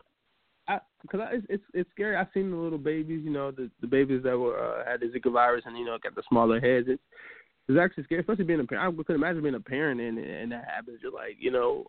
Because 1.01 1.21
it's, 1.31 1.45
it's 1.49 1.63
it's 1.73 1.89
scary. 1.91 2.15
I've 2.15 2.27
seen 2.33 2.51
the 2.51 2.57
little 2.57 2.77
babies, 2.77 3.21
you 3.23 3.31
know, 3.31 3.51
the 3.51 3.69
the 3.81 3.87
babies 3.87 4.23
that 4.23 4.37
were 4.37 4.57
uh, 4.57 4.89
had 4.89 4.99
the 4.99 5.07
Zika 5.07 5.31
virus 5.31 5.63
and 5.65 5.77
you 5.77 5.85
know 5.85 5.97
got 6.01 6.15
the 6.15 6.23
smaller 6.29 6.59
heads. 6.59 6.87
It's 6.89 7.01
it's 7.67 7.79
actually 7.79 8.03
scary, 8.03 8.21
especially 8.21 8.45
being 8.45 8.59
a 8.59 8.65
parent. 8.65 8.97
I 8.99 9.03
could 9.03 9.15
imagine 9.15 9.43
being 9.43 9.55
a 9.55 9.59
parent 9.59 10.01
and 10.01 10.17
and 10.17 10.51
that 10.51 10.65
happens. 10.73 10.99
You're 11.01 11.11
like, 11.11 11.35
you 11.39 11.51
know, 11.51 11.85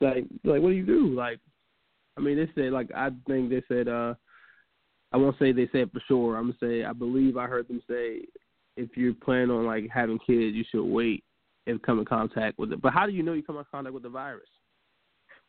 like 0.00 0.26
like 0.44 0.62
what 0.62 0.70
do 0.70 0.74
you 0.74 0.86
do? 0.86 1.14
Like, 1.14 1.40
I 2.16 2.20
mean, 2.20 2.36
they 2.36 2.50
said 2.54 2.72
like 2.72 2.90
I 2.94 3.10
think 3.26 3.50
they 3.50 3.62
said 3.68 3.88
uh, 3.88 4.14
I 5.12 5.16
won't 5.16 5.38
say 5.38 5.52
they 5.52 5.68
said 5.72 5.90
for 5.92 6.02
sure. 6.06 6.36
I'm 6.36 6.52
gonna 6.52 6.58
say 6.60 6.84
I 6.84 6.92
believe 6.92 7.36
I 7.36 7.46
heard 7.46 7.68
them 7.68 7.82
say 7.88 8.22
if 8.76 8.96
you're 8.96 9.14
planning 9.14 9.50
on 9.50 9.66
like 9.66 9.88
having 9.92 10.18
kids, 10.18 10.56
you 10.56 10.64
should 10.70 10.84
wait 10.84 11.22
and 11.66 11.82
come 11.82 11.98
in 11.98 12.04
contact 12.04 12.58
with 12.58 12.72
it. 12.72 12.82
But 12.82 12.92
how 12.92 13.06
do 13.06 13.12
you 13.12 13.22
know 13.22 13.32
you 13.32 13.42
come 13.42 13.56
in 13.56 13.64
contact 13.70 13.94
with 13.94 14.02
the 14.02 14.08
virus? 14.08 14.48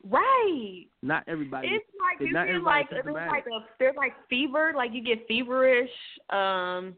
Right. 0.03 0.85
Not 1.01 1.23
everybody. 1.27 1.67
It's 1.67 1.85
like 1.99 2.21
it's 2.21 2.29
you 2.29 2.33
get 2.33 2.63
like 2.63 2.87
it's 2.91 3.07
like 3.07 3.45
a 3.45 3.65
they're 3.79 3.93
like 3.95 4.13
fever, 4.29 4.73
like 4.75 4.91
you 4.93 5.03
get 5.03 5.27
feverish, 5.27 5.89
um, 6.29 6.95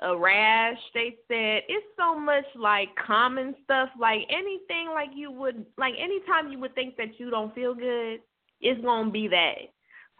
a 0.00 0.16
rash. 0.16 0.78
They 0.94 1.16
said 1.28 1.62
it's 1.68 1.86
so 1.96 2.18
much 2.18 2.44
like 2.56 2.88
common 3.06 3.54
stuff, 3.64 3.90
like 3.98 4.20
anything 4.28 4.88
like 4.94 5.10
you 5.14 5.30
would 5.30 5.64
like 5.78 5.94
anytime 5.98 6.50
you 6.50 6.58
would 6.60 6.74
think 6.74 6.96
that 6.96 7.18
you 7.18 7.30
don't 7.30 7.54
feel 7.54 7.74
good, 7.74 8.20
it's 8.60 8.80
gonna 8.84 9.10
be 9.10 9.28
that. 9.28 9.70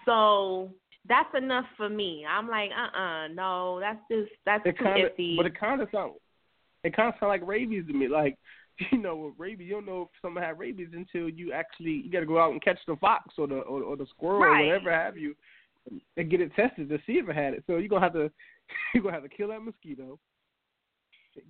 So 0.04 0.70
that's 1.08 1.34
enough 1.36 1.66
for 1.76 1.88
me. 1.88 2.24
I'm 2.28 2.48
like, 2.48 2.70
uh 2.70 2.98
uh 2.98 3.28
no, 3.28 3.80
that's 3.80 4.00
just 4.10 4.30
that's 4.44 4.64
it 4.66 4.76
too 4.78 4.84
kind 4.84 5.04
of, 5.04 5.12
iffy. 5.12 5.36
but 5.36 5.46
it 5.46 5.58
kind 5.58 5.80
of 5.80 5.88
sound, 5.92 6.14
it 6.82 6.96
kind 6.96 7.08
of 7.08 7.14
sound 7.20 7.30
like 7.30 7.46
rabies 7.46 7.86
to 7.86 7.92
me. 7.92 8.08
Like 8.08 8.38
you 8.92 8.98
know, 8.98 9.16
with 9.16 9.34
rabies, 9.38 9.68
you 9.68 9.74
don't 9.74 9.86
know 9.86 10.02
if 10.02 10.08
someone 10.20 10.42
had 10.42 10.58
rabies 10.58 10.88
until 10.92 11.28
you 11.28 11.52
actually 11.52 11.92
you 12.04 12.10
got 12.10 12.20
to 12.20 12.26
go 12.26 12.40
out 12.40 12.52
and 12.52 12.62
catch 12.62 12.78
the 12.86 12.96
fox 12.96 13.34
or 13.38 13.46
the 13.46 13.56
or, 13.60 13.82
or 13.82 13.96
the 13.96 14.06
squirrel 14.06 14.40
Right. 14.40 14.62
or 14.62 14.66
whatever 14.66 14.92
have 14.92 15.16
you, 15.16 15.34
and 16.16 16.30
get 16.30 16.40
it 16.40 16.52
tested 16.56 16.88
to 16.88 16.98
see 17.06 17.14
if 17.14 17.28
it 17.28 17.36
had 17.36 17.54
it. 17.54 17.62
So 17.66 17.76
you're 17.76 17.88
gonna 17.88 18.02
have 18.04 18.14
to 18.14 18.30
you're 18.94 19.02
gonna 19.02 19.14
have 19.14 19.22
to 19.22 19.28
kill 19.28 19.48
that 19.48 19.60
mosquito, 19.62 20.18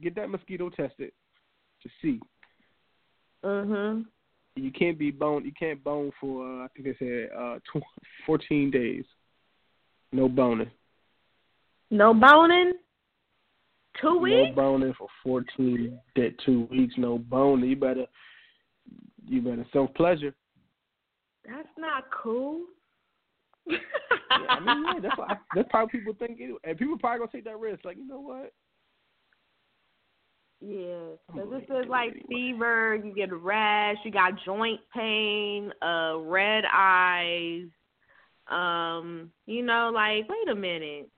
get 0.02 0.14
that 0.16 0.28
mosquito 0.28 0.68
tested 0.70 1.12
to 1.82 1.88
see. 2.02 2.20
mhm. 3.44 4.04
You 4.56 4.70
can't 4.70 4.98
be 4.98 5.10
bone. 5.10 5.44
You 5.44 5.52
can't 5.58 5.82
bone 5.82 6.12
for 6.20 6.46
uh, 6.46 6.64
I 6.64 6.68
think 6.68 6.86
they 6.98 7.04
said 7.04 7.36
uh, 7.36 7.58
tw- 7.72 7.82
14 8.26 8.70
days. 8.70 9.04
No 10.12 10.28
boning. 10.28 10.70
No 11.90 12.14
boning. 12.14 12.74
Two 14.00 14.18
weeks. 14.18 14.50
No 14.50 14.54
boning 14.54 14.94
for 14.98 15.08
14 15.22 15.98
dead 16.16 16.34
two 16.44 16.66
weeks. 16.70 16.94
No 16.96 17.18
boning. 17.18 17.70
You 17.70 17.76
better 17.76 18.06
you 19.26 19.40
better 19.40 19.66
self 19.72 19.92
pleasure. 19.94 20.34
That's 21.46 21.68
not 21.78 22.04
cool. 22.10 22.62
Yeah, 23.66 23.76
I 24.48 24.60
mean, 24.60 24.84
yeah, 24.84 25.00
that's 25.00 25.18
why, 25.18 25.36
that's 25.54 25.68
probably 25.70 25.98
people 25.98 26.14
think 26.18 26.40
anyway. 26.40 26.58
And 26.64 26.76
people 26.78 26.98
probably 26.98 27.20
gonna 27.20 27.32
take 27.32 27.44
that 27.44 27.58
risk. 27.58 27.84
Like, 27.84 27.96
you 27.96 28.06
know 28.06 28.20
what? 28.20 28.52
Yeah, 30.60 31.16
because 31.26 31.50
this 31.50 31.62
is 31.64 31.88
like 31.88 32.10
anyway. 32.10 32.24
fever, 32.28 32.94
you 32.96 33.14
get 33.14 33.30
a 33.30 33.36
rash, 33.36 33.96
you 34.04 34.10
got 34.10 34.32
joint 34.44 34.80
pain, 34.94 35.72
uh, 35.82 36.16
red 36.18 36.64
eyes. 36.72 37.64
Um, 38.50 39.30
you 39.46 39.62
know, 39.62 39.90
like 39.92 40.28
wait 40.28 40.48
a 40.50 40.54
minute, 40.54 41.10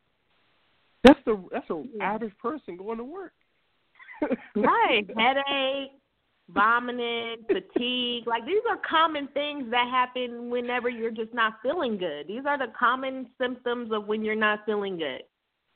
That's 1.07 1.21
the 1.25 1.49
that's 1.53 1.71
a 1.71 1.83
Yeah. 1.95 2.15
average 2.15 2.37
person 2.39 2.77
going 2.77 2.99
to 2.99 3.05
work. 3.05 3.33
right? 4.57 5.07
Headache, 5.17 5.93
vomiting, 6.49 7.45
fatigue. 7.47 8.27
Like 8.27 8.45
these 8.45 8.63
are 8.69 8.77
common 8.89 9.29
things 9.29 9.71
that 9.71 9.89
happen 9.89 10.51
whenever 10.51 10.89
you're 10.89 11.13
just 11.13 11.33
not 11.33 11.55
feeling 11.63 11.97
good. 11.97 12.27
These 12.27 12.45
are 12.47 12.59
the 12.59 12.73
common 12.79 13.29
symptoms 13.39 13.93
of 13.93 14.07
when 14.07 14.25
you're 14.25 14.35
not 14.35 14.65
feeling 14.67 14.99
good. 14.99 15.23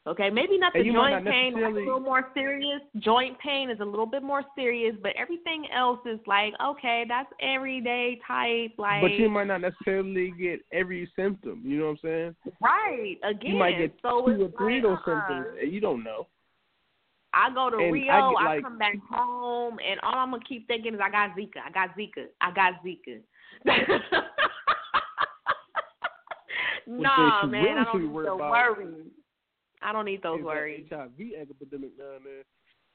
Okay, 0.06 0.30
maybe 0.30 0.56
not 0.56 0.72
the 0.72 0.78
And 0.78 0.86
you 0.86 0.94
might 0.94 1.10
joint 1.10 1.24
not 1.24 1.30
pain. 1.30 1.52
That's 1.60 1.72
a 1.72 1.74
little 1.74 2.00
more 2.00 2.28
serious. 2.32 2.80
Joint 3.00 3.38
pain 3.38 3.68
is 3.68 3.80
a 3.80 3.84
little 3.84 4.06
bit 4.06 4.22
more 4.22 4.42
serious, 4.56 4.96
but 5.02 5.12
everything 5.18 5.66
else 5.76 6.00
is 6.06 6.18
like 6.26 6.54
okay, 6.64 7.04
that's 7.06 7.28
everyday 7.42 8.18
type. 8.26 8.72
Like 8.78 9.02
but 9.02 9.12
you 9.12 9.28
might 9.28 9.48
not 9.48 9.60
necessarily 9.60 10.32
get 10.40 10.60
every 10.72 11.10
symptom. 11.16 11.62
You 11.66 11.80
know 11.80 11.84
what 11.86 11.90
I'm 11.90 11.98
saying? 12.02 12.36
right 12.62 13.16
again. 13.24 13.52
You 13.52 13.58
might 13.58 13.76
get 13.78 13.94
so 14.00 14.24
two 14.26 14.44
or 14.44 14.50
three 14.56 14.76
like, 14.76 14.84
of 14.84 14.90
those 14.90 14.98
uh-uh. 15.06 15.28
symptoms, 15.28 15.72
you 15.72 15.80
don't 15.80 16.02
know. 16.02 16.26
I 17.32 17.52
go 17.52 17.70
to 17.70 17.76
And 17.76 17.86
I 17.86 17.90
Rio, 17.90 18.06
get, 18.06 18.46
I, 18.46 18.60
come 18.60 18.78
back 18.78 18.96
home, 19.08 19.78
and 19.86 20.00
all 20.00 20.14
I'm 20.16 20.30
gonna 20.30 20.42
keep 20.48 20.66
thinking 20.66 20.94
is 20.94 21.00
I 21.02 21.10
got 21.10 21.36
Zika, 21.36 21.60
I 21.64 21.70
got 21.70 21.94
Zika, 21.94 22.26
I 22.40 22.50
got 22.52 22.82
Zika. 22.84 23.20
nah, 26.86 27.46
man, 27.46 27.62
really 27.62 27.78
I 27.78 27.84
don't 27.84 28.02
need 28.02 28.20
about 28.22 28.38
worries. 28.38 29.10
I 29.82 29.92
don't 29.92 30.04
need 30.04 30.22
those 30.22 30.38
It's 30.38 30.44
worries. 30.44 30.86
HIV 30.90 31.32
epidemic 31.40 31.96
down 31.98 32.20
there. 32.24 32.44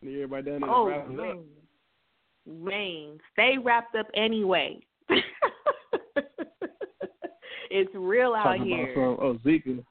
And 0.02 0.10
everybody 0.14 0.52
down 0.52 0.62
there 0.62 0.70
Oh 0.70 0.88
wrapping 0.88 1.20
up. 1.20 1.26
man, 2.46 2.64
man, 2.64 3.18
stay 3.34 3.58
wrapped 3.58 3.96
up 3.96 4.08
anyway. 4.14 4.80
it's 7.72 7.90
real 7.96 8.34
out 8.36 8.44
talking 8.44 8.66
here. 8.66 8.94
about 8.94 9.18
some 9.20 9.26
oh 9.26 9.40
Zika. 9.46 9.84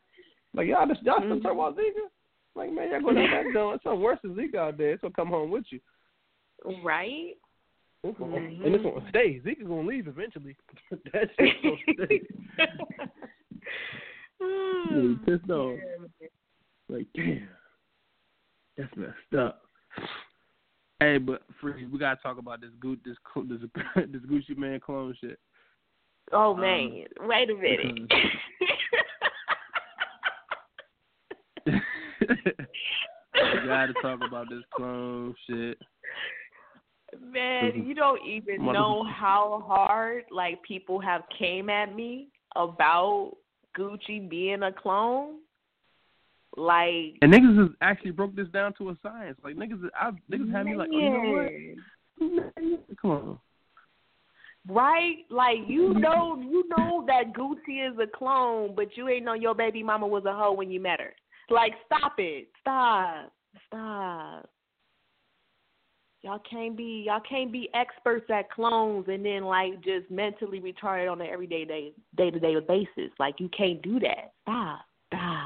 Like 0.55 0.69
y'all 0.69 0.87
just 0.87 1.03
y'all 1.03 1.19
still 1.19 1.37
Mhm. 1.39 1.43
talking 1.43 1.59
about 1.59 1.77
Zika? 1.77 2.09
Like 2.55 2.73
man, 2.73 2.91
y'all 2.91 3.01
going 3.01 3.17
down 3.17 3.31
that 3.31 3.53
door. 3.53 3.75
It's 3.75 3.83
something 3.85 4.01
worse 4.03 4.19
than 4.23 4.35
Zika 4.35 4.57
out 4.57 4.79
there. 4.79 4.93
It's 4.93 5.03
gonna 5.03 5.15
come 5.15 5.29
home 5.29 5.51
with 5.51 5.65
you. 5.71 5.81
Right? 6.83 7.35
Mhm. 8.05 8.65
And 8.65 8.75
it's 8.75 8.85
gonna 8.85 9.09
stay. 9.09 9.41
Zika's 9.41 9.67
gonna 9.67 9.89
leave 9.89 10.07
eventually. 10.07 10.57
that 11.13 11.31
shit's 11.39 11.63
gonna 11.63 11.77
stay. 12.07 12.21
Yeah, 14.41 15.15
pissed 15.27 15.51
off. 15.51 15.79
Like 16.89 17.07
damn, 17.14 17.49
that's 18.76 18.97
messed 18.97 19.35
up. 19.39 19.62
Hey, 21.01 21.18
but 21.18 21.43
free, 21.61 21.87
we 21.87 21.99
gotta 21.99 22.20
talk 22.22 22.39
about 22.39 22.61
this 22.61 22.70
Gucci, 22.82 23.01
this 23.05 23.16
this 23.49 23.61
this 24.12 24.22
Gucci 24.22 24.57
Mane 24.57 24.80
clone 24.80 25.14
shit. 25.20 25.39
Oh 26.32 26.55
Um, 26.55 26.61
man, 26.61 27.05
wait 27.20 27.51
a 27.51 27.55
minute. 27.55 28.12
we 33.35 33.66
gotta 33.66 33.93
talk 34.03 34.20
about 34.26 34.49
this 34.49 34.62
clone 34.74 35.35
shit. 35.49 35.78
Man, 37.20 37.85
you 37.87 37.95
don't 37.95 38.20
even 38.26 38.64
know 38.64 39.05
how 39.05 39.62
hard 39.66 40.24
like 40.30 40.62
people 40.62 41.01
have 41.01 41.22
came 41.39 41.70
at 41.70 41.95
me 41.95 42.28
about 42.57 43.37
Gucci 43.78 44.28
being 44.28 44.62
a 44.62 44.72
clone. 44.72 45.34
Like 46.57 47.19
And 47.23 47.33
niggas 47.33 47.59
has 47.59 47.71
actually 47.81 48.13
broke 48.13 48.35
this 48.37 48.49
down 48.49 48.75
to 48.79 48.91
a 48.91 48.97
science. 49.03 49.39
Like 49.43 49.57
niggas, 49.57 49.89
I, 49.99 50.11
niggas 50.31 50.53
had 50.53 50.67
me 50.67 50.77
like, 50.77 50.91
oh, 50.93 50.99
you 50.99 51.11
know 51.11 51.33
what? 51.33 52.97
Come 53.01 53.11
on. 53.11 53.39
Right? 54.67 55.17
Like 55.31 55.59
you 55.67 55.95
know 55.95 56.39
you 56.41 56.67
know 56.69 57.05
that 57.07 57.35
Gucci 57.35 57.91
is 57.91 57.99
a 57.99 58.07
clone, 58.07 58.75
but 58.75 58.97
you 58.97 59.09
ain't 59.09 59.25
know 59.25 59.35
your 59.35 59.55
baby 59.55 59.83
mama 59.83 60.07
was 60.07 60.25
a 60.25 60.33
hoe 60.33 60.53
when 60.53 60.71
you 60.71 60.81
met 60.81 61.01
her. 61.01 61.15
Like 61.51 61.73
stop 61.87 62.15
it. 62.19 62.49
Stop. 62.61 63.33
Stop. 63.67 64.49
Y'all 66.23 66.41
can't 66.51 66.75
be 66.75 67.05
y'all 67.07 67.21
can't 67.29 67.53
be 67.53 67.69
experts 67.75 68.31
at 68.31 68.51
clones 68.51 69.05
and 69.09 69.23
then 69.27 69.45
like 69.45 69.83
just 69.83 70.11
mentally 70.11 70.61
retarded 70.61 71.13
on 71.13 71.21
an 71.21 71.27
everyday 71.27 71.67
day 71.67 71.93
day 72.17 72.31
to 72.31 72.41
day 72.41 72.55
basis. 72.67 73.13
Like 73.19 73.35
you 73.41 73.51
can't 73.51 73.83
do 73.83 74.01
that. 74.01 74.33
Stop. 74.45 74.81
Stop. 75.09 75.44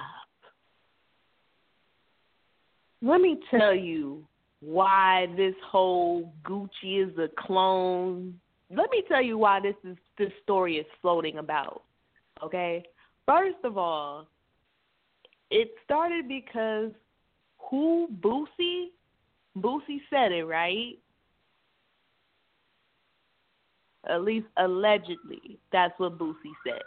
Let 3.00 3.20
me 3.20 3.38
tell 3.50 3.74
you 3.74 4.24
why 4.60 5.26
this 5.36 5.54
whole 5.64 6.32
Gucci 6.44 7.08
is 7.08 7.16
a 7.18 7.28
clone. 7.38 8.38
Let 8.70 8.90
me 8.90 9.02
tell 9.08 9.22
you 9.22 9.38
why 9.38 9.60
this 9.60 9.76
is 9.84 9.96
this 10.18 10.32
story 10.42 10.76
is 10.76 10.86
floating 11.00 11.38
about. 11.38 11.82
Okay? 12.42 12.82
First 13.24 13.58
of 13.64 13.78
all, 13.78 14.26
it 15.50 15.70
started 15.84 16.28
because 16.28 16.90
who 17.58 18.08
Boosie 18.20 18.88
Boosie 19.56 20.00
said 20.10 20.32
it, 20.32 20.44
right? 20.44 20.98
At 24.08 24.22
least 24.22 24.46
allegedly, 24.56 25.58
that's 25.72 25.98
what 25.98 26.18
Boosie 26.18 26.54
said. 26.66 26.82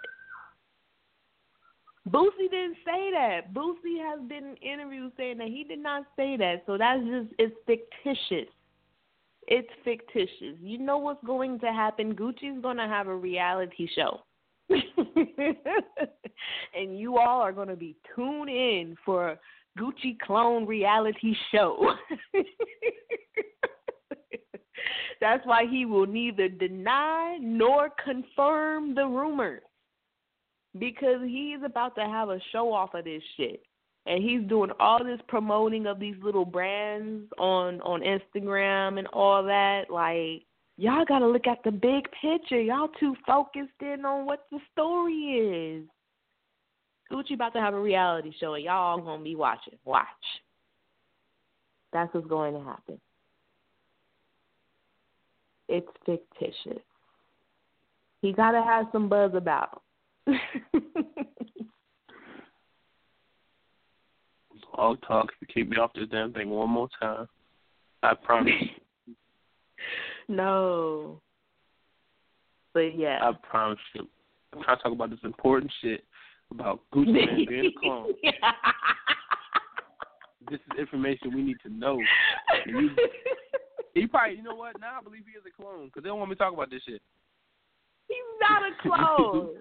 Boosie 2.12 2.50
didn't 2.50 2.78
say 2.86 3.12
that. 3.12 3.54
Boosie 3.54 4.00
has 4.00 4.20
been 4.28 4.56
in 4.56 4.58
interviews 4.58 5.12
saying 5.18 5.38
that 5.38 5.48
he 5.48 5.64
did 5.64 5.80
not 5.80 6.04
say 6.16 6.36
that. 6.38 6.64
So 6.66 6.78
that's 6.78 7.02
just 7.04 7.30
it's 7.40 7.56
fictitious. 7.66 8.50
It's 9.48 9.70
fictitious. 9.84 10.58
You 10.62 10.78
know 10.78 10.98
what's 10.98 11.24
going 11.24 11.60
to 11.62 11.68
happen? 11.68 12.14
Gucci's 12.16 12.62
going 12.62 12.78
to 12.78 12.88
have 12.88 13.08
a 13.08 13.16
reality 13.16 13.88
show. 13.96 14.22
and 14.70 14.84
you 16.98 17.18
all 17.18 17.42
are 17.42 17.52
going 17.52 17.68
to 17.68 17.76
be 17.76 17.98
tuned 18.16 18.50
in 18.50 18.96
for 19.06 19.38
Gucci 19.78 20.18
clone 20.20 20.66
reality 20.66 21.36
show. 21.52 21.94
That's 25.22 25.46
why 25.46 25.68
he 25.70 25.86
will 25.86 26.08
neither 26.08 26.50
deny 26.50 27.38
nor 27.40 27.92
confirm 28.04 28.96
the 28.96 29.06
rumors. 29.06 29.62
Because 30.78 31.22
he's 31.24 31.60
about 31.66 31.96
to 31.96 32.02
have 32.02 32.30
a 32.30 32.40
show 32.52 32.74
off 32.74 32.94
of 32.94 33.04
this 33.06 33.22
shit. 33.38 33.64
And 34.06 34.24
he's 34.24 34.42
doing 34.48 34.72
all 34.80 35.04
this 35.04 35.20
promoting 35.28 35.86
of 35.86 36.00
these 36.00 36.16
little 36.24 36.46
brands 36.46 37.32
on 37.38 37.82
on 37.82 38.02
Instagram 38.02 38.98
and 38.98 39.08
all 39.08 39.44
that. 39.44 39.92
Like, 39.92 40.44
y'all 40.78 41.06
gotta 41.06 41.28
look 41.28 41.46
at 41.46 41.64
the 41.64 41.72
big 41.72 42.08
picture. 42.20 42.60
Y'all 42.60 42.90
too 43.00 43.16
focused 43.28 43.70
in 43.82 44.04
on 44.06 44.26
what 44.26 44.48
the 44.52 44.60
story 44.72 45.14
is. 45.14 45.88
Gucci 47.12 47.34
about 47.34 47.54
to 47.54 47.60
have 47.60 47.74
a 47.74 47.80
reality 47.80 48.32
show 48.40 48.54
and 48.54 48.64
y'all 48.64 49.00
gonna 49.00 49.24
be 49.24 49.36
watching. 49.36 49.78
Watch. 49.86 50.08
That's 51.94 52.14
what's 52.14 52.28
going 52.28 52.54
to 52.54 52.64
happen. 52.64 53.00
It's 55.68 55.88
fictitious. 56.06 56.82
He 58.22 58.34
gotta 58.34 58.62
have 58.62 58.88
some 58.92 59.10
buzz 59.10 59.32
about. 59.34 59.82
All 64.76 64.96
talk. 64.98 65.28
If 65.34 65.42
you 65.42 65.48
keep 65.54 65.70
me 65.70 65.78
off 65.78 65.92
this 65.94 66.08
damn 66.12 66.34
thing 66.34 66.50
one 66.50 66.70
more 66.70 66.88
time, 67.00 67.28
I 68.04 68.14
promise. 68.14 68.54
no. 70.30 71.22
But 72.74 72.98
yeah. 72.98 73.20
I 73.22 73.32
promise 73.48 73.80
you. 73.94 74.08
I'm 74.54 74.64
trying 74.64 74.78
to 74.78 74.84
talk 74.84 74.94
about 74.94 75.10
this 75.10 75.20
important 75.24 75.72
shit 75.82 76.04
about 76.52 76.82
Gucci 76.94 77.14
Mane 77.14 77.46
being 77.50 77.66
a 77.66 77.80
clone. 77.80 78.14
this 80.50 80.60
is 80.60 80.80
information 80.80 81.34
we 81.34 81.42
need 81.42 81.58
to 81.64 81.70
know. 81.70 82.00
You, 82.66 82.90
he 83.94 84.08
probably, 84.08 84.38
you 84.38 84.44
know 84.44 84.56
what? 84.56 84.80
Now 84.80 85.00
I 85.00 85.04
believe 85.04 85.24
he 85.26 85.38
is 85.38 85.44
a 85.48 85.62
clone 85.62 85.88
because 85.88 86.04
they 86.04 86.10
don't 86.10 86.20
want 86.20 86.30
me 86.30 86.36
to 86.36 86.40
talk 86.40 86.54
about 86.54 86.70
this 86.70 86.82
shit. 86.86 87.02
He's 88.08 88.18
not 88.42 88.64
a 88.64 88.72
clone. 88.82 89.56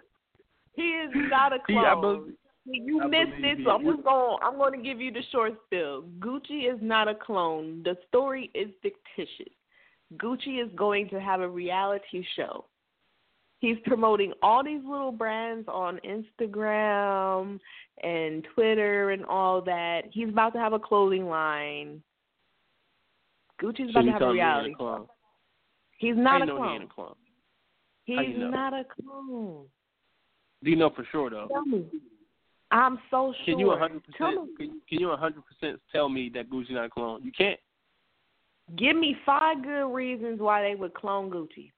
He 0.73 0.83
is 0.83 1.11
not 1.15 1.53
a 1.53 1.59
clone. 1.67 2.35
He, 2.71 2.83
you 2.85 3.01
I 3.03 3.07
missed 3.07 3.33
it, 3.39 3.59
so 3.65 3.71
I'm 3.71 3.85
just 3.85 4.05
going. 4.05 4.39
I'm 4.43 4.57
going 4.57 4.79
to 4.79 4.85
give 4.87 5.01
you 5.01 5.11
the 5.13 5.23
short 5.33 5.55
spill. 5.67 6.05
Gucci 6.21 6.73
is 6.73 6.79
not 6.83 7.09
a 7.09 7.15
clone. 7.15 7.83
The 7.85 7.97
story 8.09 8.51
is 8.55 8.69
fictitious. 8.83 9.53
Gucci 10.17 10.63
is 10.63 10.71
going 10.77 11.09
to 11.11 11.21
have 11.21 11.41
a 11.41 11.49
reality 11.49 12.25
show. 12.37 12.67
He's 13.61 13.77
promoting 13.85 14.33
all 14.43 14.65
these 14.65 14.81
little 14.89 15.13
brands 15.13 15.69
on 15.69 16.01
Instagram 16.05 17.61
and 18.03 18.47
Twitter 18.55 19.11
and 19.11 19.25
all 19.27 19.61
that. 19.63 20.03
He's 20.13 20.29
about 20.31 20.53
to 20.55 20.59
have 20.59 20.73
a 20.73 20.79
clothing 20.79 21.27
line. 21.29 22.03
Gucci's 23.63 23.93
So 23.93 24.01
about 24.01 24.03
to 24.03 24.11
have 24.13 24.17
a 24.17 24.19
telling 24.19 24.37
me 24.37 24.41
he 24.41 24.47
ain't 24.47 24.55
reality 24.57 24.73
a 24.73 24.77
clone? 24.77 25.01
show. 25.07 25.11
He's 25.99 26.17
not 26.17 26.43
a 26.43 26.47
he 26.47 26.51
clone. 26.53 26.75
ain't 26.75 26.85
a 26.85 26.87
clone? 26.87 27.15
He's 28.05 28.19
you 28.29 28.39
know? 28.39 28.51
not 28.51 28.73
a 28.73 28.85
clone. 29.03 29.65
Do 30.63 30.71
you 30.71 30.77
know 30.77 30.91
for 30.91 31.07
sure 31.11 31.31
though? 31.31 31.49
Tell 31.51 31.65
me. 31.65 31.87
I'm 32.71 32.99
so 33.11 33.35
sure. 33.45 33.55
Can 33.55 33.59
you 33.59 33.67
100 33.67 34.03
Tell 34.17 34.29
percent? 34.29 34.59
me. 34.59 34.71
Can, 34.89 35.01
you 35.01 35.09
100 35.09 35.43
percent 35.45 35.81
tell 35.91 36.09
me 36.09 36.31
that 36.35 36.51
Gucci 36.51 36.71
not 36.71 36.91
clone? 36.91 37.23
You 37.25 37.33
can't. 37.33 37.59
Give 38.77 38.97
me 38.97 39.17
five 39.27 39.63
good 39.63 39.93
reasons 39.93 40.41
why 40.41 40.63
they 40.63 40.77
would 40.77 40.95
clone 40.95 41.31
Gucci. 41.31 41.73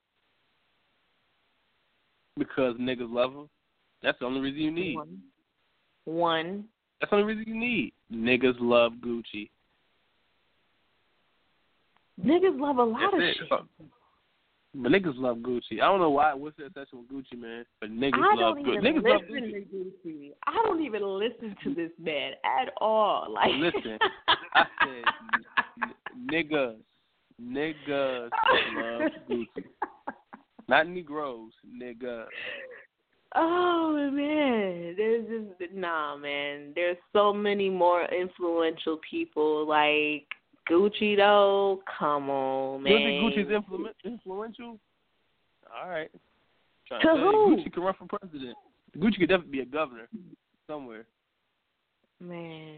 Because 2.37 2.75
niggas 2.77 3.11
love 3.11 3.33
him. 3.33 3.49
That's 4.03 4.19
the 4.19 4.25
only 4.25 4.41
reason 4.41 4.61
you 4.61 4.71
need. 4.71 4.95
One. 4.95 5.19
One. 6.05 6.65
That's 6.99 7.09
the 7.09 7.17
only 7.17 7.33
reason 7.33 7.53
you 7.53 7.59
need. 7.59 7.93
Niggas 8.11 8.55
love 8.59 8.93
Gucci. 9.03 9.49
Niggas 12.23 12.59
love 12.59 12.77
a 12.77 12.83
lot 12.83 12.99
That's 13.11 13.15
of 13.15 13.21
it. 13.21 13.37
shit. 13.37 13.49
But 14.75 14.91
niggas 14.91 15.13
love 15.17 15.37
Gucci. 15.37 15.73
I 15.73 15.85
don't 15.85 15.99
know 15.99 16.09
why. 16.09 16.33
What's 16.33 16.57
the 16.57 16.65
obsession 16.65 16.99
with 16.99 17.09
Gucci, 17.09 17.39
man? 17.39 17.63
But 17.79 17.91
niggas 17.91 18.13
I 18.15 18.35
love 18.35 18.57
Gucci. 18.57 18.81
Niggas 18.81 19.07
love 19.07 19.21
Gucci. 19.29 19.51
to 19.51 20.07
Gucci. 20.07 20.31
I 20.47 20.53
don't 20.63 20.83
even 20.83 21.03
listen 21.03 21.55
to 21.63 21.75
this 21.75 21.91
man 21.99 22.33
at 22.43 22.73
all. 22.81 23.31
Like, 23.31 23.51
Listen, 23.59 23.99
I 24.55 24.65
said 24.83 25.03
n- 25.83 25.93
niggas, 26.31 26.77
niggas 27.41 28.29
love 28.75 29.11
Gucci. 29.29 29.63
Not 30.67 30.87
Negroes, 30.87 31.51
niggas. 31.67 32.27
Oh 33.35 34.11
man, 34.11 34.93
there's 34.95 35.25
just 35.59 35.73
nah, 35.73 36.15
man. 36.15 36.71
There's 36.75 36.97
so 37.11 37.33
many 37.33 37.69
more 37.69 38.05
influential 38.05 38.99
people 39.09 39.67
like 39.67 40.27
Gucci 40.69 41.17
though. 41.17 41.81
Come 41.99 42.29
on, 42.29 42.83
man. 42.83 42.93
You 42.93 43.31
think 43.31 43.49
Gucci's 43.49 43.95
influential? 44.05 44.79
All 45.81 45.89
right. 45.89 46.11
To 46.89 47.07
who? 47.09 47.57
Gucci 47.57 47.73
can 47.73 47.83
run 47.83 47.93
for 47.97 48.17
president. 48.19 48.55
Gucci 48.97 49.19
could 49.19 49.29
definitely 49.29 49.51
be 49.51 49.59
a 49.61 49.65
governor 49.65 50.07
somewhere. 50.67 51.05
Man, 52.19 52.77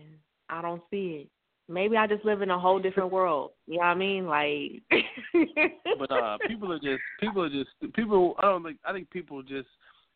I 0.50 0.62
don't 0.62 0.82
see 0.90 1.24
it. 1.24 1.30
Maybe 1.68 1.98
I 1.98 2.06
just 2.06 2.24
live 2.24 2.42
in 2.42 2.52
a 2.52 2.60
whole 2.60 2.80
different 2.80 3.12
world. 3.12 3.52
You 3.68 3.76
know 3.78 3.80
what 3.80 3.86
I 3.88 3.96
mean? 3.96 4.28
Like, 4.28 4.84
But 6.00 6.12
uh, 6.12 6.38
people 6.48 6.72
are 6.72 6.80
just 6.80 7.02
people 7.20 7.44
are 7.44 7.50
just 7.50 7.70
people. 7.94 8.36
I 8.40 8.44
don't 8.44 8.64
think 8.64 8.78
I 8.86 8.94
think 8.94 9.10
people 9.10 9.42
just 9.42 9.68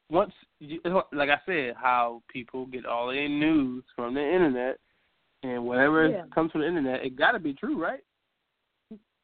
once 0.09 0.31
you, 0.59 0.79
like 1.11 1.29
I 1.29 1.39
said, 1.45 1.73
how 1.75 2.21
people 2.31 2.65
get 2.67 2.85
all 2.85 3.07
their 3.07 3.27
news 3.27 3.83
from 3.95 4.13
the 4.13 4.21
internet 4.21 4.77
and 5.43 5.65
whatever 5.65 6.09
Yeah. 6.09 6.25
comes 6.33 6.51
from 6.51 6.61
the 6.61 6.67
internet, 6.67 7.03
it 7.03 7.15
got 7.15 7.31
to 7.31 7.39
be 7.39 7.53
true, 7.53 7.81
right? 7.81 8.03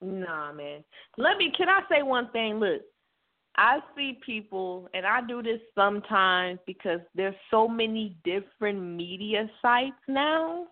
Nah, 0.01 0.51
man. 0.51 0.83
Let 1.17 1.37
me. 1.37 1.51
Can 1.51 1.69
I 1.69 1.81
say 1.89 2.03
one 2.03 2.29
thing? 2.31 2.59
Look, 2.59 2.81
I 3.57 3.79
see 3.95 4.19
people, 4.25 4.89
and 4.93 5.05
I 5.05 5.21
do 5.21 5.41
this 5.41 5.61
sometimes 5.73 6.59
because 6.67 6.99
there's 7.15 7.35
so 7.49 7.67
many 7.67 8.17
different 8.23 8.81
media 8.81 9.49
sites 9.61 9.95
now, 10.07 10.67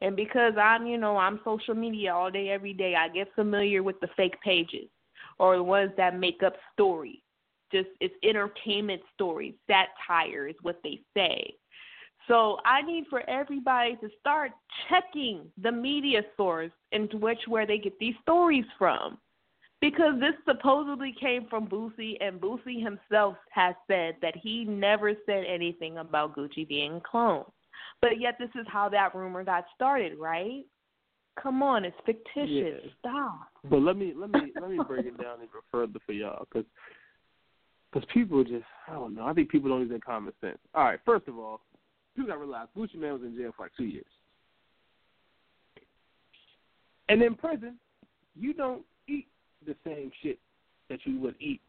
and 0.00 0.14
because 0.14 0.52
I'm, 0.60 0.86
you 0.86 0.98
know, 0.98 1.16
I'm 1.16 1.40
social 1.44 1.74
media 1.74 2.14
all 2.14 2.30
day, 2.30 2.50
every 2.50 2.74
day. 2.74 2.94
I 2.94 3.08
get 3.08 3.34
familiar 3.34 3.82
with 3.82 3.98
the 4.00 4.08
fake 4.16 4.40
pages 4.42 4.88
or 5.38 5.56
the 5.56 5.62
ones 5.62 5.92
that 5.96 6.18
make 6.18 6.42
up 6.42 6.54
stories. 6.72 7.20
Just 7.72 7.88
it's 8.00 8.14
entertainment 8.22 9.00
stories, 9.14 9.54
satire 9.66 10.46
is 10.46 10.56
what 10.60 10.80
they 10.84 11.00
say. 11.16 11.54
So 12.28 12.58
I 12.64 12.82
need 12.82 13.06
for 13.10 13.28
everybody 13.28 13.96
to 13.96 14.08
start 14.20 14.52
checking 14.88 15.40
the 15.62 15.72
media 15.72 16.22
source 16.36 16.72
into 16.92 17.16
which 17.16 17.40
where 17.48 17.66
they 17.66 17.78
get 17.78 17.98
these 17.98 18.14
stories 18.22 18.64
from. 18.78 19.18
Because 19.80 20.14
this 20.20 20.34
supposedly 20.46 21.12
came 21.20 21.46
from 21.50 21.66
Boosie 21.66 22.16
and 22.20 22.40
Boosie 22.40 22.80
himself 22.80 23.34
has 23.50 23.74
said 23.88 24.14
that 24.22 24.36
he 24.36 24.64
never 24.64 25.14
said 25.26 25.44
anything 25.48 25.98
about 25.98 26.36
Gucci 26.36 26.68
being 26.68 27.00
cloned. 27.00 27.50
But 28.00 28.20
yet 28.20 28.36
this 28.38 28.50
is 28.54 28.64
how 28.68 28.88
that 28.90 29.12
rumor 29.14 29.42
got 29.42 29.64
started, 29.74 30.18
right? 30.20 30.64
Come 31.42 31.62
on, 31.64 31.84
it's 31.84 31.96
fictitious. 32.06 32.48
Yeah. 32.84 32.90
Stop. 33.00 33.48
But 33.68 33.78
let 33.78 33.96
me 33.96 34.12
let 34.14 34.30
me 34.30 34.52
let 34.60 34.70
me 34.70 34.78
break 34.86 35.06
it 35.06 35.20
down 35.20 35.38
even 35.38 35.48
further 35.72 35.98
for 36.06 36.12
y'all, 36.12 36.46
because 36.52 38.06
people 38.12 38.44
just 38.44 38.64
I 38.86 38.92
don't 38.92 39.14
know. 39.14 39.24
I 39.24 39.32
think 39.32 39.50
people 39.50 39.68
don't 39.68 39.80
use 39.80 39.90
their 39.90 39.98
common 39.98 40.32
sense. 40.40 40.58
All 40.74 40.84
right, 40.84 41.00
first 41.04 41.26
of 41.26 41.38
all, 41.38 41.60
people 42.14 42.28
got 42.28 42.34
to 42.34 42.40
realize 42.40 42.68
Gucci 42.76 42.96
Mane 42.96 43.12
was 43.12 43.22
in 43.22 43.36
jail 43.36 43.52
for 43.56 43.64
like 43.64 43.72
two 43.76 43.84
years, 43.84 44.04
and 47.08 47.22
in 47.22 47.34
prison, 47.34 47.78
you 48.34 48.54
don't 48.54 48.82
eat 49.08 49.26
the 49.66 49.74
same 49.84 50.10
shit 50.22 50.38
that 50.88 51.00
you 51.04 51.18
would 51.20 51.34
eat 51.40 51.60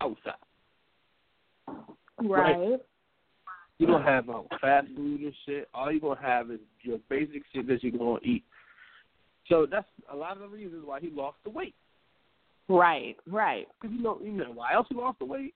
outside. 0.00 0.34
Right. 2.22 2.78
You 3.78 3.86
don't 3.86 4.02
have 4.02 4.28
uh, 4.28 4.42
fast 4.60 4.88
food 4.94 5.20
and 5.22 5.32
shit. 5.46 5.68
All 5.72 5.90
you're 5.90 6.00
gonna 6.00 6.20
have 6.20 6.50
is 6.50 6.60
your 6.82 6.98
basic 7.08 7.42
shit 7.52 7.66
that 7.68 7.82
you're 7.82 7.96
gonna 7.96 8.20
eat. 8.22 8.44
So 9.48 9.66
that's 9.70 9.88
a 10.12 10.16
lot 10.16 10.32
of 10.32 10.40
the 10.40 10.48
reasons 10.48 10.82
why 10.84 11.00
he 11.00 11.10
lost 11.10 11.38
the 11.44 11.50
weight. 11.50 11.74
Right, 12.68 13.16
right. 13.26 13.66
Because 13.80 13.96
you 13.96 14.02
know, 14.02 14.18
you 14.22 14.32
know 14.32 14.52
why 14.54 14.74
else 14.74 14.86
he 14.90 14.94
lost 14.94 15.18
the 15.18 15.24
weight? 15.24 15.54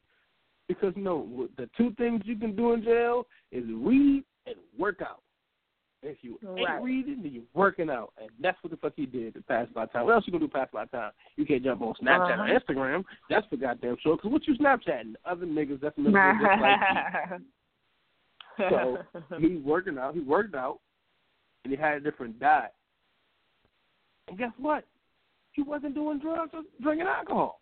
Because 0.68 0.94
you 0.96 1.02
know 1.02 1.48
the 1.58 1.68
two 1.76 1.92
things 1.98 2.22
you 2.24 2.36
can 2.36 2.56
do 2.56 2.72
in 2.72 2.82
jail 2.82 3.26
is 3.52 3.64
read 3.68 4.24
and 4.46 4.56
work 4.78 5.00
out. 5.02 5.20
If 6.02 6.18
you 6.22 6.38
Right. 6.42 6.68
ain't 6.74 6.82
reading, 6.84 7.22
then 7.22 7.32
you're 7.32 7.44
working 7.54 7.88
out, 7.88 8.12
and 8.20 8.28
that's 8.38 8.62
what 8.62 8.70
the 8.70 8.76
fuck 8.76 8.92
he 8.94 9.06
did 9.06 9.32
to 9.34 9.42
pass 9.42 9.66
my 9.74 9.86
time. 9.86 10.04
What 10.04 10.14
else 10.14 10.26
you 10.26 10.32
gonna 10.32 10.44
do 10.46 10.52
pass 10.52 10.68
my 10.74 10.84
time? 10.86 11.12
You 11.36 11.46
can't 11.46 11.62
jump 11.64 11.80
on 11.80 11.94
Snapchat 11.94 12.38
or 12.38 12.42
Uh-huh. 12.42 12.58
Instagram. 12.58 13.04
That's 13.30 13.46
for 13.46 13.56
goddamn 13.56 13.96
sure. 14.02 14.16
Because 14.16 14.30
what 14.30 14.46
you 14.46 14.54
Snapchatting? 14.56 15.14
Other 15.24 15.46
niggas 15.46 15.80
that's 15.80 15.96
miserable 15.96 16.46
just 16.46 16.60
like 16.60 17.40
you. 17.40 17.44
So 18.70 18.98
he's 19.38 19.60
working 19.62 19.98
out. 19.98 20.14
He 20.14 20.20
worked 20.20 20.54
out, 20.54 20.78
and 21.64 21.72
he 21.72 21.76
had 21.76 21.94
a 21.96 22.00
different 22.00 22.38
diet. 22.38 22.72
And 24.28 24.38
guess 24.38 24.52
what? 24.58 24.86
He 25.52 25.62
wasn't 25.62 25.94
doing 25.94 26.18
drugs 26.20 26.52
or 26.54 26.62
drinking 26.80 27.06
alcohol. 27.08 27.60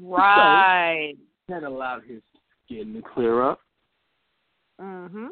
right. 0.00 1.14
That 1.48 1.64
allowed 1.64 2.04
his 2.04 2.22
skin 2.64 2.94
to 2.94 3.02
clear 3.02 3.42
up. 3.42 3.60
Mhm. 4.80 5.30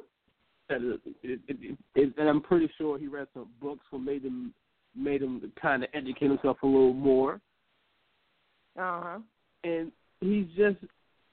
It, 0.70 1.00
it, 1.22 1.40
it, 1.48 1.78
it, 1.94 2.14
and 2.18 2.28
I'm 2.28 2.40
pretty 2.40 2.70
sure 2.78 2.98
he 2.98 3.06
read 3.06 3.28
some 3.34 3.48
books 3.60 3.84
what 3.90 4.02
made 4.02 4.24
him 4.24 4.52
made 4.94 5.22
him 5.22 5.52
kind 5.60 5.84
of 5.84 5.90
educate 5.94 6.28
himself 6.28 6.58
a 6.62 6.66
little 6.66 6.94
more. 6.94 7.40
Uh 8.78 9.00
huh. 9.02 9.18
And 9.64 9.92
he's 10.20 10.46
just, 10.56 10.76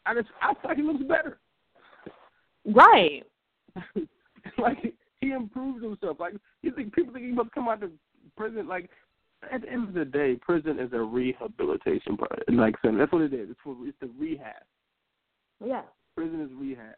I 0.06 0.14
just, 0.14 0.28
I 0.42 0.54
feel 0.54 0.70
like 0.70 0.78
he 0.78 0.84
looks 0.84 1.04
better. 1.04 1.40
Right. 2.66 3.24
like 4.58 4.94
he 5.22 5.32
improved 5.32 5.84
himself. 5.84 6.20
Like 6.20 6.34
you 6.62 6.72
think 6.72 6.94
people 6.94 7.14
think 7.14 7.26
he 7.26 7.32
must 7.32 7.52
come 7.52 7.68
out 7.68 7.84
of 7.84 7.92
prison. 8.36 8.68
Like 8.68 8.90
at 9.52 9.62
the 9.62 9.70
end 9.70 9.90
of 9.90 9.94
the 9.94 10.06
day, 10.06 10.36
prison 10.42 10.80
is 10.80 10.92
a 10.94 11.00
rehabilitation 11.00 12.18
part. 12.18 12.44
Like. 12.48 12.76
That's 12.84 13.12
what 13.12 13.22
it 13.22 13.34
is. 13.34 13.50
It's 13.52 13.60
for 13.64 13.76
it's 13.82 13.98
the 14.02 14.10
rehab. 14.20 14.64
Yeah. 15.64 15.84
Prison 16.16 16.42
is 16.42 16.50
rehab. 16.58 16.96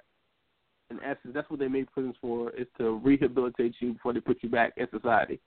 In 0.90 1.00
essence, 1.04 1.34
that's 1.34 1.50
what 1.50 1.60
they 1.60 1.68
made 1.68 1.92
prisons 1.92 2.16
for. 2.22 2.52
Is 2.52 2.68
to 2.78 3.00
rehabilitate 3.04 3.76
you 3.80 3.94
before 3.94 4.14
they 4.14 4.20
put 4.22 4.38
you 4.42 4.50
back 4.50 4.74
in 4.78 4.88
society. 4.90 5.40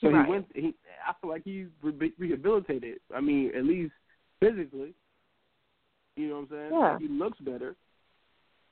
So 0.00 0.10
right. 0.10 0.24
he 0.24 0.30
went. 0.30 0.46
He, 0.54 0.74
I 1.06 1.12
feel 1.20 1.30
like 1.30 1.42
he's 1.44 1.66
re- 1.82 2.12
rehabilitated. 2.18 2.98
I 3.14 3.20
mean, 3.20 3.52
at 3.56 3.64
least 3.64 3.92
physically. 4.40 4.94
You 6.16 6.28
know 6.28 6.34
what 6.34 6.40
I'm 6.42 6.48
saying? 6.50 6.70
Yeah. 6.72 6.98
He 6.98 7.08
looks 7.08 7.38
better. 7.40 7.76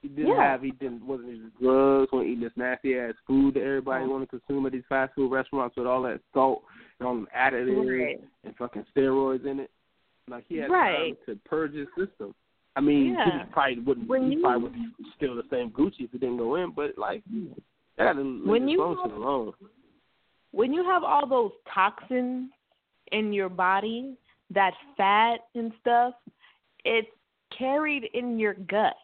He 0.03 0.09
didn't 0.09 0.29
Yeah. 0.29 0.53
have. 0.53 0.63
He 0.63 0.71
didn't. 0.73 1.07
Wasn't 1.07 1.29
using 1.29 1.51
drugs. 1.61 2.11
wasn't 2.11 2.31
eating 2.31 2.45
this 2.45 2.53
nasty 2.57 2.99
ass 2.99 3.15
food 3.27 3.55
that 3.55 3.63
everybody 3.63 4.07
want 4.07 4.29
to 4.29 4.39
consume 4.41 4.65
at 4.67 4.73
these 4.73 4.83
fast 4.89 5.15
food 5.15 5.31
restaurants 5.31 5.77
with 5.77 5.87
all 5.87 6.03
that 6.03 6.21
salt 6.33 6.63
and 6.99 7.07
all 7.07 7.15
them 7.15 7.29
additives 7.37 8.07
Right. 8.07 8.21
and 8.45 8.57
fucking 8.57 8.87
steroids 8.97 9.45
in 9.47 9.61
it. 9.61 9.71
Like 10.29 10.45
he 10.49 10.57
had 10.57 10.71
Right. 10.71 11.17
time 11.27 11.35
to 11.35 11.41
purge 11.49 11.75
his 11.75 11.89
system. 11.99 12.35
I 12.77 12.81
mean, 12.81 13.15
Yeah. 13.15 13.45
he 13.47 13.53
probably 13.53 13.79
wouldn't. 13.81 14.09
When 14.09 14.31
he 14.31 14.37
you- 14.37 14.43
probably 14.43 14.63
would 14.63 14.75
be 14.75 15.11
still 15.17 15.35
the 15.35 15.43
same 15.51 15.71
Gucci 15.71 16.03
if 16.05 16.13
he 16.13 16.19
didn't 16.19 16.37
go 16.39 16.55
in. 16.57 16.71
But 16.71 16.97
like, 16.97 17.23
that 17.97 18.05
got 18.05 18.13
to 18.15 18.21
leave 18.23 18.47
When 18.47 18.63
his 18.63 18.73
you 18.73 18.79
function 18.79 19.11
have- 19.11 19.19
alone. 19.19 19.53
when 20.53 20.73
you 20.73 20.85
have 20.85 21.05
all 21.05 21.27
those 21.27 21.53
toxins 21.73 22.51
in 23.13 23.33
your 23.33 23.49
body, 23.49 24.17
that 24.51 24.75
fat 24.97 25.49
and 25.55 25.73
stuff, 25.81 26.15
it's 26.85 27.11
carried 27.51 28.05
in 28.15 28.39
your 28.39 28.55
gut. 28.55 28.97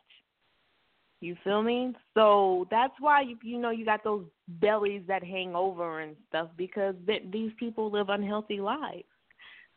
You 1.21 1.35
feel 1.37 1.63
me? 1.63 1.95
So 2.15 2.67
that's 2.71 2.99
why 3.01 3.23
you 3.23 3.39
you 3.43 3.59
know 3.59 3.71
you 3.71 3.85
got 3.85 4.05
those 4.05 4.27
bellies 4.49 5.03
that 5.07 5.25
hang 5.25 5.57
over 5.57 6.01
and 6.01 6.17
stuff 6.29 6.51
because 6.57 6.95
th- 7.07 7.25
these 7.31 7.53
people 7.55 7.91
live 7.91 8.11
unhealthy 8.11 8.61
lives. 8.61 9.09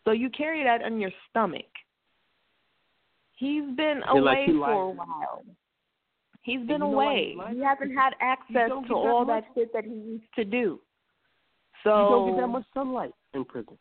So 0.06 0.12
you 0.12 0.30
carry 0.30 0.64
that 0.64 0.82
in 0.82 1.00
your 1.00 1.12
stomach. 1.30 1.66
He's 3.40 3.64
been 3.76 4.02
Yeah, 4.06 4.12
like 4.20 4.38
away 4.38 4.46
he 4.48 4.52
for 4.52 4.72
a 4.72 4.90
while. 4.90 5.44
He's 6.42 6.68
been 6.68 6.82
away. 6.82 7.36
He 7.52 7.62
hasn't 7.62 7.94
had 7.98 8.14
access 8.20 8.70
to 8.70 8.82
that 8.82 8.94
all 8.94 9.24
much- 9.26 9.46
that 9.46 9.54
shit 9.56 9.74
that 9.74 9.86
he 9.86 9.92
used 9.92 10.34
to 10.36 10.44
do. 10.44 10.82
So 11.84 11.90
you 11.90 12.10
don't 12.10 12.32
get 12.32 12.42
that 12.42 12.48
much 12.48 12.66
sunlight 12.74 13.14
in 13.34 13.46
prison. 13.46 13.78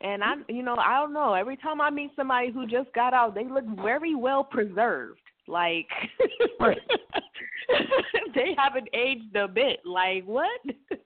And 0.00 0.22
I, 0.22 0.34
you 0.48 0.62
know, 0.62 0.76
I 0.76 1.00
don't 1.00 1.12
know. 1.12 1.34
Every 1.34 1.56
time 1.56 1.80
I 1.80 1.90
meet 1.90 2.12
somebody 2.14 2.52
who 2.52 2.66
just 2.68 2.92
got 2.92 3.12
out, 3.12 3.34
they 3.34 3.44
look 3.44 3.64
very 3.82 4.14
well 4.14 4.44
preserved. 4.44 5.20
Like, 5.48 5.88
Right. 6.60 6.78
they 8.34 8.54
haven't 8.56 8.88
aged 8.92 9.34
a 9.34 9.48
bit. 9.48 9.80
Like 9.84 10.24
what? 10.24 10.60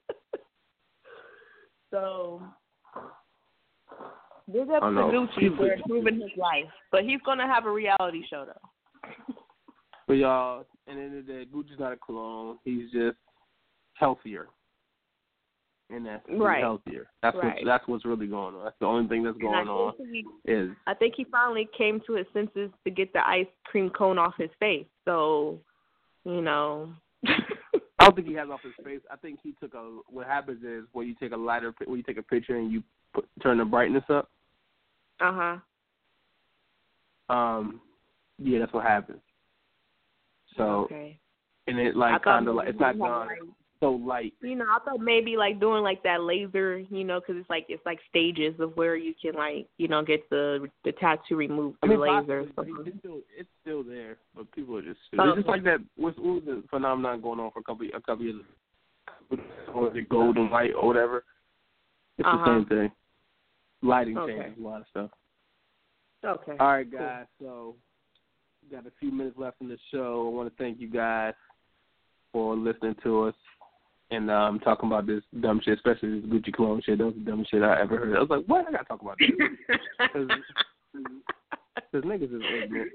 so, 1.91 2.43
big 4.51 4.71
up 4.71 4.83
to. 4.83 4.87
Gucci 4.89 5.57
for 5.57 5.73
improving 5.73 6.21
his 6.21 6.31
life, 6.37 6.71
but 6.91 7.05
he's 7.05 7.21
gonna 7.25 7.47
have 7.47 7.67
a 7.67 7.71
reality 7.71 8.23
show 8.29 8.47
though. 8.47 9.35
But 10.09 10.15
y'all, 10.15 10.61
at 10.61 10.67
the 10.87 10.93
end 10.93 11.17
of 11.17 11.27
the 11.27 11.33
day, 11.33 11.47
Gucci's 11.47 11.79
not 11.79 11.93
a 11.93 11.97
clone. 11.97 12.59
He's 12.65 12.91
just 12.91 13.17
healthier. 13.95 14.49
And 15.91 16.05
that's 16.05 16.29
Right. 16.29 16.61
healthier. 16.61 17.09
That's 17.23 17.37
Right. 17.37 17.57
what 17.57 17.65
that's 17.65 17.87
what's 17.87 18.05
really 18.05 18.27
going 18.27 18.55
on. 18.55 18.65
That's 18.65 18.79
the 18.79 18.87
only 18.87 19.09
thing 19.09 19.23
that's 19.23 19.39
going 19.39 19.69
on 19.69 19.95
he, 19.99 20.27
is 20.45 20.75
I 20.87 20.95
think 20.95 21.15
he 21.15 21.25
finally 21.25 21.69
came 21.77 22.01
to 22.01 22.15
his 22.15 22.27
senses 22.33 22.71
to 22.85 22.91
get 22.91 23.13
the 23.13 23.27
ice 23.27 23.47
cream 23.65 23.91
cone 23.91 24.19
off 24.19 24.35
his 24.37 24.51
face. 24.59 24.87
So, 25.05 25.61
you 26.25 26.43
know. 26.43 26.93
I 27.27 28.07
don't 28.07 28.17
think 28.17 28.27
he 28.27 28.35
has 28.35 28.49
off 28.51 28.63
his 28.63 28.75
face. 28.85 29.01
I 29.11 29.17
think 29.17 29.39
he 29.43 29.53
took 29.61 29.75
a. 29.75 30.01
What 30.09 30.27
happens 30.27 30.65
is 30.65 30.85
when 30.93 31.07
you 31.07 31.15
take 31.15 31.33
a 31.33 31.37
lighter, 31.37 31.73
when 31.85 31.99
you 31.99 32.03
take 32.03 32.19
a 32.19 32.23
picture 32.23 32.57
and 32.57 32.73
you 32.73 32.83
put, 33.15 33.29
turn 33.43 33.59
the 33.59 33.65
brightness 33.65 34.05
up. 34.09 34.31
Uh 35.21 35.59
huh. 37.29 37.35
Um, 37.35 37.81
yeah, 38.39 38.59
that's 38.59 38.73
what 38.73 38.85
happens. 38.85 39.21
So 40.57 40.85
Okay. 40.85 41.19
and 41.67 41.79
it 41.79 41.97
like 41.97 42.23
kind 42.23 42.49
of 42.49 42.55
like 42.57 42.69
it's 42.69 42.81
not 42.81 42.99
gone 42.99 43.29
like, 43.29 43.39
so 43.81 43.93
light. 43.93 44.35
You 44.41 44.57
know, 44.57 44.65
I 44.65 44.79
thought 44.85 45.01
maybe 45.01 45.37
like 45.37 45.61
doing 45.61 45.83
like 45.83 46.03
that 46.03 46.23
laser, 46.23 46.79
you 46.79 47.05
know, 47.05 47.21
because 47.21 47.37
it's 47.41 47.51
like 47.51 47.67
it's 47.69 47.85
like 47.87 47.99
stages 48.09 48.55
of 48.61 48.77
where 48.77 48.97
you 48.97 49.15
can 49.21 49.35
like 49.35 49.67
you 49.79 49.89
know 49.89 50.03
get 50.03 50.29
the 50.31 50.69
the 50.85 50.93
tattoo 50.93 51.37
removed 51.37 51.79
I 51.83 51.87
mean, 51.87 52.01
laser. 52.01 52.45
possibly, 52.57 52.75
it's 52.87 52.99
still 52.99 53.21
it's 53.37 53.49
still 53.63 53.83
there, 53.83 54.17
but 54.35 54.51
people 54.53 54.77
are 54.77 54.83
just 54.83 54.99
Oh, 55.19 55.29
it's 55.29 55.37
just 55.39 55.49
like 55.49 55.65
that. 55.65 55.79
What's 55.97 56.19
what 56.19 56.35
was 56.35 56.43
the 56.45 56.63
phenomenon 56.71 57.21
going 57.21 57.41
on 57.41 57.51
for 57.53 57.61
a 57.61 57.63
couple 57.63 57.87
a 57.87 58.01
couple 58.01 58.25
years? 58.25 58.43
Or 59.75 59.91
the 59.91 60.03
gold 60.03 60.37
and 60.37 60.51
white 60.51 60.73
or 60.75 60.87
whatever. 60.87 61.25
It's 62.19 62.29
Uh-huh. 62.29 62.37
the 62.39 62.47
same 62.47 62.67
thing. 62.67 62.93
Lighting 63.83 64.17
Okay. 64.19 64.37
changes 64.37 64.59
a 64.59 64.63
lot 64.67 64.81
of 64.83 64.87
stuff. 64.91 65.11
okay. 66.25 66.57
All 66.61 66.69
right, 66.69 66.89
cool. 66.91 67.01
guys. 67.01 67.27
So 67.41 67.77
we 68.63 68.77
got 68.77 68.87
a 68.87 68.93
few 69.01 69.11
minutes 69.11 69.37
left 69.39 69.61
in 69.61 69.69
the 69.69 69.79
show. 69.91 70.27
I 70.27 70.31
want 70.35 70.49
to 70.49 70.63
thank 70.63 70.81
you 70.81 70.89
guys 70.89 71.35
for 72.33 72.57
listening 72.57 72.95
to 73.03 73.25
us 73.25 73.35
and 74.11 74.31
um 74.31 74.59
talking 74.61 74.89
about 74.89 75.07
this 75.07 75.23
dumb 75.41 75.61
shit, 75.65 75.75
especially 75.79 76.21
this 76.21 76.31
Gucci 76.31 76.53
clone 76.53 76.81
shit. 76.85 76.99
That 76.99 77.07
was 77.07 77.15
the 77.15 77.21
dumbest 77.31 77.51
shit 77.51 77.63
I 77.63 77.81
ever 77.81 77.97
heard. 77.99 78.17
I 78.17 78.21
was 78.21 78.31
like, 78.31 78.45
what? 78.47 78.67
I 78.69 78.73
gotta 78.73 78.85
talk 78.85 79.03
about 79.03 79.19
this. 79.19 79.31
Because 81.91 82.05
niggas 82.05 82.35
is 82.35 82.43
ignorant. 82.63 82.93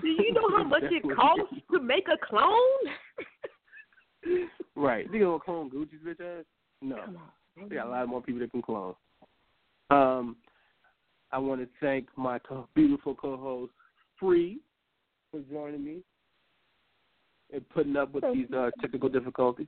Do 0.00 0.08
you 0.08 0.32
know 0.32 0.48
how 0.56 0.64
much 0.68 0.82
it 0.84 1.02
costs 1.14 1.54
to 1.72 1.80
make 1.80 2.06
a 2.08 2.16
clone? 2.26 2.52
right. 4.76 5.06
You 5.12 5.20
gonna 5.20 5.38
clone 5.40 5.70
Gucci's 5.70 6.02
bitch 6.06 6.20
ass? 6.40 6.44
No. 6.82 7.04
We 7.56 7.76
got 7.76 7.86
a 7.86 7.90
lot 7.90 8.08
more 8.08 8.22
people 8.22 8.40
that 8.40 8.50
can 8.50 8.62
clone. 8.62 8.94
Um, 9.90 10.36
I 11.32 11.38
want 11.38 11.60
to 11.60 11.68
thank 11.80 12.06
my 12.16 12.38
co- 12.38 12.68
beautiful 12.74 13.14
co-host 13.14 13.72
Free 14.18 14.58
for 15.30 15.40
joining 15.50 15.84
me 15.84 15.98
and 17.52 17.68
putting 17.70 17.96
up 17.96 18.12
with 18.12 18.22
Thank 18.22 18.36
these 18.36 18.56
uh, 18.56 18.70
technical 18.80 19.08
difficulties. 19.08 19.66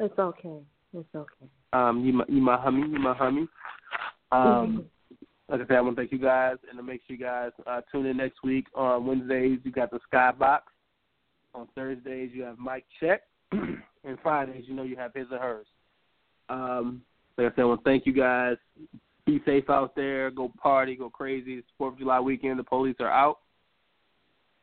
It's 0.00 0.18
okay. 0.18 0.58
It's 0.92 1.08
okay. 1.14 1.46
Um, 1.72 2.04
you 2.04 2.12
my 2.12 2.24
you 2.28 2.40
my 2.40 2.56
hummy, 2.56 2.82
you 2.82 2.98
my 2.98 3.14
hummy. 3.14 3.48
Um, 4.32 4.86
like 5.48 5.60
I 5.60 5.66
said, 5.66 5.76
I 5.76 5.80
want 5.80 5.96
to 5.96 6.02
thank 6.02 6.12
you 6.12 6.18
guys, 6.18 6.56
and 6.68 6.78
to 6.78 6.82
make 6.82 7.00
sure 7.06 7.16
you 7.16 7.22
guys 7.22 7.50
uh, 7.66 7.80
tune 7.90 8.06
in 8.06 8.16
next 8.16 8.42
week. 8.42 8.66
On 8.74 9.06
Wednesdays, 9.06 9.58
you 9.64 9.70
got 9.70 9.90
the 9.90 10.00
Skybox. 10.12 10.60
On 11.54 11.68
Thursdays, 11.74 12.30
you 12.34 12.42
have 12.42 12.58
Mike 12.58 12.84
Check, 12.98 13.22
and 13.52 14.18
Fridays, 14.22 14.64
you 14.66 14.74
know, 14.74 14.82
you 14.82 14.96
have 14.96 15.14
his 15.14 15.26
or 15.30 15.38
hers. 15.38 15.66
Um, 16.48 17.02
like 17.36 17.52
I 17.52 17.56
said, 17.56 17.62
I 17.62 17.64
want 17.64 17.84
to 17.84 17.90
thank 17.90 18.06
you 18.06 18.12
guys. 18.12 18.56
Be 19.26 19.40
safe 19.46 19.70
out 19.70 19.94
there. 19.96 20.30
Go 20.30 20.52
party. 20.62 20.96
Go 20.96 21.08
crazy. 21.10 21.54
It's 21.54 21.66
Fourth 21.78 21.94
of 21.94 21.98
July 21.98 22.20
weekend. 22.20 22.58
The 22.58 22.64
police 22.64 22.96
are 23.00 23.10
out, 23.10 23.38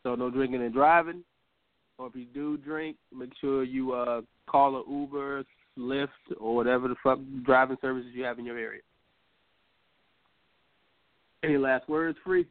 so 0.03 0.15
no 0.15 0.29
drinking 0.29 0.61
and 0.61 0.73
driving. 0.73 1.23
Or 1.97 2.07
if 2.07 2.15
you 2.15 2.25
do 2.25 2.57
drink, 2.57 2.97
make 3.15 3.31
sure 3.39 3.63
you 3.63 3.93
uh, 3.93 4.21
call 4.47 4.77
an 4.77 4.83
Uber, 4.91 5.43
Lyft, 5.77 6.07
or 6.39 6.55
whatever 6.55 6.87
the 6.87 6.95
fuck 7.03 7.19
driving 7.43 7.77
services 7.81 8.11
you 8.13 8.23
have 8.23 8.39
in 8.39 8.45
your 8.45 8.57
area. 8.57 8.81
Any 11.43 11.57
last 11.57 11.89
words, 11.89 12.17
free? 12.23 12.45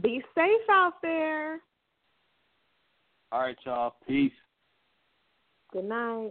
Be 0.00 0.22
safe 0.34 0.70
out 0.70 0.94
there. 1.02 1.60
All 3.30 3.40
right, 3.40 3.56
y'all. 3.64 3.94
Peace. 4.06 4.32
Good 5.72 5.84
night. 5.84 6.30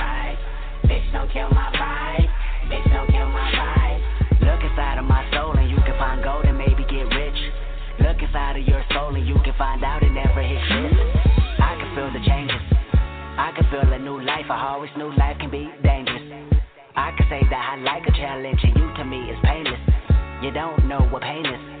Bitch, 0.91 1.07
don't 1.13 1.31
kill 1.31 1.47
my 1.51 1.71
vibe. 1.71 2.27
Bitch, 2.67 2.83
don't 2.91 3.07
kill 3.07 3.29
my 3.31 3.47
vibe. 3.55 4.43
Look 4.43 4.59
inside 4.59 4.99
of 4.99 5.05
my 5.05 5.23
soul 5.31 5.55
and 5.55 5.69
you 5.71 5.77
can 5.87 5.95
find 5.97 6.21
gold 6.21 6.43
and 6.43 6.57
maybe 6.57 6.83
get 6.83 7.07
rich. 7.15 7.39
Look 8.03 8.19
inside 8.19 8.59
of 8.59 8.67
your 8.67 8.83
soul 8.91 9.15
and 9.15 9.25
you 9.25 9.35
can 9.45 9.55
find 9.57 9.85
out 9.85 10.03
it 10.03 10.11
never 10.11 10.43
hits 10.43 10.67
this. 10.67 10.91
I 11.63 11.79
can 11.79 11.95
feel 11.95 12.11
the 12.11 12.19
changes. 12.27 12.59
I 13.39 13.55
can 13.55 13.63
feel 13.71 13.87
a 13.87 13.99
new 13.99 14.19
life. 14.19 14.51
I 14.51 14.67
always 14.67 14.91
knew 14.97 15.15
life 15.15 15.37
can 15.39 15.49
be 15.49 15.71
dangerous. 15.81 16.27
I 16.97 17.15
can 17.15 17.25
say 17.29 17.39
that 17.39 17.63
I 17.71 17.79
like 17.79 18.03
a 18.03 18.11
challenge 18.11 18.59
and 18.61 18.75
you 18.75 18.91
to 18.97 19.05
me 19.05 19.31
is 19.31 19.39
painless. 19.47 19.79
You 20.43 20.51
don't 20.51 20.89
know 20.89 21.07
what 21.07 21.21
pain 21.21 21.45
is. 21.45 21.80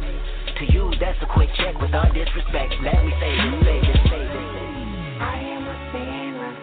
To 0.61 0.71
you, 0.71 0.93
that's 1.01 1.17
a 1.23 1.25
quick 1.33 1.49
check 1.57 1.73
with 1.81 1.89
all 1.91 2.05
disrespect. 2.13 2.69
Let 2.85 3.01
me 3.01 3.11
say 3.17 3.33
this, 3.33 3.65
say 3.65 3.81
this, 3.81 3.97
say 4.13 4.21
this. 4.29 4.45
I 5.17 5.41
am 5.57 5.65
a 5.65 5.77
sinner 5.89 6.53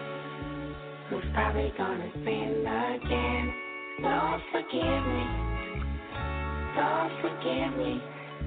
who's 1.09 1.27
probably 1.35 1.73
gonna 1.77 2.07
sin 2.23 2.63
again. 2.63 3.53
Lord, 3.99 4.39
forgive 4.55 5.03
me. 5.03 5.25
Lord, 6.79 7.11
forgive 7.19 7.75
me. 7.75 7.99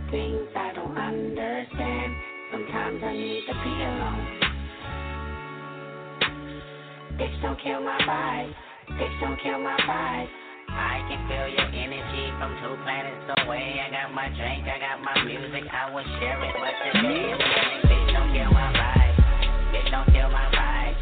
Things 0.08 0.48
I 0.56 0.72
don't 0.72 0.96
understand. 0.96 2.16
Sometimes 2.50 3.04
I 3.04 3.12
need 3.12 3.44
to 3.44 3.52
be 3.52 3.74
alone. 3.92 4.24
Bitch, 7.20 7.42
don't 7.42 7.60
kill 7.60 7.84
my 7.84 8.00
vibe. 8.08 8.54
Bitch, 8.96 9.20
don't 9.20 9.36
kill 9.42 9.60
my 9.60 9.76
vibe. 9.84 10.41
I 10.68 11.02
can 11.08 11.20
feel 11.26 11.48
your 11.50 11.68
energy 11.74 12.24
from 12.38 12.54
two 12.62 12.74
planets 12.84 13.26
away. 13.42 13.80
I 13.82 13.90
got 13.90 14.14
my 14.14 14.28
drink, 14.36 14.68
I 14.68 14.78
got 14.78 15.02
my 15.02 15.16
music, 15.24 15.64
I 15.66 15.90
will 15.90 16.06
share 16.20 16.38
it. 16.38 16.54
But 16.54 16.74
today 16.92 17.32
I'm 17.32 17.38
bitch, 17.88 18.08
don't 18.14 18.30
kill 18.30 18.52
my 18.52 18.68
vibe. 18.70 19.14
Bitch, 19.72 19.90
don't 19.90 20.08
kill 20.12 20.30
my 20.30 20.46
vibe. 20.52 20.94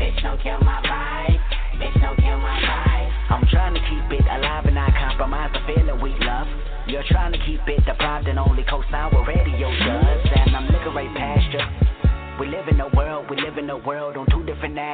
Bitch, 0.00 0.22
don't 0.22 0.40
kill 0.42 0.60
my 0.60 0.80
vibe. 0.82 1.38
Bitch, 1.78 1.96
don't 2.00 2.16
kill 2.16 2.38
my 2.38 2.58
vibe. 2.60 3.10
I'm 3.30 3.46
trying 3.48 3.74
to 3.74 3.80
keep 3.80 4.20
it 4.20 4.26
alive 4.26 4.66
and 4.66 4.74
not 4.74 4.92
compromise 4.94 5.50
the 5.52 5.60
feeling 5.66 6.00
we 6.00 6.14
love. 6.24 6.48
You're 6.86 7.06
trying 7.08 7.32
to 7.32 7.38
keep 7.46 7.60
it 7.66 7.84
deprived 7.84 8.28
and 8.28 8.38
only 8.38 8.64
co-sign 8.68 9.12
what 9.14 9.26
radio 9.26 9.70
does. 9.70 10.20
And 10.36 10.56
I'm 10.56 10.66
looking 10.68 10.94
right 10.94 11.14
past 11.16 11.48
you. 11.52 11.62
We 12.40 12.48
live 12.48 12.66
in 12.68 12.80
a 12.80 12.88
world, 12.96 13.30
we 13.30 13.36
live 13.40 13.58
in 13.58 13.70
a 13.70 13.78
world 13.78 14.16
on 14.16 14.26
two 14.26 14.42
different 14.44 14.76
axles. 14.76 14.93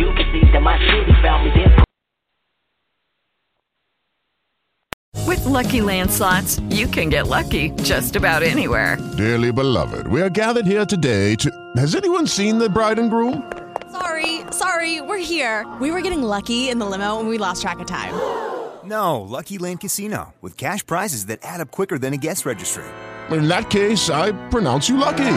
You 0.00 0.06
can 0.14 0.32
see 0.32 0.50
that 0.52 0.62
my 0.62 0.78
city 0.78 1.12
found 1.20 1.44
me 1.44 1.50
then. 1.54 1.84
With 5.26 5.44
Lucky 5.44 5.82
Land 5.82 6.10
slots, 6.10 6.58
you 6.70 6.86
can 6.86 7.10
get 7.10 7.26
lucky 7.26 7.70
just 7.82 8.16
about 8.16 8.42
anywhere. 8.42 8.96
Dearly 9.18 9.52
beloved, 9.52 10.06
we 10.06 10.22
are 10.22 10.30
gathered 10.30 10.64
here 10.64 10.86
today 10.86 11.34
to. 11.36 11.50
Has 11.76 11.94
anyone 11.94 12.26
seen 12.26 12.58
the 12.58 12.70
bride 12.70 12.98
and 12.98 13.10
groom? 13.10 13.52
Sorry, 13.92 14.40
sorry, 14.50 15.02
we're 15.02 15.18
here. 15.18 15.66
We 15.82 15.90
were 15.90 16.00
getting 16.00 16.22
lucky 16.22 16.70
in 16.70 16.78
the 16.78 16.86
limo 16.86 17.20
and 17.20 17.28
we 17.28 17.36
lost 17.36 17.60
track 17.60 17.80
of 17.80 17.86
time. 17.86 18.14
No, 18.82 19.20
Lucky 19.20 19.58
Land 19.58 19.80
Casino, 19.80 20.32
with 20.40 20.56
cash 20.56 20.84
prizes 20.86 21.26
that 21.26 21.40
add 21.42 21.60
up 21.60 21.70
quicker 21.70 21.98
than 21.98 22.14
a 22.14 22.16
guest 22.16 22.46
registry. 22.46 22.82
In 23.30 23.46
that 23.46 23.68
case, 23.68 24.08
I 24.08 24.32
pronounce 24.48 24.88
you 24.88 24.96
lucky. 24.96 25.36